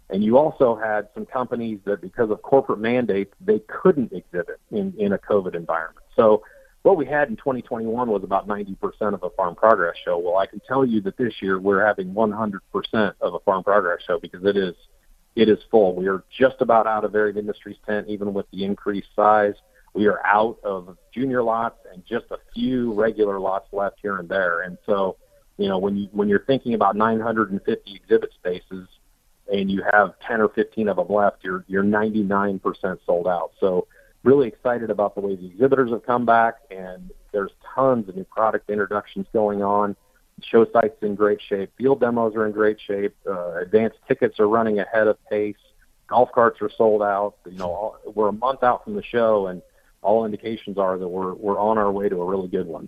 And 0.10 0.24
you 0.24 0.38
also 0.38 0.76
had 0.76 1.10
some 1.14 1.26
companies 1.26 1.80
that, 1.86 2.02
because 2.02 2.32
of 2.32 2.42
corporate 2.42 2.80
mandates, 2.80 3.34
they 3.42 3.60
couldn't 3.68 4.14
exhibit 4.14 4.60
in, 4.72 4.94
in 4.98 5.12
a 5.12 5.18
COVID 5.18 5.54
environment. 5.54 6.06
So 6.16 6.44
what 6.84 6.96
we 6.96 7.06
had 7.06 7.28
in 7.28 7.36
2021 7.36 8.10
was 8.10 8.24
about 8.24 8.48
90% 8.48 8.78
of 9.14 9.24
a 9.24 9.30
farm 9.32 9.56
progress 9.56 9.96
show. 10.06 10.18
Well, 10.18 10.38
I 10.38 10.46
can 10.46 10.62
tell 10.66 10.86
you 10.86 11.02
that 11.02 11.18
this 11.18 11.34
year 11.42 11.60
we're 11.60 11.86
having 11.86 12.14
100% 12.14 12.60
of 13.20 13.34
a 13.34 13.40
farm 13.40 13.64
progress 13.64 14.00
show 14.08 14.20
because 14.20 14.46
it 14.46 14.56
is 14.56 14.76
it 15.36 15.50
is 15.50 15.60
full. 15.70 15.96
We 15.96 16.08
are 16.08 16.24
just 16.36 16.56
about 16.62 16.88
out 16.88 17.04
of 17.04 17.12
Varied 17.12 17.38
Industries 17.38 17.78
tent, 17.86 18.08
even 18.08 18.34
with 18.34 18.48
the 18.52 18.64
increased 18.64 19.10
size. 19.16 19.54
We 19.98 20.06
are 20.06 20.24
out 20.24 20.60
of 20.64 20.96
junior 21.12 21.42
lots 21.42 21.80
and 21.92 22.06
just 22.06 22.26
a 22.30 22.38
few 22.54 22.94
regular 22.94 23.40
lots 23.40 23.66
left 23.74 23.98
here 24.00 24.18
and 24.18 24.30
there. 24.30 24.62
And 24.62 24.78
so, 24.86 25.18
you 25.58 25.68
know, 25.68 25.80
when 25.80 25.98
you 25.98 26.08
when 26.12 26.30
you're 26.30 26.46
thinking 26.46 26.76
about 26.76 26.96
950 26.96 27.96
exhibit 27.96 28.32
spaces 28.36 28.88
and 29.52 29.72
you 29.72 29.82
have 29.92 30.14
10 30.20 30.40
or 30.42 30.50
15 30.50 30.88
of 30.88 30.98
them 30.98 31.08
left, 31.10 31.38
you're 31.44 31.66
you're 31.68 31.84
99% 31.84 32.62
sold 33.08 33.28
out. 33.28 33.54
So, 33.60 33.88
really 34.24 34.48
excited 34.48 34.92
about 34.92 35.16
the 35.16 35.22
way 35.22 35.36
the 35.36 35.48
exhibitors 35.48 35.90
have 35.90 36.06
come 36.06 36.28
back, 36.28 36.58
and 36.70 37.10
there's 37.32 37.52
tons 37.74 38.08
of 38.08 38.16
new 38.16 38.24
product 38.26 38.70
introductions 38.70 39.26
going 39.34 39.64
on. 39.64 39.96
Show 40.44 40.68
site's 40.72 41.02
in 41.02 41.16
great 41.16 41.40
shape. 41.42 41.72
Field 41.76 42.02
demos 42.02 42.36
are 42.36 42.46
in 42.46 42.52
great 42.52 42.80
shape. 42.80 43.16
Uh, 43.28 43.56
advanced 43.56 43.98
tickets 44.08 44.40
are 44.40 44.48
running 44.48 44.78
ahead 44.78 45.08
of 45.08 45.18
pace. 45.28 45.56
Golf 46.06 46.32
carts 46.32 46.62
are 46.62 46.70
sold 46.70 47.02
out. 47.02 47.38
You 47.50 47.58
know, 47.58 47.72
all, 47.72 47.98
we're 48.14 48.28
a 48.28 48.34
month 48.34 48.62
out 48.62 48.84
from 48.84 48.96
the 48.96 49.04
show, 49.04 49.48
and 49.48 49.64
all 50.08 50.26
indications 50.26 50.78
are 50.78 50.98
that 50.98 51.08
we're 51.08 51.34
we're 51.34 51.60
on 51.60 51.78
our 51.78 51.92
way 51.92 52.08
to 52.08 52.22
a 52.22 52.26
really 52.26 52.48
good 52.48 52.66
one. 52.66 52.88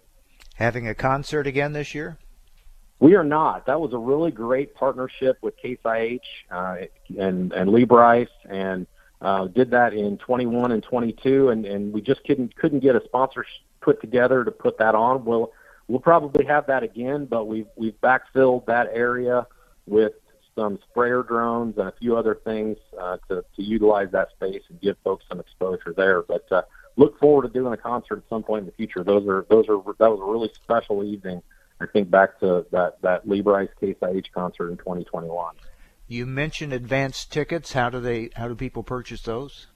Having 0.55 0.87
a 0.87 0.95
concert 0.95 1.45
again 1.45 1.73
this 1.73 1.93
year? 1.93 2.17
We 2.99 3.15
are 3.15 3.23
not. 3.23 3.65
That 3.65 3.79
was 3.79 3.93
a 3.93 3.97
really 3.97 4.31
great 4.31 4.73
partnership 4.73 5.37
with 5.41 5.55
Case 5.57 5.79
IH 5.85 6.19
uh, 6.49 6.77
and 7.17 7.51
and 7.51 7.71
Lee 7.71 7.83
Brice, 7.83 8.27
and 8.49 8.87
uh, 9.21 9.47
did 9.47 9.71
that 9.71 9.93
in 9.93 10.17
21 10.17 10.71
and 10.71 10.81
22, 10.81 11.49
and 11.49 11.65
and 11.65 11.93
we 11.93 12.01
just 12.01 12.23
couldn't 12.23 12.55
couldn't 12.55 12.79
get 12.79 12.95
a 12.95 13.01
sponsor 13.05 13.45
put 13.81 14.01
together 14.01 14.43
to 14.43 14.51
put 14.51 14.77
that 14.77 14.95
on. 14.95 15.25
We'll 15.25 15.51
we'll 15.87 15.99
probably 15.99 16.45
have 16.45 16.67
that 16.67 16.83
again, 16.83 17.25
but 17.25 17.45
we've 17.45 17.67
we've 17.75 17.99
backfilled 18.01 18.65
that 18.67 18.87
area 18.93 19.45
with 19.85 20.13
some 20.55 20.79
sprayer 20.89 21.23
drones 21.23 21.77
and 21.77 21.87
a 21.87 21.93
few 21.99 22.17
other 22.17 22.35
things 22.43 22.77
uh, 22.99 23.17
to 23.27 23.43
to 23.55 23.61
utilize 23.61 24.09
that 24.11 24.29
space 24.31 24.63
and 24.69 24.79
give 24.81 24.97
folks 25.03 25.25
some 25.29 25.39
exposure 25.39 25.93
there. 25.95 26.21
But 26.21 26.45
uh, 26.51 26.61
look 26.97 27.19
forward 27.19 27.43
to 27.43 27.49
doing 27.49 27.73
a 27.73 27.77
concert 27.77 28.17
at 28.17 28.23
some 28.29 28.43
point 28.43 28.61
in 28.61 28.65
the 28.65 28.71
future. 28.73 29.03
Those 29.03 29.27
are 29.27 29.45
those 29.49 29.65
are 29.69 29.77
that 29.99 30.09
was 30.09 30.19
a 30.21 30.31
really 30.31 30.51
special 30.63 31.03
evening. 31.03 31.41
I 31.81 31.85
think 31.85 32.11
back 32.11 32.39
to 32.41 32.65
that 32.71 33.01
that 33.01 33.27
Brice 33.27 33.69
Case 33.79 33.95
IH 34.01 34.31
concert 34.33 34.69
in 34.69 34.77
2021. 34.77 35.55
You 36.07 36.25
mentioned 36.25 36.73
advanced 36.73 37.31
tickets. 37.31 37.73
How 37.73 37.89
do 37.89 37.99
they? 37.99 38.31
How 38.35 38.47
do 38.47 38.55
people 38.55 38.83
purchase 38.83 39.21
those? 39.21 39.67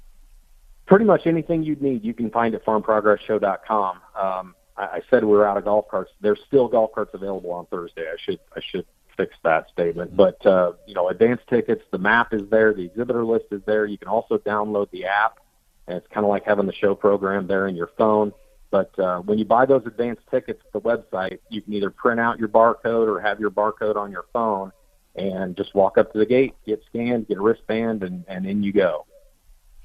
Pretty 0.85 1.05
much 1.05 1.27
anything 1.27 1.63
you'd 1.63 1.81
need, 1.81 2.03
you 2.03 2.13
can 2.13 2.29
find 2.29 2.53
at 2.55 2.65
farmprogressshow.com. 2.65 4.01
Um, 4.19 4.55
I, 4.75 4.83
I 4.83 5.01
said 5.09 5.23
we 5.23 5.31
were 5.31 5.47
out 5.47 5.57
of 5.57 5.63
golf 5.63 5.87
carts. 5.89 6.11
There's 6.19 6.41
still 6.45 6.67
golf 6.67 6.91
carts 6.93 7.11
available 7.13 7.51
on 7.51 7.67
Thursday. 7.67 8.01
I 8.01 8.17
should 8.19 8.39
I 8.55 8.59
should 8.59 8.85
fix 9.15 9.35
that 9.43 9.69
statement. 9.69 10.15
But 10.15 10.45
uh, 10.45 10.73
you 10.87 10.93
know, 10.93 11.09
advanced 11.09 11.47
tickets. 11.47 11.83
The 11.91 11.99
map 11.99 12.33
is 12.33 12.49
there. 12.49 12.73
The 12.73 12.85
exhibitor 12.85 13.23
list 13.23 13.45
is 13.51 13.61
there. 13.65 13.85
You 13.85 13.97
can 13.97 14.07
also 14.07 14.37
download 14.37 14.89
the 14.91 15.05
app 15.05 15.39
and 15.87 15.97
it's 15.97 16.07
kind 16.07 16.25
of 16.25 16.29
like 16.29 16.45
having 16.45 16.65
the 16.65 16.73
show 16.73 16.95
program 16.95 17.47
there 17.47 17.67
in 17.67 17.75
your 17.75 17.89
phone. 17.97 18.31
But 18.71 18.97
uh, 18.97 19.19
when 19.19 19.37
you 19.37 19.45
buy 19.45 19.65
those 19.65 19.85
advanced 19.85 20.23
tickets 20.31 20.61
at 20.65 20.73
the 20.73 20.81
website, 20.81 21.39
you 21.49 21.61
can 21.61 21.73
either 21.73 21.91
print 21.91 22.19
out 22.19 22.39
your 22.39 22.47
barcode 22.47 23.07
or 23.07 23.19
have 23.19 23.39
your 23.39 23.51
barcode 23.51 23.95
on 23.95 24.11
your 24.11 24.25
phone 24.33 24.71
and 25.15 25.55
just 25.55 25.75
walk 25.75 25.97
up 25.97 26.11
to 26.13 26.17
the 26.17 26.25
gate, 26.25 26.55
get 26.65 26.81
scanned, 26.89 27.27
get 27.27 27.37
a 27.37 27.41
wristband, 27.41 28.01
and, 28.01 28.25
and 28.27 28.47
in 28.47 28.63
you 28.63 28.73
go. 28.73 29.05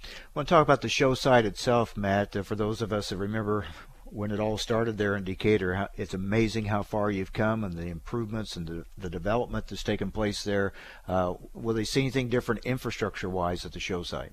I 0.03 0.09
want 0.35 0.49
to 0.49 0.55
talk 0.55 0.63
about 0.63 0.81
the 0.81 0.89
show 0.89 1.15
site 1.15 1.45
itself, 1.45 1.97
Matt. 1.97 2.35
Uh, 2.35 2.43
for 2.43 2.55
those 2.55 2.81
of 2.81 2.93
us 2.93 3.11
that 3.11 3.17
remember 3.17 3.67
when 4.05 4.31
it 4.31 4.41
all 4.41 4.57
started 4.57 4.97
there 4.97 5.17
in 5.17 5.25
Decatur, 5.25 5.89
it's 5.97 6.15
amazing 6.15 6.67
how 6.67 6.83
far 6.83 7.11
you've 7.11 7.33
come 7.33 7.63
and 7.63 7.75
the 7.75 7.89
improvements 7.89 8.57
and 8.57 8.67
the, 8.67 8.85
the 8.97 9.11
development 9.11 9.67
that's 9.67 9.83
taken 9.83 10.11
place 10.11 10.45
there. 10.45 10.73
Uh, 11.07 11.35
will 11.53 11.75
they 11.75 11.85
see 11.85 12.01
anything 12.01 12.31
different 12.31 12.65
infrastructure-wise 12.65 13.67
at 13.67 13.73
the 13.73 13.81
show 13.81 14.03
site? 14.03 14.33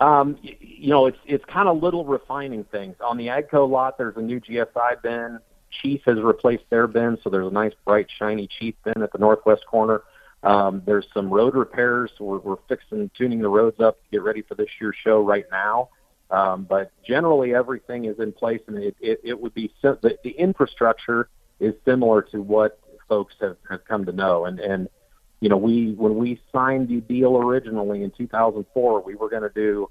Um, 0.00 0.38
you 0.42 0.90
know, 0.90 1.06
it's 1.06 1.18
it's 1.26 1.44
kind 1.46 1.68
of 1.68 1.82
little 1.82 2.04
refining 2.04 2.64
things. 2.64 2.96
On 3.00 3.16
the 3.16 3.26
Agco 3.28 3.68
lot, 3.68 3.98
there's 3.98 4.16
a 4.16 4.22
new 4.22 4.40
GSI 4.40 5.02
bin. 5.02 5.40
Chief 5.82 6.00
has 6.06 6.18
replaced 6.20 6.64
their 6.70 6.86
bin, 6.86 7.18
so 7.22 7.30
there's 7.30 7.48
a 7.48 7.52
nice, 7.52 7.72
bright, 7.84 8.06
shiny 8.18 8.48
Chief 8.58 8.74
bin 8.84 9.02
at 9.02 9.12
the 9.12 9.18
northwest 9.18 9.66
corner. 9.66 10.02
Um, 10.42 10.82
there's 10.86 11.06
some 11.12 11.28
road 11.30 11.54
repairs. 11.54 12.10
We're, 12.20 12.38
we're 12.38 12.56
fixing, 12.68 13.10
tuning 13.16 13.40
the 13.40 13.48
roads 13.48 13.80
up 13.80 13.96
to 13.96 14.04
get 14.12 14.22
ready 14.22 14.42
for 14.42 14.54
this 14.54 14.68
year's 14.80 14.96
show 15.02 15.20
right 15.20 15.44
now. 15.50 15.90
Um, 16.30 16.64
but 16.68 16.92
generally, 17.04 17.54
everything 17.54 18.04
is 18.04 18.18
in 18.18 18.32
place, 18.32 18.60
and 18.66 18.78
it, 18.78 18.96
it, 19.00 19.20
it 19.24 19.40
would 19.40 19.54
be 19.54 19.72
the, 19.82 20.16
the 20.22 20.30
infrastructure 20.30 21.28
is 21.58 21.74
similar 21.84 22.22
to 22.22 22.40
what 22.40 22.78
folks 23.08 23.34
have, 23.40 23.56
have 23.68 23.84
come 23.84 24.04
to 24.04 24.12
know. 24.12 24.44
And 24.44 24.60
and 24.60 24.88
you 25.40 25.48
know, 25.48 25.56
we 25.56 25.92
when 25.92 26.16
we 26.16 26.40
signed 26.52 26.88
the 26.88 27.00
deal 27.00 27.36
originally 27.36 28.02
in 28.02 28.10
2004, 28.10 29.02
we 29.02 29.14
were 29.14 29.28
going 29.28 29.42
to 29.42 29.50
do 29.50 29.88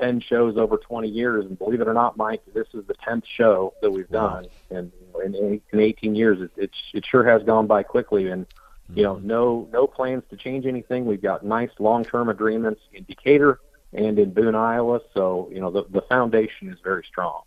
10 0.00 0.20
shows 0.20 0.56
over 0.58 0.76
20 0.76 1.08
years, 1.08 1.46
and 1.46 1.58
believe 1.58 1.80
it 1.80 1.88
or 1.88 1.94
not, 1.94 2.16
Mike, 2.16 2.42
this 2.54 2.66
is 2.74 2.86
the 2.86 2.94
10th 2.94 3.24
show 3.26 3.72
that 3.80 3.90
we've 3.90 4.10
done, 4.10 4.46
and 4.70 4.92
in, 5.24 5.60
in 5.72 5.80
18 5.80 6.14
years, 6.14 6.38
it, 6.40 6.50
it 6.56 6.70
it 6.92 7.04
sure 7.06 7.24
has 7.24 7.42
gone 7.44 7.66
by 7.66 7.82
quickly, 7.82 8.28
and 8.28 8.46
you 8.94 9.02
know, 9.02 9.16
Mm-hmm. 9.16 9.26
no 9.26 9.68
no 9.72 9.86
plans 9.88 10.22
to 10.30 10.36
change 10.36 10.64
anything. 10.66 11.06
We've 11.06 11.20
got 11.22 11.44
nice 11.44 11.70
long-term 11.80 12.28
agreements 12.28 12.80
in 12.92 13.02
Decatur 13.04 13.58
and 13.92 14.18
in 14.18 14.32
Boone, 14.32 14.54
Iowa, 14.54 15.00
so 15.14 15.48
you 15.52 15.60
know 15.60 15.70
the 15.70 15.84
the 15.90 16.02
foundation 16.02 16.68
is 16.68 16.78
very 16.84 17.02
strong. 17.08 17.42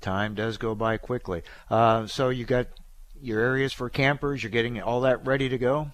Time 0.00 0.34
does 0.34 0.56
go 0.56 0.74
by 0.74 0.96
quickly. 0.96 1.42
Uh, 1.70 2.08
so 2.08 2.30
you 2.30 2.44
got 2.44 2.66
your 3.20 3.38
areas 3.38 3.72
for 3.72 3.88
campers. 3.88 4.42
You're 4.42 4.50
getting 4.50 4.80
all 4.82 5.02
that 5.02 5.24
ready 5.24 5.48
to 5.50 5.58
go. 5.58 5.92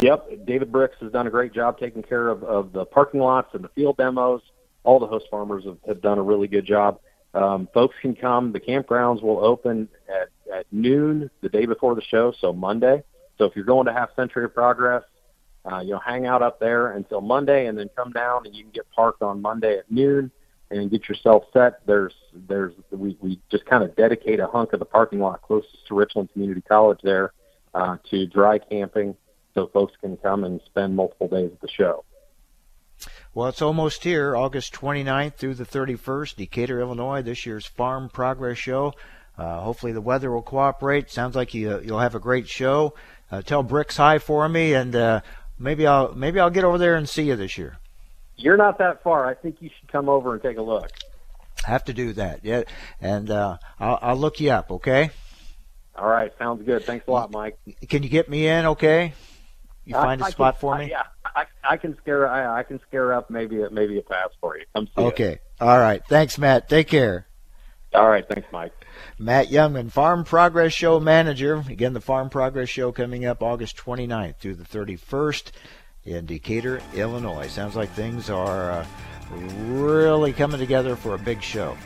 Yep, 0.00 0.46
David 0.46 0.70
Bricks 0.70 0.96
has 1.00 1.10
done 1.10 1.26
a 1.26 1.30
great 1.30 1.52
job 1.52 1.78
taking 1.78 2.04
care 2.04 2.28
of, 2.28 2.44
of 2.44 2.72
the 2.72 2.84
parking 2.84 3.20
lots 3.20 3.52
and 3.54 3.64
the 3.64 3.68
field 3.70 3.96
demos. 3.96 4.40
All 4.84 5.00
the 5.00 5.08
host 5.08 5.26
farmers 5.28 5.64
have, 5.64 5.78
have 5.88 6.00
done 6.00 6.18
a 6.18 6.22
really 6.22 6.46
good 6.46 6.64
job. 6.64 7.00
Um, 7.34 7.68
folks 7.74 7.96
can 8.00 8.14
come. 8.14 8.52
The 8.52 8.60
campgrounds 8.60 9.22
will 9.22 9.44
open 9.44 9.88
at, 10.08 10.28
at 10.54 10.66
noon 10.70 11.28
the 11.40 11.48
day 11.48 11.66
before 11.66 11.96
the 11.96 12.02
show, 12.02 12.32
so 12.40 12.52
Monday. 12.52 13.02
So 13.38 13.44
if 13.44 13.56
you're 13.56 13.64
going 13.64 13.86
to 13.86 13.92
Half 13.92 14.14
Century 14.14 14.44
of 14.44 14.54
Progress, 14.54 15.02
uh, 15.70 15.80
you 15.80 15.90
know, 15.90 15.98
hang 15.98 16.26
out 16.26 16.42
up 16.42 16.60
there 16.60 16.92
until 16.92 17.20
Monday, 17.20 17.66
and 17.66 17.76
then 17.76 17.90
come 17.96 18.12
down, 18.12 18.46
and 18.46 18.54
you 18.54 18.62
can 18.62 18.72
get 18.72 18.88
parked 18.94 19.22
on 19.22 19.42
Monday 19.42 19.78
at 19.78 19.90
noon 19.90 20.30
and 20.70 20.90
get 20.90 21.08
yourself 21.08 21.44
set. 21.52 21.84
There's 21.86 22.14
there's 22.48 22.72
we 22.90 23.16
we 23.20 23.40
just 23.50 23.66
kind 23.66 23.82
of 23.82 23.94
dedicate 23.96 24.38
a 24.38 24.46
hunk 24.46 24.72
of 24.72 24.78
the 24.78 24.84
parking 24.84 25.18
lot 25.18 25.42
closest 25.42 25.86
to 25.88 25.94
Richland 25.94 26.32
Community 26.32 26.62
College 26.62 27.00
there 27.02 27.32
uh, 27.74 27.96
to 28.10 28.26
dry 28.26 28.58
camping, 28.58 29.16
so 29.58 29.66
folks 29.66 29.92
can 30.00 30.16
come 30.18 30.44
and 30.44 30.60
spend 30.66 30.94
multiple 30.94 31.26
days 31.26 31.50
at 31.52 31.60
the 31.60 31.68
show. 31.68 32.04
Well, 33.34 33.48
it's 33.48 33.62
almost 33.62 34.04
here, 34.04 34.36
August 34.36 34.72
29th 34.72 35.34
through 35.34 35.54
the 35.54 35.64
31st, 35.64 36.36
Decatur, 36.36 36.80
Illinois. 36.80 37.22
This 37.22 37.44
year's 37.44 37.66
Farm 37.66 38.08
Progress 38.08 38.58
Show. 38.58 38.94
Uh, 39.36 39.60
hopefully 39.60 39.92
the 39.92 40.00
weather 40.00 40.30
will 40.30 40.42
cooperate. 40.42 41.10
Sounds 41.10 41.36
like 41.36 41.54
you 41.54 41.80
you'll 41.80 41.98
have 41.98 42.14
a 42.14 42.20
great 42.20 42.48
show. 42.48 42.94
Uh, 43.30 43.42
tell 43.42 43.62
Bricks 43.62 43.96
hi 43.96 44.18
for 44.18 44.48
me, 44.48 44.74
and 44.74 44.94
uh, 44.94 45.20
maybe 45.58 45.86
I'll 45.86 46.14
maybe 46.14 46.40
I'll 46.40 46.50
get 46.50 46.64
over 46.64 46.78
there 46.78 46.96
and 46.96 47.08
see 47.08 47.24
you 47.24 47.36
this 47.36 47.58
year. 47.58 47.78
You're 48.36 48.56
not 48.56 48.78
that 48.78 49.02
far. 49.02 49.26
I 49.26 49.34
think 49.34 49.56
you 49.60 49.70
should 49.78 49.90
come 49.90 50.08
over 50.08 50.34
and 50.34 50.42
take 50.42 50.56
a 50.56 50.62
look. 50.62 50.90
Have 51.64 51.84
to 51.84 51.92
do 51.92 52.12
that, 52.14 52.44
yeah. 52.44 52.62
And 53.00 53.30
uh, 53.30 53.58
I'll, 53.80 53.98
I'll 54.00 54.16
look 54.16 54.40
you 54.40 54.50
up, 54.50 54.70
okay? 54.70 55.10
All 55.96 56.08
right, 56.08 56.32
sounds 56.38 56.64
good. 56.64 56.84
Thanks 56.84 57.08
a 57.08 57.10
lot, 57.10 57.32
Mike. 57.32 57.58
Can 57.88 58.04
you 58.04 58.08
get 58.08 58.28
me 58.28 58.46
in, 58.46 58.66
okay? 58.66 59.14
You 59.88 59.94
find 59.94 60.20
a 60.20 60.26
I 60.26 60.30
spot 60.30 60.54
can, 60.54 60.60
for 60.60 60.74
I- 60.74 60.78
me? 60.84 60.90
yeah, 60.90 61.02
I, 61.24 61.44
I 61.64 61.76
can 61.76 61.96
scare 61.98 62.28
I, 62.28 62.60
I 62.60 62.62
can 62.62 62.78
scare 62.88 63.12
up 63.12 63.30
maybe 63.30 63.62
a, 63.62 63.70
maybe 63.70 63.98
a 63.98 64.02
pass 64.02 64.28
for 64.40 64.58
you. 64.58 64.64
Come 64.74 64.86
see 64.86 65.02
Okay. 65.02 65.32
It. 65.32 65.42
All 65.60 65.78
right. 65.78 66.02
Thanks, 66.08 66.38
Matt. 66.38 66.68
Take 66.68 66.88
care. 66.88 67.26
All 67.94 68.08
right, 68.10 68.26
thanks, 68.28 68.46
Mike. 68.52 68.72
Matt 69.18 69.48
Jungmann, 69.48 69.90
Farm 69.90 70.22
Progress 70.22 70.74
Show 70.74 71.00
manager. 71.00 71.64
Again, 71.70 71.94
the 71.94 72.02
Farm 72.02 72.28
Progress 72.28 72.68
Show 72.68 72.92
coming 72.92 73.24
up 73.24 73.42
August 73.42 73.78
29th 73.78 74.36
through 74.36 74.56
the 74.56 74.64
31st 74.64 75.52
in 76.04 76.26
Decatur, 76.26 76.82
Illinois. 76.94 77.48
Sounds 77.48 77.76
like 77.76 77.90
things 77.92 78.28
are 78.28 78.70
uh, 78.70 78.86
really 79.68 80.34
coming 80.34 80.58
together 80.60 80.96
for 80.96 81.14
a 81.14 81.18
big 81.18 81.42
show. 81.42 81.76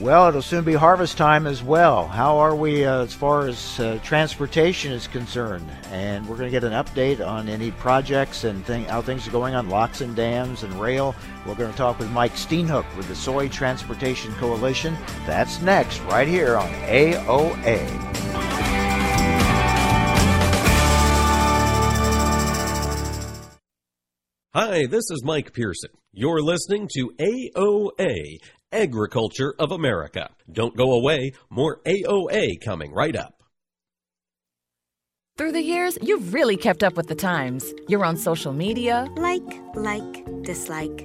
Well, 0.00 0.28
it'll 0.28 0.40
soon 0.40 0.64
be 0.64 0.72
harvest 0.72 1.18
time 1.18 1.46
as 1.46 1.62
well. 1.62 2.08
How 2.08 2.38
are 2.38 2.56
we 2.56 2.86
uh, 2.86 3.02
as 3.02 3.12
far 3.12 3.46
as 3.46 3.78
uh, 3.78 3.98
transportation 4.02 4.92
is 4.92 5.06
concerned? 5.06 5.70
And 5.90 6.26
we're 6.26 6.38
going 6.38 6.50
to 6.50 6.58
get 6.58 6.64
an 6.64 6.72
update 6.72 7.20
on 7.20 7.50
any 7.50 7.70
projects 7.72 8.44
and 8.44 8.64
thing, 8.64 8.84
how 8.84 9.02
things 9.02 9.28
are 9.28 9.30
going 9.30 9.54
on 9.54 9.68
locks 9.68 10.00
and 10.00 10.16
dams 10.16 10.62
and 10.62 10.72
rail. 10.80 11.14
We're 11.46 11.54
going 11.54 11.70
to 11.70 11.76
talk 11.76 11.98
with 11.98 12.10
Mike 12.12 12.32
Steenhoek 12.32 12.86
with 12.96 13.08
the 13.08 13.14
Soy 13.14 13.50
Transportation 13.50 14.32
Coalition. 14.36 14.96
That's 15.26 15.60
next, 15.60 16.00
right 16.04 16.26
here 16.26 16.56
on 16.56 16.70
AOA. 16.86 18.10
Hi, 24.54 24.86
this 24.86 25.04
is 25.10 25.22
Mike 25.24 25.52
Pearson. 25.52 25.90
You're 26.12 26.42
listening 26.42 26.88
to 26.94 27.12
AOA, 27.20 28.38
Agriculture 28.72 29.52
of 29.58 29.72
America. 29.72 30.30
Don't 30.50 30.76
go 30.76 30.92
away, 30.92 31.32
more 31.50 31.80
AOA 31.84 32.60
coming 32.64 32.92
right 32.92 33.16
up. 33.16 33.42
Through 35.36 35.52
the 35.52 35.62
years, 35.62 35.98
you've 36.00 36.32
really 36.34 36.56
kept 36.56 36.84
up 36.84 36.96
with 36.96 37.08
the 37.08 37.14
times. 37.14 37.72
You're 37.88 38.04
on 38.04 38.16
social 38.16 38.52
media. 38.52 39.08
Like, 39.16 39.42
like, 39.74 40.24
dislike, 40.42 41.04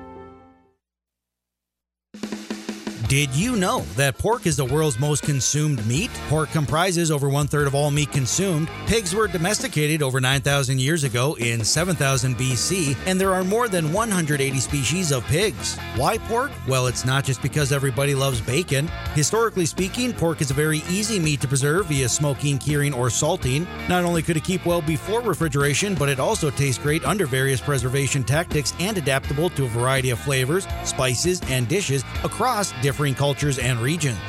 Did 3.11 3.35
you 3.35 3.57
know 3.57 3.81
that 3.97 4.17
pork 4.17 4.45
is 4.45 4.55
the 4.55 4.63
world's 4.63 4.97
most 4.97 5.23
consumed 5.23 5.85
meat? 5.85 6.09
Pork 6.29 6.49
comprises 6.51 7.11
over 7.11 7.27
one 7.27 7.45
third 7.45 7.67
of 7.67 7.75
all 7.75 7.91
meat 7.91 8.09
consumed. 8.09 8.69
Pigs 8.87 9.13
were 9.13 9.27
domesticated 9.27 10.01
over 10.01 10.21
9,000 10.21 10.79
years 10.79 11.03
ago 11.03 11.35
in 11.35 11.61
7000 11.61 12.37
BC, 12.37 12.95
and 13.05 13.19
there 13.19 13.33
are 13.33 13.43
more 13.43 13.67
than 13.67 13.91
180 13.91 14.57
species 14.61 15.11
of 15.11 15.25
pigs. 15.25 15.77
Why 15.97 16.19
pork? 16.19 16.51
Well, 16.69 16.87
it's 16.87 17.03
not 17.03 17.25
just 17.25 17.41
because 17.41 17.73
everybody 17.73 18.15
loves 18.15 18.39
bacon. 18.39 18.87
Historically 19.13 19.65
speaking, 19.65 20.13
pork 20.13 20.39
is 20.39 20.49
a 20.49 20.53
very 20.53 20.81
easy 20.89 21.19
meat 21.19 21.41
to 21.41 21.49
preserve 21.49 21.87
via 21.87 22.07
smoking, 22.07 22.57
curing, 22.59 22.93
or 22.93 23.09
salting. 23.09 23.67
Not 23.89 24.05
only 24.05 24.21
could 24.21 24.37
it 24.37 24.45
keep 24.45 24.65
well 24.65 24.81
before 24.81 25.19
refrigeration, 25.19 25.95
but 25.95 26.07
it 26.07 26.21
also 26.21 26.49
tastes 26.49 26.81
great 26.81 27.03
under 27.03 27.25
various 27.25 27.59
preservation 27.59 28.23
tactics 28.23 28.73
and 28.79 28.97
adaptable 28.97 29.49
to 29.49 29.65
a 29.65 29.67
variety 29.67 30.11
of 30.11 30.19
flavors, 30.19 30.65
spices, 30.85 31.41
and 31.49 31.67
dishes 31.67 32.05
across 32.23 32.71
different 32.81 33.00
cultures 33.09 33.57
and 33.57 33.79
regions. 33.79 34.19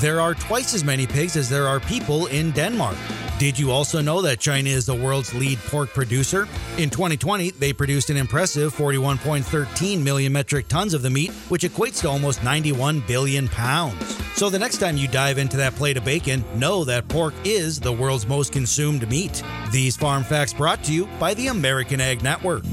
There 0.00 0.20
are 0.20 0.34
twice 0.34 0.74
as 0.74 0.82
many 0.82 1.06
pigs 1.06 1.36
as 1.36 1.48
there 1.48 1.68
are 1.68 1.78
people 1.78 2.26
in 2.26 2.50
Denmark. 2.52 2.96
Did 3.38 3.58
you 3.58 3.70
also 3.70 4.00
know 4.00 4.22
that 4.22 4.40
China 4.40 4.70
is 4.70 4.86
the 4.86 4.94
world's 4.94 5.34
lead 5.34 5.58
pork 5.58 5.90
producer? 5.90 6.48
In 6.78 6.90
2020, 6.90 7.50
they 7.50 7.72
produced 7.72 8.08
an 8.08 8.16
impressive 8.16 8.74
41.13 8.74 10.02
million 10.02 10.32
metric 10.32 10.68
tons 10.68 10.94
of 10.94 11.02
the 11.02 11.10
meat, 11.10 11.30
which 11.48 11.62
equates 11.62 12.00
to 12.00 12.08
almost 12.08 12.42
91 12.42 13.00
billion 13.06 13.48
pounds. 13.48 14.16
So 14.34 14.48
the 14.48 14.58
next 14.58 14.78
time 14.78 14.96
you 14.96 15.08
dive 15.08 15.38
into 15.38 15.56
that 15.58 15.74
plate 15.74 15.96
of 15.96 16.04
bacon, 16.04 16.44
know 16.56 16.84
that 16.84 17.08
pork 17.08 17.34
is 17.44 17.78
the 17.78 17.92
world's 17.92 18.26
most 18.26 18.52
consumed 18.52 19.08
meat. 19.08 19.42
These 19.70 19.96
farm 19.96 20.24
facts 20.24 20.54
brought 20.54 20.82
to 20.84 20.92
you 20.92 21.06
by 21.18 21.34
the 21.34 21.48
American 21.48 22.00
Ag 22.00 22.22
Network. 22.22 22.64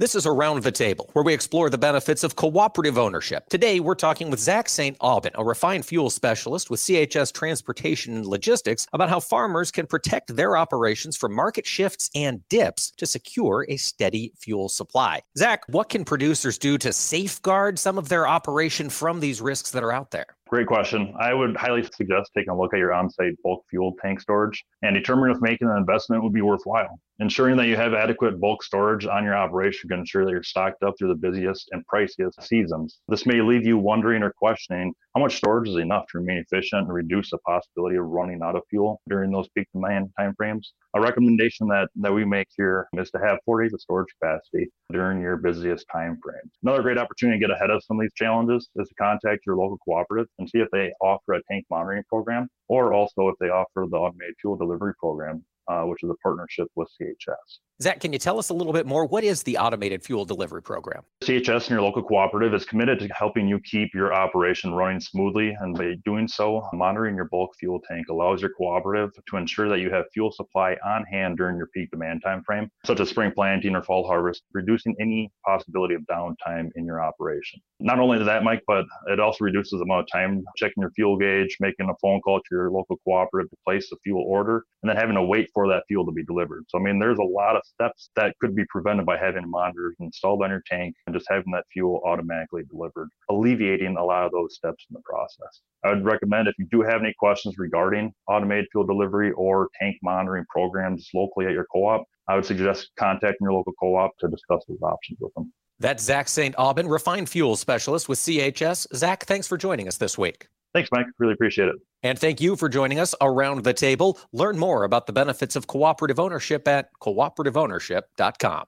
This 0.00 0.14
is 0.14 0.26
Around 0.26 0.62
the 0.62 0.70
Table, 0.70 1.10
where 1.12 1.24
we 1.24 1.34
explore 1.34 1.68
the 1.68 1.76
benefits 1.76 2.22
of 2.22 2.36
cooperative 2.36 2.96
ownership. 2.96 3.48
Today, 3.48 3.80
we're 3.80 3.96
talking 3.96 4.30
with 4.30 4.38
Zach 4.38 4.68
St. 4.68 4.96
Aubin, 5.00 5.32
a 5.34 5.44
refined 5.44 5.84
fuel 5.84 6.08
specialist 6.08 6.70
with 6.70 6.78
CHS 6.78 7.32
Transportation 7.32 8.14
and 8.14 8.24
Logistics, 8.24 8.86
about 8.92 9.08
how 9.08 9.18
farmers 9.18 9.72
can 9.72 9.88
protect 9.88 10.36
their 10.36 10.56
operations 10.56 11.16
from 11.16 11.34
market 11.34 11.66
shifts 11.66 12.10
and 12.14 12.48
dips 12.48 12.92
to 12.92 13.06
secure 13.06 13.66
a 13.68 13.76
steady 13.76 14.32
fuel 14.38 14.68
supply. 14.68 15.20
Zach, 15.36 15.64
what 15.66 15.88
can 15.88 16.04
producers 16.04 16.58
do 16.58 16.78
to 16.78 16.92
safeguard 16.92 17.76
some 17.76 17.98
of 17.98 18.08
their 18.08 18.28
operation 18.28 18.90
from 18.90 19.18
these 19.18 19.40
risks 19.40 19.72
that 19.72 19.82
are 19.82 19.90
out 19.90 20.12
there? 20.12 20.26
Great 20.48 20.66
question. 20.66 21.12
I 21.20 21.34
would 21.34 21.58
highly 21.58 21.82
suggest 21.82 22.30
taking 22.34 22.50
a 22.50 22.58
look 22.58 22.72
at 22.72 22.78
your 22.78 22.94
on-site 22.94 23.34
bulk 23.44 23.64
fuel 23.68 23.94
tank 24.00 24.18
storage 24.18 24.64
and 24.80 24.94
determine 24.94 25.30
if 25.30 25.42
making 25.42 25.68
an 25.68 25.76
investment 25.76 26.22
would 26.22 26.32
be 26.32 26.40
worthwhile. 26.40 26.98
Ensuring 27.20 27.56
that 27.56 27.66
you 27.66 27.76
have 27.76 27.94
adequate 27.94 28.40
bulk 28.40 28.62
storage 28.62 29.04
on 29.04 29.24
your 29.24 29.36
operation 29.36 29.90
can 29.90 29.98
ensure 29.98 30.24
that 30.24 30.30
you're 30.30 30.42
stocked 30.42 30.82
up 30.84 30.94
through 30.96 31.08
the 31.08 31.16
busiest 31.16 31.68
and 31.72 31.84
priciest 31.92 32.40
seasons. 32.40 33.00
This 33.08 33.26
may 33.26 33.42
leave 33.42 33.66
you 33.66 33.76
wondering 33.76 34.22
or 34.22 34.32
questioning 34.38 34.94
how 35.14 35.22
much 35.22 35.36
storage 35.36 35.68
is 35.68 35.76
enough 35.76 36.04
to 36.12 36.18
remain 36.18 36.38
efficient 36.38 36.82
and 36.84 36.94
reduce 36.94 37.30
the 37.30 37.38
possibility 37.38 37.96
of 37.96 38.04
running 38.04 38.40
out 38.40 38.54
of 38.54 38.62
fuel 38.70 39.02
during 39.08 39.32
those 39.32 39.48
peak 39.48 39.66
demand 39.74 40.10
timeframes. 40.18 40.68
A 40.94 41.00
recommendation 41.00 41.66
that, 41.68 41.88
that 41.96 42.14
we 42.14 42.24
make 42.24 42.46
here 42.56 42.86
is 42.96 43.10
to 43.10 43.18
have 43.18 43.38
four 43.44 43.62
days 43.62 43.74
of 43.74 43.80
storage 43.80 44.14
capacity 44.22 44.68
during 44.92 45.20
your 45.20 45.36
busiest 45.36 45.86
time 45.92 46.18
frames. 46.22 46.52
Another 46.62 46.82
great 46.82 46.98
opportunity 46.98 47.40
to 47.40 47.46
get 47.46 47.54
ahead 47.54 47.70
of 47.70 47.82
some 47.82 47.98
of 47.98 48.02
these 48.02 48.14
challenges 48.14 48.68
is 48.76 48.88
to 48.88 48.94
contact 48.94 49.44
your 49.44 49.56
local 49.56 49.78
cooperative 49.78 50.28
and 50.38 50.48
see 50.48 50.58
if 50.58 50.68
they 50.72 50.92
offer 51.00 51.34
a 51.34 51.42
tank 51.50 51.66
monitoring 51.70 52.04
program 52.08 52.48
or 52.68 52.92
also 52.92 53.28
if 53.28 53.34
they 53.40 53.48
offer 53.48 53.86
the 53.90 53.96
automated 53.96 54.34
fuel 54.40 54.56
delivery 54.56 54.94
program, 54.98 55.44
uh, 55.68 55.82
which 55.82 56.02
is 56.02 56.10
a 56.10 56.14
partnership 56.22 56.68
with 56.74 56.88
CHS. 57.00 57.58
Zach, 57.80 58.00
can 58.00 58.12
you 58.12 58.18
tell 58.18 58.40
us 58.40 58.48
a 58.48 58.54
little 58.54 58.72
bit 58.72 58.86
more? 58.86 59.06
What 59.06 59.22
is 59.22 59.44
the 59.44 59.56
automated 59.56 60.02
fuel 60.02 60.24
delivery 60.24 60.62
program? 60.62 61.04
CHS 61.22 61.62
and 61.62 61.70
your 61.70 61.82
local 61.82 62.02
cooperative 62.02 62.52
is 62.52 62.64
committed 62.64 62.98
to 62.98 63.06
helping 63.14 63.46
you 63.46 63.60
keep 63.60 63.94
your 63.94 64.12
operation 64.12 64.72
running 64.72 64.98
smoothly. 64.98 65.56
And 65.60 65.78
by 65.78 65.94
doing 66.04 66.26
so, 66.26 66.68
monitoring 66.72 67.14
your 67.14 67.26
bulk 67.26 67.54
fuel 67.60 67.80
tank 67.88 68.08
allows 68.10 68.40
your 68.40 68.50
cooperative 68.50 69.10
to 69.28 69.36
ensure 69.36 69.68
that 69.68 69.78
you 69.78 69.90
have 69.90 70.06
fuel 70.12 70.32
supply 70.32 70.76
on 70.84 71.04
hand 71.04 71.36
during 71.36 71.56
your 71.56 71.68
peak 71.68 71.92
demand 71.92 72.22
time 72.24 72.42
frame, 72.42 72.68
such 72.84 72.98
as 72.98 73.10
spring 73.10 73.30
planting 73.32 73.76
or 73.76 73.82
fall 73.84 74.04
harvest, 74.04 74.42
reducing 74.52 74.96
any 75.00 75.30
possibility 75.46 75.94
of 75.94 76.02
downtime 76.10 76.70
in 76.74 76.84
your 76.84 77.00
operation. 77.00 77.60
Not 77.78 78.00
only 78.00 78.22
that, 78.24 78.42
Mike, 78.42 78.64
but 78.66 78.86
it 79.06 79.20
also 79.20 79.44
reduces 79.44 79.78
the 79.78 79.84
amount 79.84 80.00
of 80.00 80.06
time 80.10 80.42
checking 80.56 80.80
your 80.80 80.90
fuel 80.90 81.16
gauge, 81.16 81.56
making 81.60 81.88
a 81.88 81.94
phone 82.02 82.20
call 82.22 82.40
to 82.40 82.48
your 82.50 82.72
local 82.72 82.96
cooperative 83.04 83.50
to 83.50 83.56
place 83.64 83.92
a 83.92 83.96
fuel 84.02 84.24
order, 84.26 84.64
and 84.82 84.90
then 84.90 84.96
having 84.96 85.14
to 85.14 85.22
wait 85.22 85.48
for 85.54 85.57
that 85.66 85.82
fuel 85.88 86.04
to 86.06 86.12
be 86.12 86.24
delivered. 86.24 86.64
So, 86.68 86.78
I 86.78 86.82
mean, 86.82 86.98
there's 86.98 87.18
a 87.18 87.22
lot 87.22 87.56
of 87.56 87.62
steps 87.64 88.10
that 88.16 88.36
could 88.40 88.54
be 88.54 88.64
prevented 88.68 89.06
by 89.06 89.18
having 89.18 89.50
monitors 89.50 89.96
installed 89.98 90.42
on 90.42 90.50
your 90.50 90.62
tank 90.70 90.94
and 91.06 91.14
just 91.14 91.26
having 91.28 91.50
that 91.52 91.64
fuel 91.72 92.00
automatically 92.04 92.62
delivered, 92.70 93.08
alleviating 93.30 93.96
a 93.96 94.04
lot 94.04 94.24
of 94.24 94.32
those 94.32 94.54
steps 94.54 94.86
in 94.88 94.94
the 94.94 95.02
process. 95.04 95.60
I 95.84 95.88
would 95.88 96.04
recommend 96.04 96.48
if 96.48 96.54
you 96.58 96.66
do 96.70 96.82
have 96.82 97.02
any 97.02 97.14
questions 97.18 97.56
regarding 97.58 98.12
automated 98.28 98.66
fuel 98.70 98.84
delivery 98.84 99.32
or 99.32 99.68
tank 99.80 99.96
monitoring 100.02 100.44
programs 100.48 101.08
locally 101.14 101.46
at 101.46 101.52
your 101.52 101.66
co 101.72 101.86
op, 101.86 102.04
I 102.28 102.34
would 102.36 102.44
suggest 102.44 102.90
contacting 102.98 103.38
your 103.40 103.52
local 103.52 103.72
co 103.80 103.96
op 103.96 104.12
to 104.20 104.28
discuss 104.28 104.64
those 104.68 104.82
options 104.82 105.18
with 105.20 105.32
them. 105.34 105.52
That's 105.80 106.02
Zach 106.02 106.28
St. 106.28 106.54
Aubin, 106.58 106.88
refined 106.88 107.28
fuel 107.28 107.56
specialist 107.56 108.08
with 108.08 108.18
CHS. 108.18 108.94
Zach, 108.94 109.24
thanks 109.24 109.46
for 109.46 109.56
joining 109.56 109.86
us 109.86 109.96
this 109.96 110.18
week. 110.18 110.48
Thanks, 110.74 110.90
Mike. 110.92 111.06
Really 111.18 111.34
appreciate 111.34 111.68
it. 111.68 111.76
And 112.02 112.18
thank 112.18 112.40
you 112.40 112.56
for 112.56 112.68
joining 112.68 113.00
us 113.00 113.14
around 113.20 113.64
the 113.64 113.74
table. 113.74 114.18
Learn 114.32 114.58
more 114.58 114.84
about 114.84 115.06
the 115.06 115.12
benefits 115.12 115.56
of 115.56 115.66
cooperative 115.66 116.20
ownership 116.20 116.68
at 116.68 116.90
cooperativeownership.com. 117.02 118.64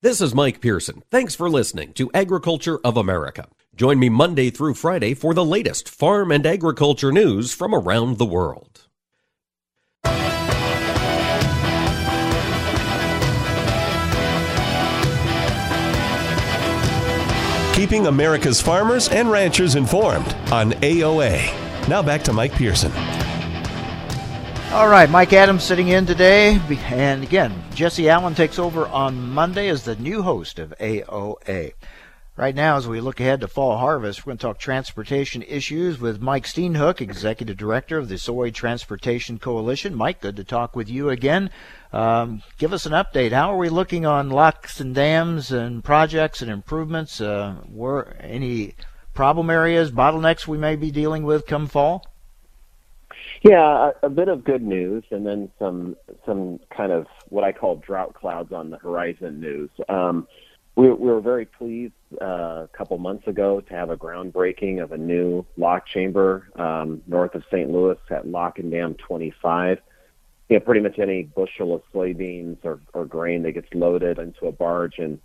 This 0.00 0.20
is 0.20 0.32
Mike 0.32 0.60
Pearson. 0.60 1.02
Thanks 1.10 1.34
for 1.34 1.50
listening 1.50 1.92
to 1.94 2.08
Agriculture 2.14 2.78
of 2.84 2.96
America. 2.96 3.48
Join 3.74 3.98
me 3.98 4.08
Monday 4.08 4.50
through 4.50 4.74
Friday 4.74 5.14
for 5.14 5.34
the 5.34 5.44
latest 5.44 5.88
farm 5.88 6.30
and 6.30 6.46
agriculture 6.46 7.10
news 7.10 7.52
from 7.52 7.74
around 7.74 8.18
the 8.18 8.24
world. 8.24 8.86
Keeping 17.78 18.08
America's 18.08 18.60
farmers 18.60 19.08
and 19.08 19.30
ranchers 19.30 19.76
informed 19.76 20.34
on 20.50 20.72
AOA. 20.72 21.88
Now 21.88 22.02
back 22.02 22.24
to 22.24 22.32
Mike 22.32 22.50
Pearson. 22.50 22.90
All 24.72 24.88
right, 24.88 25.08
Mike 25.08 25.32
Adams 25.32 25.62
sitting 25.62 25.86
in 25.86 26.04
today. 26.04 26.60
And 26.86 27.22
again, 27.22 27.54
Jesse 27.76 28.08
Allen 28.08 28.34
takes 28.34 28.58
over 28.58 28.88
on 28.88 29.30
Monday 29.30 29.68
as 29.68 29.84
the 29.84 29.94
new 29.94 30.22
host 30.22 30.58
of 30.58 30.74
AOA. 30.80 31.74
Right 32.38 32.54
now, 32.54 32.76
as 32.76 32.86
we 32.86 33.00
look 33.00 33.18
ahead 33.18 33.40
to 33.40 33.48
fall 33.48 33.78
harvest, 33.78 34.24
we're 34.24 34.30
going 34.30 34.38
to 34.38 34.42
talk 34.42 34.58
transportation 34.60 35.42
issues 35.42 35.98
with 35.98 36.20
Mike 36.22 36.44
Steenhoek, 36.44 37.00
Executive 37.00 37.56
Director 37.56 37.98
of 37.98 38.08
the 38.08 38.16
Soy 38.16 38.52
Transportation 38.52 39.40
Coalition. 39.40 39.92
Mike, 39.96 40.20
good 40.20 40.36
to 40.36 40.44
talk 40.44 40.76
with 40.76 40.88
you 40.88 41.10
again. 41.10 41.50
Um, 41.92 42.44
give 42.56 42.72
us 42.72 42.86
an 42.86 42.92
update. 42.92 43.32
How 43.32 43.52
are 43.52 43.56
we 43.56 43.68
looking 43.68 44.06
on 44.06 44.30
locks 44.30 44.78
and 44.78 44.94
dams 44.94 45.50
and 45.50 45.82
projects 45.82 46.40
and 46.40 46.48
improvements? 46.48 47.20
Uh, 47.20 47.56
were 47.68 48.16
any 48.20 48.76
problem 49.14 49.50
areas, 49.50 49.90
bottlenecks 49.90 50.46
we 50.46 50.58
may 50.58 50.76
be 50.76 50.92
dealing 50.92 51.24
with 51.24 51.44
come 51.44 51.66
fall? 51.66 52.06
Yeah, 53.42 53.90
a, 54.00 54.06
a 54.06 54.10
bit 54.10 54.28
of 54.28 54.44
good 54.44 54.62
news, 54.62 55.02
and 55.10 55.26
then 55.26 55.50
some 55.58 55.96
some 56.24 56.60
kind 56.70 56.92
of 56.92 57.08
what 57.30 57.42
I 57.42 57.50
call 57.50 57.76
drought 57.76 58.14
clouds 58.14 58.52
on 58.52 58.70
the 58.70 58.78
horizon 58.78 59.40
news. 59.40 59.70
Um, 59.88 60.28
we, 60.78 60.88
we 60.90 61.10
were 61.10 61.20
very 61.20 61.44
pleased 61.44 61.92
uh, 62.22 62.62
a 62.62 62.68
couple 62.72 62.96
months 62.98 63.26
ago 63.26 63.60
to 63.60 63.74
have 63.74 63.90
a 63.90 63.96
groundbreaking 63.96 64.80
of 64.80 64.92
a 64.92 64.96
new 64.96 65.44
lock 65.56 65.88
chamber 65.88 66.48
um, 66.54 67.02
north 67.08 67.34
of 67.34 67.42
St. 67.50 67.68
Louis 67.68 67.98
at 68.10 68.28
Lock 68.28 68.60
and 68.60 68.70
Dam 68.70 68.94
25. 68.94 69.80
You 70.48 70.56
know, 70.56 70.60
pretty 70.60 70.80
much 70.80 71.00
any 71.00 71.24
bushel 71.24 71.74
of 71.74 71.82
soybeans 71.92 72.58
or, 72.62 72.78
or 72.94 73.06
grain 73.06 73.42
that 73.42 73.52
gets 73.52 73.66
loaded 73.74 74.20
into 74.20 74.46
a 74.46 74.52
barge 74.52 75.00
in 75.00 75.20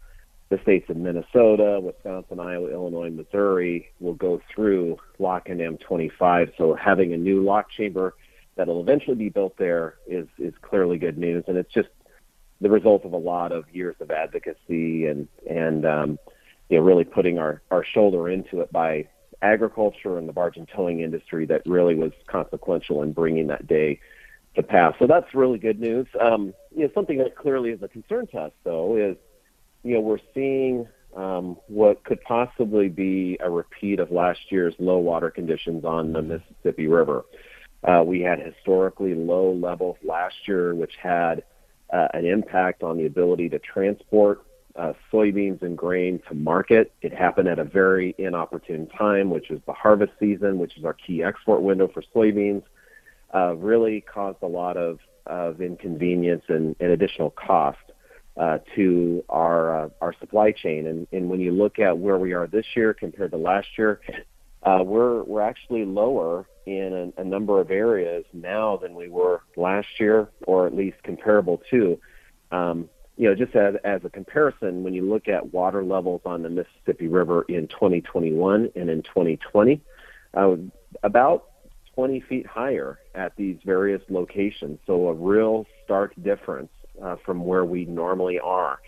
the 0.50 0.60
states 0.64 0.90
of 0.90 0.98
Minnesota, 0.98 1.80
Wisconsin, 1.80 2.40
Iowa, 2.40 2.72
Illinois, 2.72 3.12
Missouri 3.12 3.92
will 4.00 4.16
go 4.16 4.42
through 4.54 4.98
Lock 5.20 5.50
and 5.50 5.60
Dam 5.60 5.78
25. 5.78 6.54
So 6.58 6.74
having 6.74 7.14
a 7.14 7.18
new 7.18 7.44
lock 7.44 7.70
chamber 7.70 8.16
that'll 8.56 8.82
eventually 8.82 9.18
be 9.18 9.30
built 9.30 9.56
there 9.58 9.98
is 10.08 10.26
is 10.40 10.56
clearly 10.64 10.98
good 10.98 11.20
news, 11.20 11.44
and 11.48 11.58
it's 11.58 11.72
just 11.72 11.90
the 12.64 12.70
result 12.70 13.06
of 13.06 13.14
a 13.14 13.18
lot 13.18 13.52
of 13.52 13.66
years 13.74 13.96
of 14.00 14.10
advocacy 14.10 15.06
and 15.06 15.28
and 15.48 15.86
um, 15.86 16.18
you 16.70 16.78
know 16.78 16.84
really 16.84 17.04
putting 17.04 17.38
our 17.38 17.62
our 17.70 17.86
shoulder 17.86 18.30
into 18.30 18.62
it 18.62 18.72
by 18.72 19.08
agriculture 19.42 20.18
and 20.18 20.28
the 20.28 20.34
barge 20.34 20.58
towing 20.74 21.02
industry 21.02 21.46
that 21.46 21.62
really 21.66 21.96
was 21.96 22.14
consequential 22.28 23.04
in 23.04 23.12
bringing 23.12 23.48
that 23.48 23.68
day 23.68 24.00
to 24.56 24.64
pass. 24.64 24.94
So 24.98 25.06
that's 25.06 25.36
really 25.36 25.60
good 25.60 25.80
news. 25.80 26.08
Um, 26.22 26.54
you 26.74 26.84
know, 26.84 26.90
something 26.96 27.18
that 27.18 27.36
clearly 27.36 27.72
is 27.72 27.82
a 27.84 27.90
concern 27.90 28.28
to 28.28 28.38
us, 28.38 28.52
though, 28.64 28.96
is 28.96 29.18
you 29.84 29.96
know, 29.96 30.00
we're 30.00 30.20
seeing 30.34 30.88
um, 31.16 31.58
what 31.68 32.06
could 32.06 32.22
possibly 32.22 32.88
be 32.88 33.38
a 33.42 33.50
repeat 33.50 34.00
of 34.00 34.12
last 34.12 34.40
year's 34.50 34.74
low 34.80 34.98
water 34.98 35.30
conditions 35.30 35.84
on 35.84 36.14
the 36.14 36.22
Mississippi 36.22 36.88
River. 36.88 37.26
Uh, 37.84 38.02
we 38.06 38.22
had 38.22 38.40
historically 38.40 39.14
low 39.14 39.52
levels 39.52 39.98
last 40.04 40.36
year, 40.48 40.74
which 40.74 40.94
had 41.02 41.44
uh, 41.94 42.08
an 42.14 42.26
impact 42.26 42.84
on 42.84 42.98
the 42.98 43.06
ability 43.06 43.48
to 43.50 43.60
transport 43.60 44.44
uh, 44.76 44.94
soybeans 45.12 45.62
and 45.62 45.78
grain 45.78 46.20
to 46.28 46.34
market. 46.34 46.92
It 47.04 47.14
happened 47.14 47.48
at 47.48 47.60
a 47.60 47.64
very 47.64 48.16
inopportune 48.18 48.88
time, 48.88 49.30
which 49.30 49.52
is 49.52 49.62
the 49.68 49.74
harvest 49.74 50.14
season, 50.20 50.58
which 50.58 50.76
is 50.78 50.84
our 50.84 50.94
key 50.94 51.24
export 51.24 51.62
window 51.62 51.88
for 51.88 52.04
soybeans. 52.14 52.64
Uh, 53.34 53.56
really 53.56 54.02
caused 54.02 54.40
a 54.42 54.48
lot 54.48 54.76
of, 54.76 55.00
of 55.28 55.62
inconvenience 55.62 56.44
and, 56.50 56.76
and 56.80 56.92
additional 56.92 57.30
cost 57.30 57.78
uh, 58.38 58.58
to 58.76 59.24
our 59.30 59.86
uh, 59.86 59.90
our 60.02 60.16
supply 60.20 60.52
chain. 60.52 60.88
And, 60.88 61.08
and 61.12 61.30
when 61.30 61.40
you 61.40 61.52
look 61.52 61.78
at 61.78 61.96
where 61.96 62.18
we 62.18 62.34
are 62.34 62.48
this 62.48 62.66
year 62.76 62.94
compared 62.94 63.32
to 63.32 63.38
last 63.38 63.68
year, 63.78 64.02
uh, 64.66 64.84
we're 64.84 65.24
we're 65.24 65.42
actually 65.42 65.86
lower 65.86 66.46
in 66.66 67.14
a, 67.18 67.22
a 67.22 67.24
number 67.24 67.60
of 67.60 67.72
areas 67.72 68.26
now 68.34 68.78
than 68.78 68.96
we 68.96 69.10
were 69.10 69.42
last 69.56 70.00
year, 70.00 70.30
or 70.48 70.68
at 70.68 70.76
least 70.76 71.02
comparable 71.04 71.62
to. 71.70 72.00
Um, 72.52 72.90
you 73.18 73.30
know, 73.30 73.36
just 73.36 73.56
as, 73.56 73.76
as 73.84 74.04
a 74.04 74.10
comparison, 74.10 74.84
when 74.84 74.94
you 74.94 75.08
look 75.08 75.28
at 75.28 75.54
water 75.54 75.84
levels 75.84 76.22
on 76.26 76.42
the 76.42 76.50
Mississippi 76.50 77.08
River 77.08 77.44
in 77.44 77.68
2021 77.68 78.72
and 78.76 78.90
in 78.90 79.04
2020, 79.04 79.82
uh, 80.34 80.56
about 81.04 81.50
20 81.94 82.22
feet 82.22 82.48
higher 82.48 83.00
at 83.14 83.36
these 83.36 83.58
various 83.64 84.02
locations. 84.10 84.80
So 84.88 85.10
a 85.10 85.14
real 85.14 85.68
stark 85.84 86.14
difference 86.24 86.72
uh, 87.02 87.18
from 87.24 87.46
where 87.46 87.66
we 87.66 87.86
normally 87.86 88.40
are. 88.40 88.80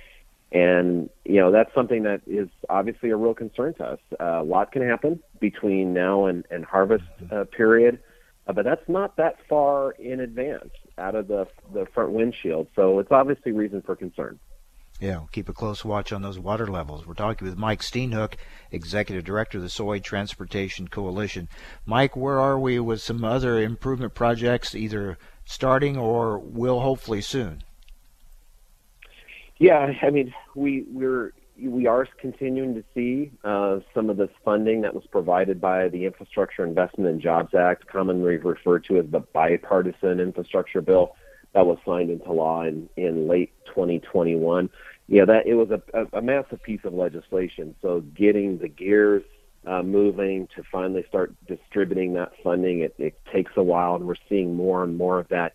And, 0.55 1.09
you 1.25 1.41
know, 1.41 1.51
that's 1.51 1.73
something 1.75 2.03
that 2.03 2.21
is 2.25 2.47
obviously 2.69 3.09
a 3.09 3.17
real 3.17 3.33
concern 3.33 3.73
to 3.73 3.83
us. 3.83 3.99
Uh, 4.17 4.39
a 4.39 4.43
lot 4.43 4.71
can 4.71 4.87
happen 4.87 5.19
between 5.41 5.93
now 5.93 6.27
and, 6.27 6.45
and 6.49 6.63
harvest 6.63 7.03
uh, 7.29 7.43
period, 7.43 7.99
uh, 8.47 8.53
but 8.53 8.63
that's 8.63 8.87
not 8.87 9.17
that 9.17 9.35
far 9.49 9.91
in 9.91 10.21
advance 10.21 10.69
out 10.97 11.13
of 11.13 11.27
the, 11.27 11.45
the 11.73 11.85
front 11.93 12.11
windshield. 12.11 12.67
So 12.73 12.99
it's 12.99 13.11
obviously 13.11 13.51
reason 13.51 13.81
for 13.81 13.97
concern. 13.97 14.39
Yeah, 15.01 15.23
keep 15.33 15.49
a 15.49 15.53
close 15.53 15.83
watch 15.83 16.13
on 16.13 16.21
those 16.21 16.39
water 16.39 16.67
levels. 16.67 17.05
We're 17.05 17.15
talking 17.15 17.45
with 17.45 17.57
Mike 17.57 17.81
Steenhoek, 17.81 18.35
Executive 18.71 19.25
Director 19.25 19.57
of 19.57 19.63
the 19.63 19.69
Soy 19.69 19.99
Transportation 19.99 20.87
Coalition. 20.87 21.49
Mike, 21.85 22.15
where 22.15 22.39
are 22.39 22.57
we 22.57 22.79
with 22.79 23.01
some 23.01 23.25
other 23.25 23.61
improvement 23.61 24.13
projects, 24.13 24.73
either 24.73 25.17
starting 25.43 25.97
or 25.97 26.39
will 26.39 26.79
hopefully 26.79 27.19
soon? 27.19 27.61
Yeah, 29.57 29.93
I 30.01 30.09
mean, 30.09 30.33
we 30.55 30.85
we're 30.89 31.31
we 31.61 31.87
are 31.87 32.05
continuing 32.19 32.75
to 32.75 32.83
see 32.93 33.31
uh, 33.43 33.79
some 33.93 34.09
of 34.09 34.17
this 34.17 34.29
funding 34.43 34.81
that 34.81 34.93
was 34.93 35.05
provided 35.09 35.61
by 35.61 35.87
the 35.87 36.05
Infrastructure 36.05 36.65
Investment 36.65 37.09
and 37.09 37.21
Jobs 37.21 37.53
Act, 37.53 37.87
commonly 37.87 38.35
referred 38.37 38.83
to 38.85 38.97
as 38.97 39.05
the 39.09 39.21
bipartisan 39.21 40.19
infrastructure 40.19 40.81
bill 40.81 41.15
that 41.53 41.65
was 41.65 41.77
signed 41.85 42.09
into 42.09 42.33
law 42.33 42.63
in, 42.63 42.89
in 42.97 43.29
late 43.29 43.53
2021. 43.67 44.69
Yeah, 45.07 45.23
that 45.23 45.47
it 45.47 45.53
was 45.53 45.69
a, 45.69 45.81
a, 45.97 46.17
a 46.17 46.21
massive 46.21 46.61
piece 46.61 46.81
of 46.83 46.93
legislation. 46.93 47.75
So 47.81 48.01
getting 48.01 48.57
the 48.57 48.67
gears 48.67 49.23
uh, 49.65 49.81
moving 49.81 50.49
to 50.55 50.63
finally 50.69 51.05
start 51.07 51.33
distributing 51.47 52.13
that 52.15 52.33
funding, 52.43 52.81
it, 52.81 52.95
it 52.97 53.17
takes 53.31 53.53
a 53.55 53.63
while, 53.63 53.95
and 53.95 54.05
we're 54.05 54.15
seeing 54.27 54.53
more 54.53 54.83
and 54.83 54.97
more 54.97 55.19
of 55.19 55.29
that 55.29 55.53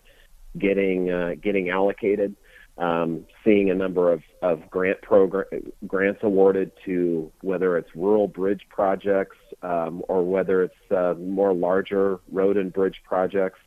getting 0.57 1.11
uh, 1.11 1.35
getting 1.41 1.69
allocated 1.69 2.35
um, 2.79 3.27
seeing 3.45 3.71
a 3.71 3.75
number 3.75 4.13
of, 4.13 4.23
of 4.43 4.69
grant 4.71 5.03
program 5.03 5.45
grants 5.87 6.21
awarded 6.23 6.73
to 6.85 7.31
whether 7.43 7.77
it's 7.77 7.91
rural 7.95 8.29
bridge 8.29 8.63
projects 8.69 9.37
um, 9.63 10.03
or 10.09 10.25
whether 10.25 10.63
it's 10.63 10.93
uh, 10.93 11.15
more 11.19 11.53
larger 11.53 12.21
road 12.31 12.57
and 12.57 12.73
bridge 12.73 13.03
projects. 13.05 13.59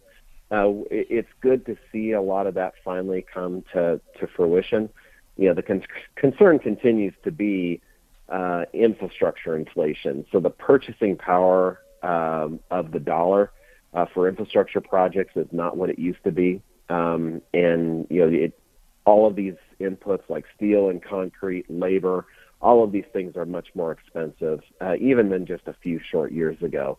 Uh, 0.52 0.70
it's 0.92 1.30
good 1.42 1.66
to 1.66 1.76
see 1.92 2.12
a 2.12 2.22
lot 2.22 2.48
of 2.48 2.54
that 2.56 2.74
finally 2.84 3.26
come 3.34 3.64
to, 3.74 4.00
to 4.20 4.28
fruition. 4.36 4.90
You 5.38 5.50
know, 5.50 5.56
the 5.56 5.64
con- 5.64 5.84
concern 6.16 6.60
continues 6.60 7.14
to 7.24 7.32
be 7.32 7.82
uh, 8.30 8.66
infrastructure 8.74 9.56
inflation. 9.56 10.26
So 10.32 10.40
the 10.40 10.50
purchasing 10.50 11.18
power 11.18 11.80
um, 12.04 12.60
of 12.70 12.92
the 12.92 13.00
dollar 13.00 13.52
uh, 13.94 14.06
for 14.14 14.28
infrastructure 14.28 14.82
projects 14.82 15.36
is 15.36 15.48
not 15.52 15.78
what 15.78 15.90
it 15.90 16.00
used 16.00 16.24
to 16.24 16.32
be. 16.32 16.62
Um, 16.90 17.42
and 17.54 18.08
you 18.10 18.22
know, 18.22 18.28
it, 18.28 18.60
all 19.06 19.28
of 19.28 19.36
these 19.36 19.56
inputs 19.80 20.24
like 20.30 20.46
steel 20.56 20.90
and 20.90 21.04
concrete, 21.04 21.66
labor, 21.70 22.26
all 22.62 22.84
of 22.84 22.92
these 22.92 23.06
things 23.12 23.36
are 23.36 23.46
much 23.46 23.68
more 23.76 23.92
expensive, 23.92 24.62
uh, 24.80 24.96
even 25.00 25.30
than 25.30 25.46
just 25.46 25.68
a 25.68 25.74
few 25.74 26.00
short 26.00 26.32
years 26.32 26.62
ago. 26.62 26.98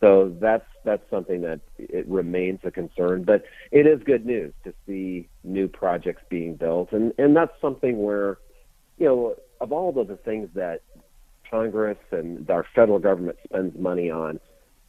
So 0.00 0.36
that's 0.40 0.66
that's 0.84 1.08
something 1.08 1.40
that 1.42 1.60
it 1.78 2.06
remains 2.08 2.60
a 2.64 2.70
concern, 2.70 3.22
but 3.22 3.44
it 3.70 3.86
is 3.86 4.02
good 4.02 4.26
news 4.26 4.52
to 4.64 4.74
see 4.86 5.28
new 5.44 5.68
projects 5.68 6.22
being 6.28 6.56
built, 6.56 6.92
and 6.92 7.12
and 7.16 7.34
that's 7.34 7.58
something 7.60 8.02
where, 8.02 8.38
you 8.98 9.06
know, 9.06 9.36
of 9.60 9.72
all 9.72 9.98
of 9.98 10.08
the 10.08 10.16
things 10.16 10.48
that 10.54 10.82
Congress 11.50 11.98
and 12.10 12.50
our 12.50 12.66
federal 12.74 12.98
government 12.98 13.38
spends 13.44 13.78
money 13.78 14.10
on, 14.10 14.40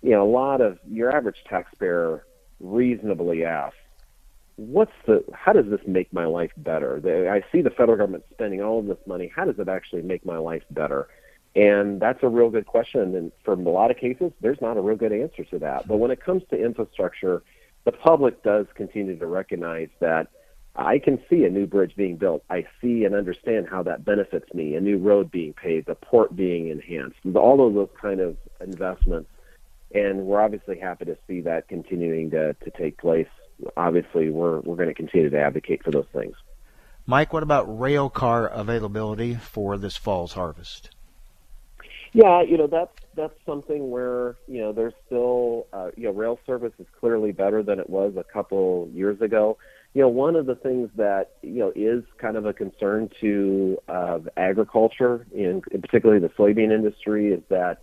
you 0.01 0.11
know, 0.11 0.23
a 0.23 0.31
lot 0.31 0.59
of 0.59 0.79
your 0.89 1.15
average 1.15 1.43
taxpayer 1.47 2.25
reasonably 2.59 3.45
asks, 3.45 3.77
what's 4.57 4.91
the 5.05 5.23
how 5.33 5.51
does 5.51 5.65
this 5.69 5.81
make 5.85 6.11
my 6.13 6.25
life 6.25 6.51
better 6.57 7.01
i 7.29 7.43
see 7.51 7.61
the 7.61 7.69
federal 7.69 7.97
government 7.97 8.23
spending 8.31 8.61
all 8.61 8.79
of 8.79 8.87
this 8.87 8.97
money 9.05 9.31
how 9.35 9.43
does 9.43 9.59
it 9.59 9.67
actually 9.67 10.01
make 10.01 10.25
my 10.25 10.37
life 10.37 10.63
better 10.71 11.07
and 11.55 12.01
that's 12.01 12.23
a 12.23 12.27
real 12.27 12.49
good 12.49 12.65
question 12.65 13.15
and 13.15 13.31
for 13.43 13.53
a 13.53 13.57
lot 13.57 13.91
of 13.91 13.97
cases 13.97 14.31
there's 14.41 14.61
not 14.61 14.77
a 14.77 14.81
real 14.81 14.95
good 14.95 15.11
answer 15.11 15.43
to 15.43 15.59
that 15.59 15.87
but 15.87 15.97
when 15.97 16.09
it 16.09 16.23
comes 16.23 16.41
to 16.49 16.57
infrastructure 16.57 17.43
the 17.83 17.91
public 17.91 18.41
does 18.43 18.65
continue 18.75 19.17
to 19.17 19.27
recognize 19.27 19.89
that 19.99 20.27
I 20.75 20.99
can 20.99 21.19
see 21.29 21.45
a 21.45 21.49
new 21.49 21.65
bridge 21.65 21.95
being 21.95 22.17
built. 22.17 22.43
I 22.49 22.65
see 22.81 23.05
and 23.05 23.15
understand 23.15 23.67
how 23.69 23.83
that 23.83 24.03
benefits 24.03 24.53
me. 24.53 24.75
A 24.75 24.81
new 24.81 24.97
road 24.97 25.31
being 25.31 25.53
paved, 25.53 25.87
a 25.87 25.95
port 25.95 26.35
being 26.35 26.67
enhanced, 26.67 27.19
all 27.33 27.65
of 27.65 27.73
those 27.73 27.89
kind 27.99 28.19
of 28.19 28.35
investments. 28.59 29.29
And 29.93 30.25
we're 30.25 30.41
obviously 30.41 30.77
happy 30.77 31.05
to 31.05 31.17
see 31.27 31.41
that 31.41 31.69
continuing 31.69 32.29
to, 32.31 32.53
to 32.53 32.71
take 32.71 32.97
place. 32.97 33.27
Obviously, 33.77 34.29
we're 34.29 34.59
we're 34.59 34.75
going 34.75 34.89
to 34.89 34.93
continue 34.93 35.29
to 35.29 35.39
advocate 35.39 35.83
for 35.83 35.91
those 35.91 36.07
things. 36.13 36.35
Mike, 37.05 37.33
what 37.33 37.43
about 37.43 37.79
rail 37.79 38.09
car 38.09 38.47
availability 38.47 39.35
for 39.35 39.77
this 39.77 39.95
fall's 39.95 40.33
harvest? 40.33 40.89
Yeah, 42.13 42.41
you 42.41 42.57
know 42.57 42.67
that's 42.67 42.95
that's 43.15 43.33
something 43.45 43.91
where 43.91 44.37
you 44.47 44.61
know 44.61 44.71
there's 44.71 44.93
still 45.05 45.67
uh, 45.73 45.91
you 45.97 46.05
know 46.05 46.11
rail 46.11 46.39
service 46.45 46.71
is 46.79 46.87
clearly 46.97 47.33
better 47.33 47.61
than 47.61 47.79
it 47.79 47.89
was 47.89 48.13
a 48.17 48.23
couple 48.23 48.89
years 48.93 49.21
ago. 49.21 49.57
You 49.93 50.01
know, 50.01 50.07
one 50.07 50.35
of 50.35 50.45
the 50.45 50.55
things 50.55 50.89
that 50.95 51.31
you 51.41 51.59
know 51.59 51.73
is 51.75 52.03
kind 52.17 52.37
of 52.37 52.45
a 52.45 52.53
concern 52.53 53.09
to 53.19 53.77
uh, 53.89 54.19
agriculture, 54.37 55.27
in, 55.33 55.61
in 55.71 55.81
particularly 55.81 56.21
the 56.21 56.29
soybean 56.29 56.71
industry, 56.71 57.33
is 57.33 57.41
that 57.49 57.79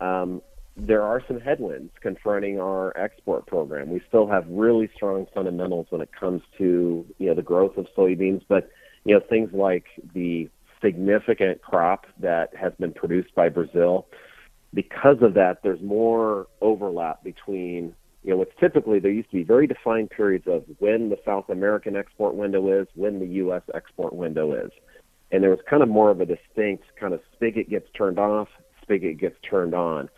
um, 0.00 0.40
there 0.76 1.02
are 1.02 1.22
some 1.26 1.40
headwinds 1.40 1.92
confronting 2.00 2.58
our 2.60 2.96
export 2.98 3.46
program. 3.46 3.90
We 3.90 4.02
still 4.08 4.26
have 4.26 4.44
really 4.48 4.90
strong 4.94 5.26
fundamentals 5.32 5.86
when 5.90 6.00
it 6.00 6.10
comes 6.18 6.42
to 6.58 7.06
you 7.18 7.26
know 7.26 7.34
the 7.34 7.42
growth 7.42 7.76
of 7.76 7.86
soybeans, 7.96 8.42
but 8.48 8.70
you 9.04 9.14
know 9.14 9.20
things 9.28 9.50
like 9.52 9.84
the 10.14 10.48
significant 10.82 11.62
crop 11.62 12.06
that 12.18 12.54
has 12.56 12.72
been 12.78 12.92
produced 12.92 13.34
by 13.34 13.48
Brazil. 13.48 14.06
Because 14.72 15.18
of 15.22 15.34
that, 15.34 15.62
there's 15.62 15.80
more 15.80 16.48
overlap 16.60 17.22
between 17.22 17.94
you 18.24 18.30
know 18.30 18.38
what's 18.38 18.58
typically 18.58 18.98
there 18.98 19.12
used 19.12 19.30
to 19.30 19.36
be 19.36 19.44
very 19.44 19.68
defined 19.68 20.10
periods 20.10 20.46
of 20.48 20.64
when 20.80 21.08
the 21.08 21.18
South 21.24 21.48
American 21.50 21.94
export 21.94 22.34
window 22.34 22.80
is, 22.80 22.88
when 22.96 23.20
the 23.20 23.26
U.S. 23.26 23.62
export 23.74 24.12
window 24.12 24.52
is, 24.54 24.72
and 25.30 25.40
there 25.40 25.50
was 25.50 25.60
kind 25.70 25.84
of 25.84 25.88
more 25.88 26.10
of 26.10 26.20
a 26.20 26.26
distinct 26.26 26.84
kind 26.98 27.14
of 27.14 27.20
spigot 27.32 27.70
gets 27.70 27.86
turned 27.96 28.18
off, 28.18 28.48
spigot 28.82 29.20
gets 29.20 29.36
turned 29.48 29.74
on 29.74 30.08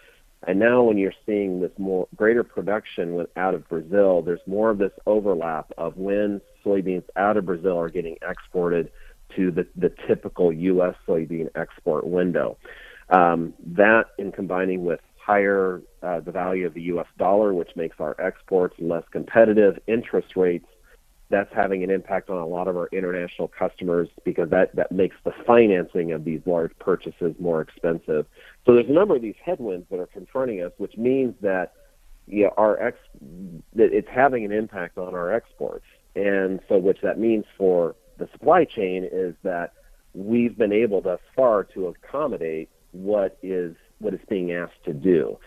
and 0.47 0.59
now 0.59 0.83
when 0.83 0.97
you're 0.97 1.13
seeing 1.27 1.61
this 1.61 1.73
more 1.77 2.07
greater 2.15 2.45
production 2.45 3.15
with, 3.15 3.29
out 3.37 3.55
of 3.55 3.69
Brazil, 3.69 4.23
there's 4.23 4.41
more 4.47 4.71
of 4.71 4.79
this 4.79 4.93
overlap 5.07 5.73
of 5.77 5.97
when 5.97 6.41
soybeans 6.65 7.05
out 7.17 7.37
of 7.37 7.47
Brazil 7.47 7.79
are 7.79 7.89
getting 7.89 8.17
exported 8.29 8.91
to 9.35 9.51
the, 9.51 9.67
the 9.77 9.93
typical 10.07 10.53
U.S. 10.53 10.95
soybean 11.07 11.49
export 11.57 12.07
window. 12.07 12.57
Um, 13.11 13.55
that, 13.75 14.07
in 14.19 14.31
combining 14.33 14.85
with 14.85 15.01
higher 15.17 15.83
uh, 16.03 16.21
the 16.21 16.31
value 16.31 16.67
of 16.67 16.75
the 16.75 16.83
U.S. 16.83 17.07
dollar, 17.19 17.53
which 17.53 17.71
makes 17.75 17.97
our 17.99 18.15
exports 18.21 18.77
less 18.79 19.03
competitive, 19.11 19.79
interest 19.89 20.37
rates 20.37 20.67
that's 21.29 21.53
having 21.53 21.83
an 21.83 21.91
impact 21.91 22.31
on 22.31 22.39
a 22.39 22.47
lot 22.47 22.69
of 22.69 22.77
our 22.77 22.89
international 22.93 23.49
customers 23.49 24.09
because 24.25 24.49
that, 24.51 24.75
that 24.77 24.93
makes 24.93 25.17
the 25.25 25.33
financing 25.47 26.13
of 26.13 26.25
these 26.25 26.41
large 26.47 26.77
purchases 26.79 27.35
more 27.41 27.61
expensive. 27.61 28.27
So 28.65 28.75
there's 28.75 28.89
a 28.89 28.93
number 28.93 29.17
of 29.17 29.23
these 29.23 29.35
headwinds 29.45 29.87
that 29.91 29.99
are 29.99 30.07
confronting 30.07 30.63
us, 30.63 30.73
which 30.79 30.97
means 30.97 31.35
that 31.41 31.73
you 32.29 32.45
know, 32.45 32.55
our 32.57 32.81
ex 32.81 32.99
that 33.75 33.93
it's 33.93 34.09
having 34.09 34.45
an 34.45 34.53
impact 34.53 34.99
on 34.99 35.15
our 35.15 35.33
exports. 35.33 35.85
And 36.15 36.61
so 36.69 36.79
which 36.79 36.99
that 37.03 37.19
means 37.19 37.45
for 37.57 37.95
the 38.19 38.29
supply 38.33 38.65
chain 38.65 39.09
is 39.11 39.35
that 39.43 39.73
we've 40.15 40.57
been 40.57 40.73
able 40.73 41.01
thus 41.01 41.21
far 41.35 41.65
to 41.65 41.89
accommodate 41.89 42.69
what 42.93 43.39
is 43.43 43.77
what 43.99 44.15
is 44.15 44.21
being 44.29 44.53
asked 44.53 44.85
to 44.85 44.93
do. 44.93 45.39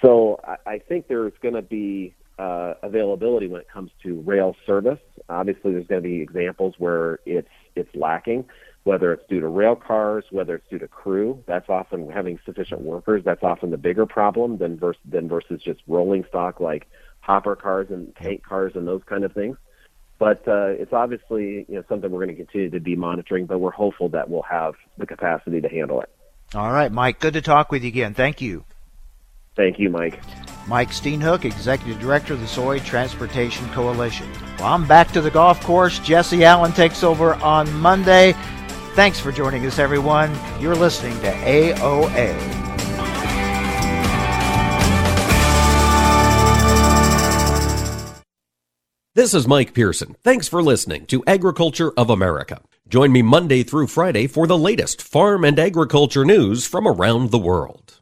So 0.00 0.40
I, 0.44 0.56
I 0.66 0.78
think 0.78 1.08
there's 1.08 1.32
going 1.42 1.54
to 1.54 1.62
be 1.62 2.14
uh, 2.42 2.74
availability 2.82 3.46
when 3.46 3.60
it 3.60 3.68
comes 3.72 3.92
to 4.02 4.20
rail 4.22 4.56
service. 4.66 4.98
Obviously, 5.28 5.72
there's 5.72 5.86
going 5.86 6.02
to 6.02 6.08
be 6.08 6.20
examples 6.20 6.74
where 6.78 7.20
it's 7.24 7.48
it's 7.76 7.94
lacking, 7.94 8.44
whether 8.82 9.12
it's 9.12 9.22
due 9.28 9.38
to 9.38 9.46
rail 9.46 9.76
cars, 9.76 10.24
whether 10.30 10.56
it's 10.56 10.68
due 10.68 10.80
to 10.80 10.88
crew. 10.88 11.42
That's 11.46 11.68
often 11.68 12.10
having 12.10 12.40
sufficient 12.44 12.80
workers. 12.80 13.22
That's 13.24 13.44
often 13.44 13.70
the 13.70 13.78
bigger 13.78 14.06
problem 14.06 14.58
than 14.58 14.76
versus 14.76 15.00
than 15.08 15.28
versus 15.28 15.62
just 15.62 15.80
rolling 15.86 16.24
stock 16.28 16.58
like 16.58 16.88
hopper 17.20 17.54
cars 17.54 17.86
and 17.90 18.14
tank 18.16 18.42
cars 18.42 18.72
and 18.74 18.88
those 18.88 19.02
kind 19.06 19.22
of 19.22 19.32
things. 19.32 19.56
But 20.18 20.46
uh, 20.48 20.70
it's 20.70 20.92
obviously 20.92 21.64
you 21.68 21.76
know 21.76 21.84
something 21.88 22.10
we're 22.10 22.24
going 22.24 22.36
to 22.36 22.44
continue 22.44 22.70
to 22.70 22.80
be 22.80 22.96
monitoring. 22.96 23.46
But 23.46 23.60
we're 23.60 23.70
hopeful 23.70 24.08
that 24.08 24.28
we'll 24.28 24.42
have 24.42 24.74
the 24.98 25.06
capacity 25.06 25.60
to 25.60 25.68
handle 25.68 26.00
it. 26.00 26.10
All 26.56 26.72
right, 26.72 26.90
Mike. 26.90 27.20
Good 27.20 27.34
to 27.34 27.40
talk 27.40 27.70
with 27.70 27.82
you 27.82 27.88
again. 27.88 28.14
Thank 28.14 28.40
you. 28.40 28.64
Thank 29.54 29.78
you, 29.78 29.90
Mike. 29.90 30.20
Mike 30.66 30.90
Steenhoek, 30.90 31.44
Executive 31.44 32.00
Director 32.00 32.34
of 32.34 32.40
the 32.40 32.46
Soy 32.46 32.78
Transportation 32.80 33.68
Coalition. 33.70 34.30
Well, 34.58 34.68
I'm 34.68 34.86
back 34.86 35.10
to 35.12 35.20
the 35.20 35.30
golf 35.30 35.60
course. 35.62 35.98
Jesse 35.98 36.44
Allen 36.44 36.72
takes 36.72 37.02
over 37.02 37.34
on 37.34 37.72
Monday. 37.74 38.34
Thanks 38.94 39.18
for 39.18 39.32
joining 39.32 39.66
us, 39.66 39.78
everyone. 39.78 40.34
You're 40.60 40.76
listening 40.76 41.18
to 41.20 41.32
AOA. 41.32 42.62
This 49.14 49.34
is 49.34 49.46
Mike 49.46 49.74
Pearson. 49.74 50.16
Thanks 50.22 50.48
for 50.48 50.62
listening 50.62 51.04
to 51.06 51.22
Agriculture 51.26 51.92
of 51.98 52.08
America. 52.08 52.62
Join 52.88 53.12
me 53.12 53.20
Monday 53.20 53.62
through 53.62 53.88
Friday 53.88 54.26
for 54.26 54.46
the 54.46 54.56
latest 54.56 55.02
farm 55.02 55.44
and 55.44 55.58
agriculture 55.58 56.24
news 56.24 56.66
from 56.66 56.88
around 56.88 57.30
the 57.30 57.38
world. 57.38 58.01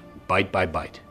bite 0.31 0.49
by 0.49 0.65
bite. 0.65 1.10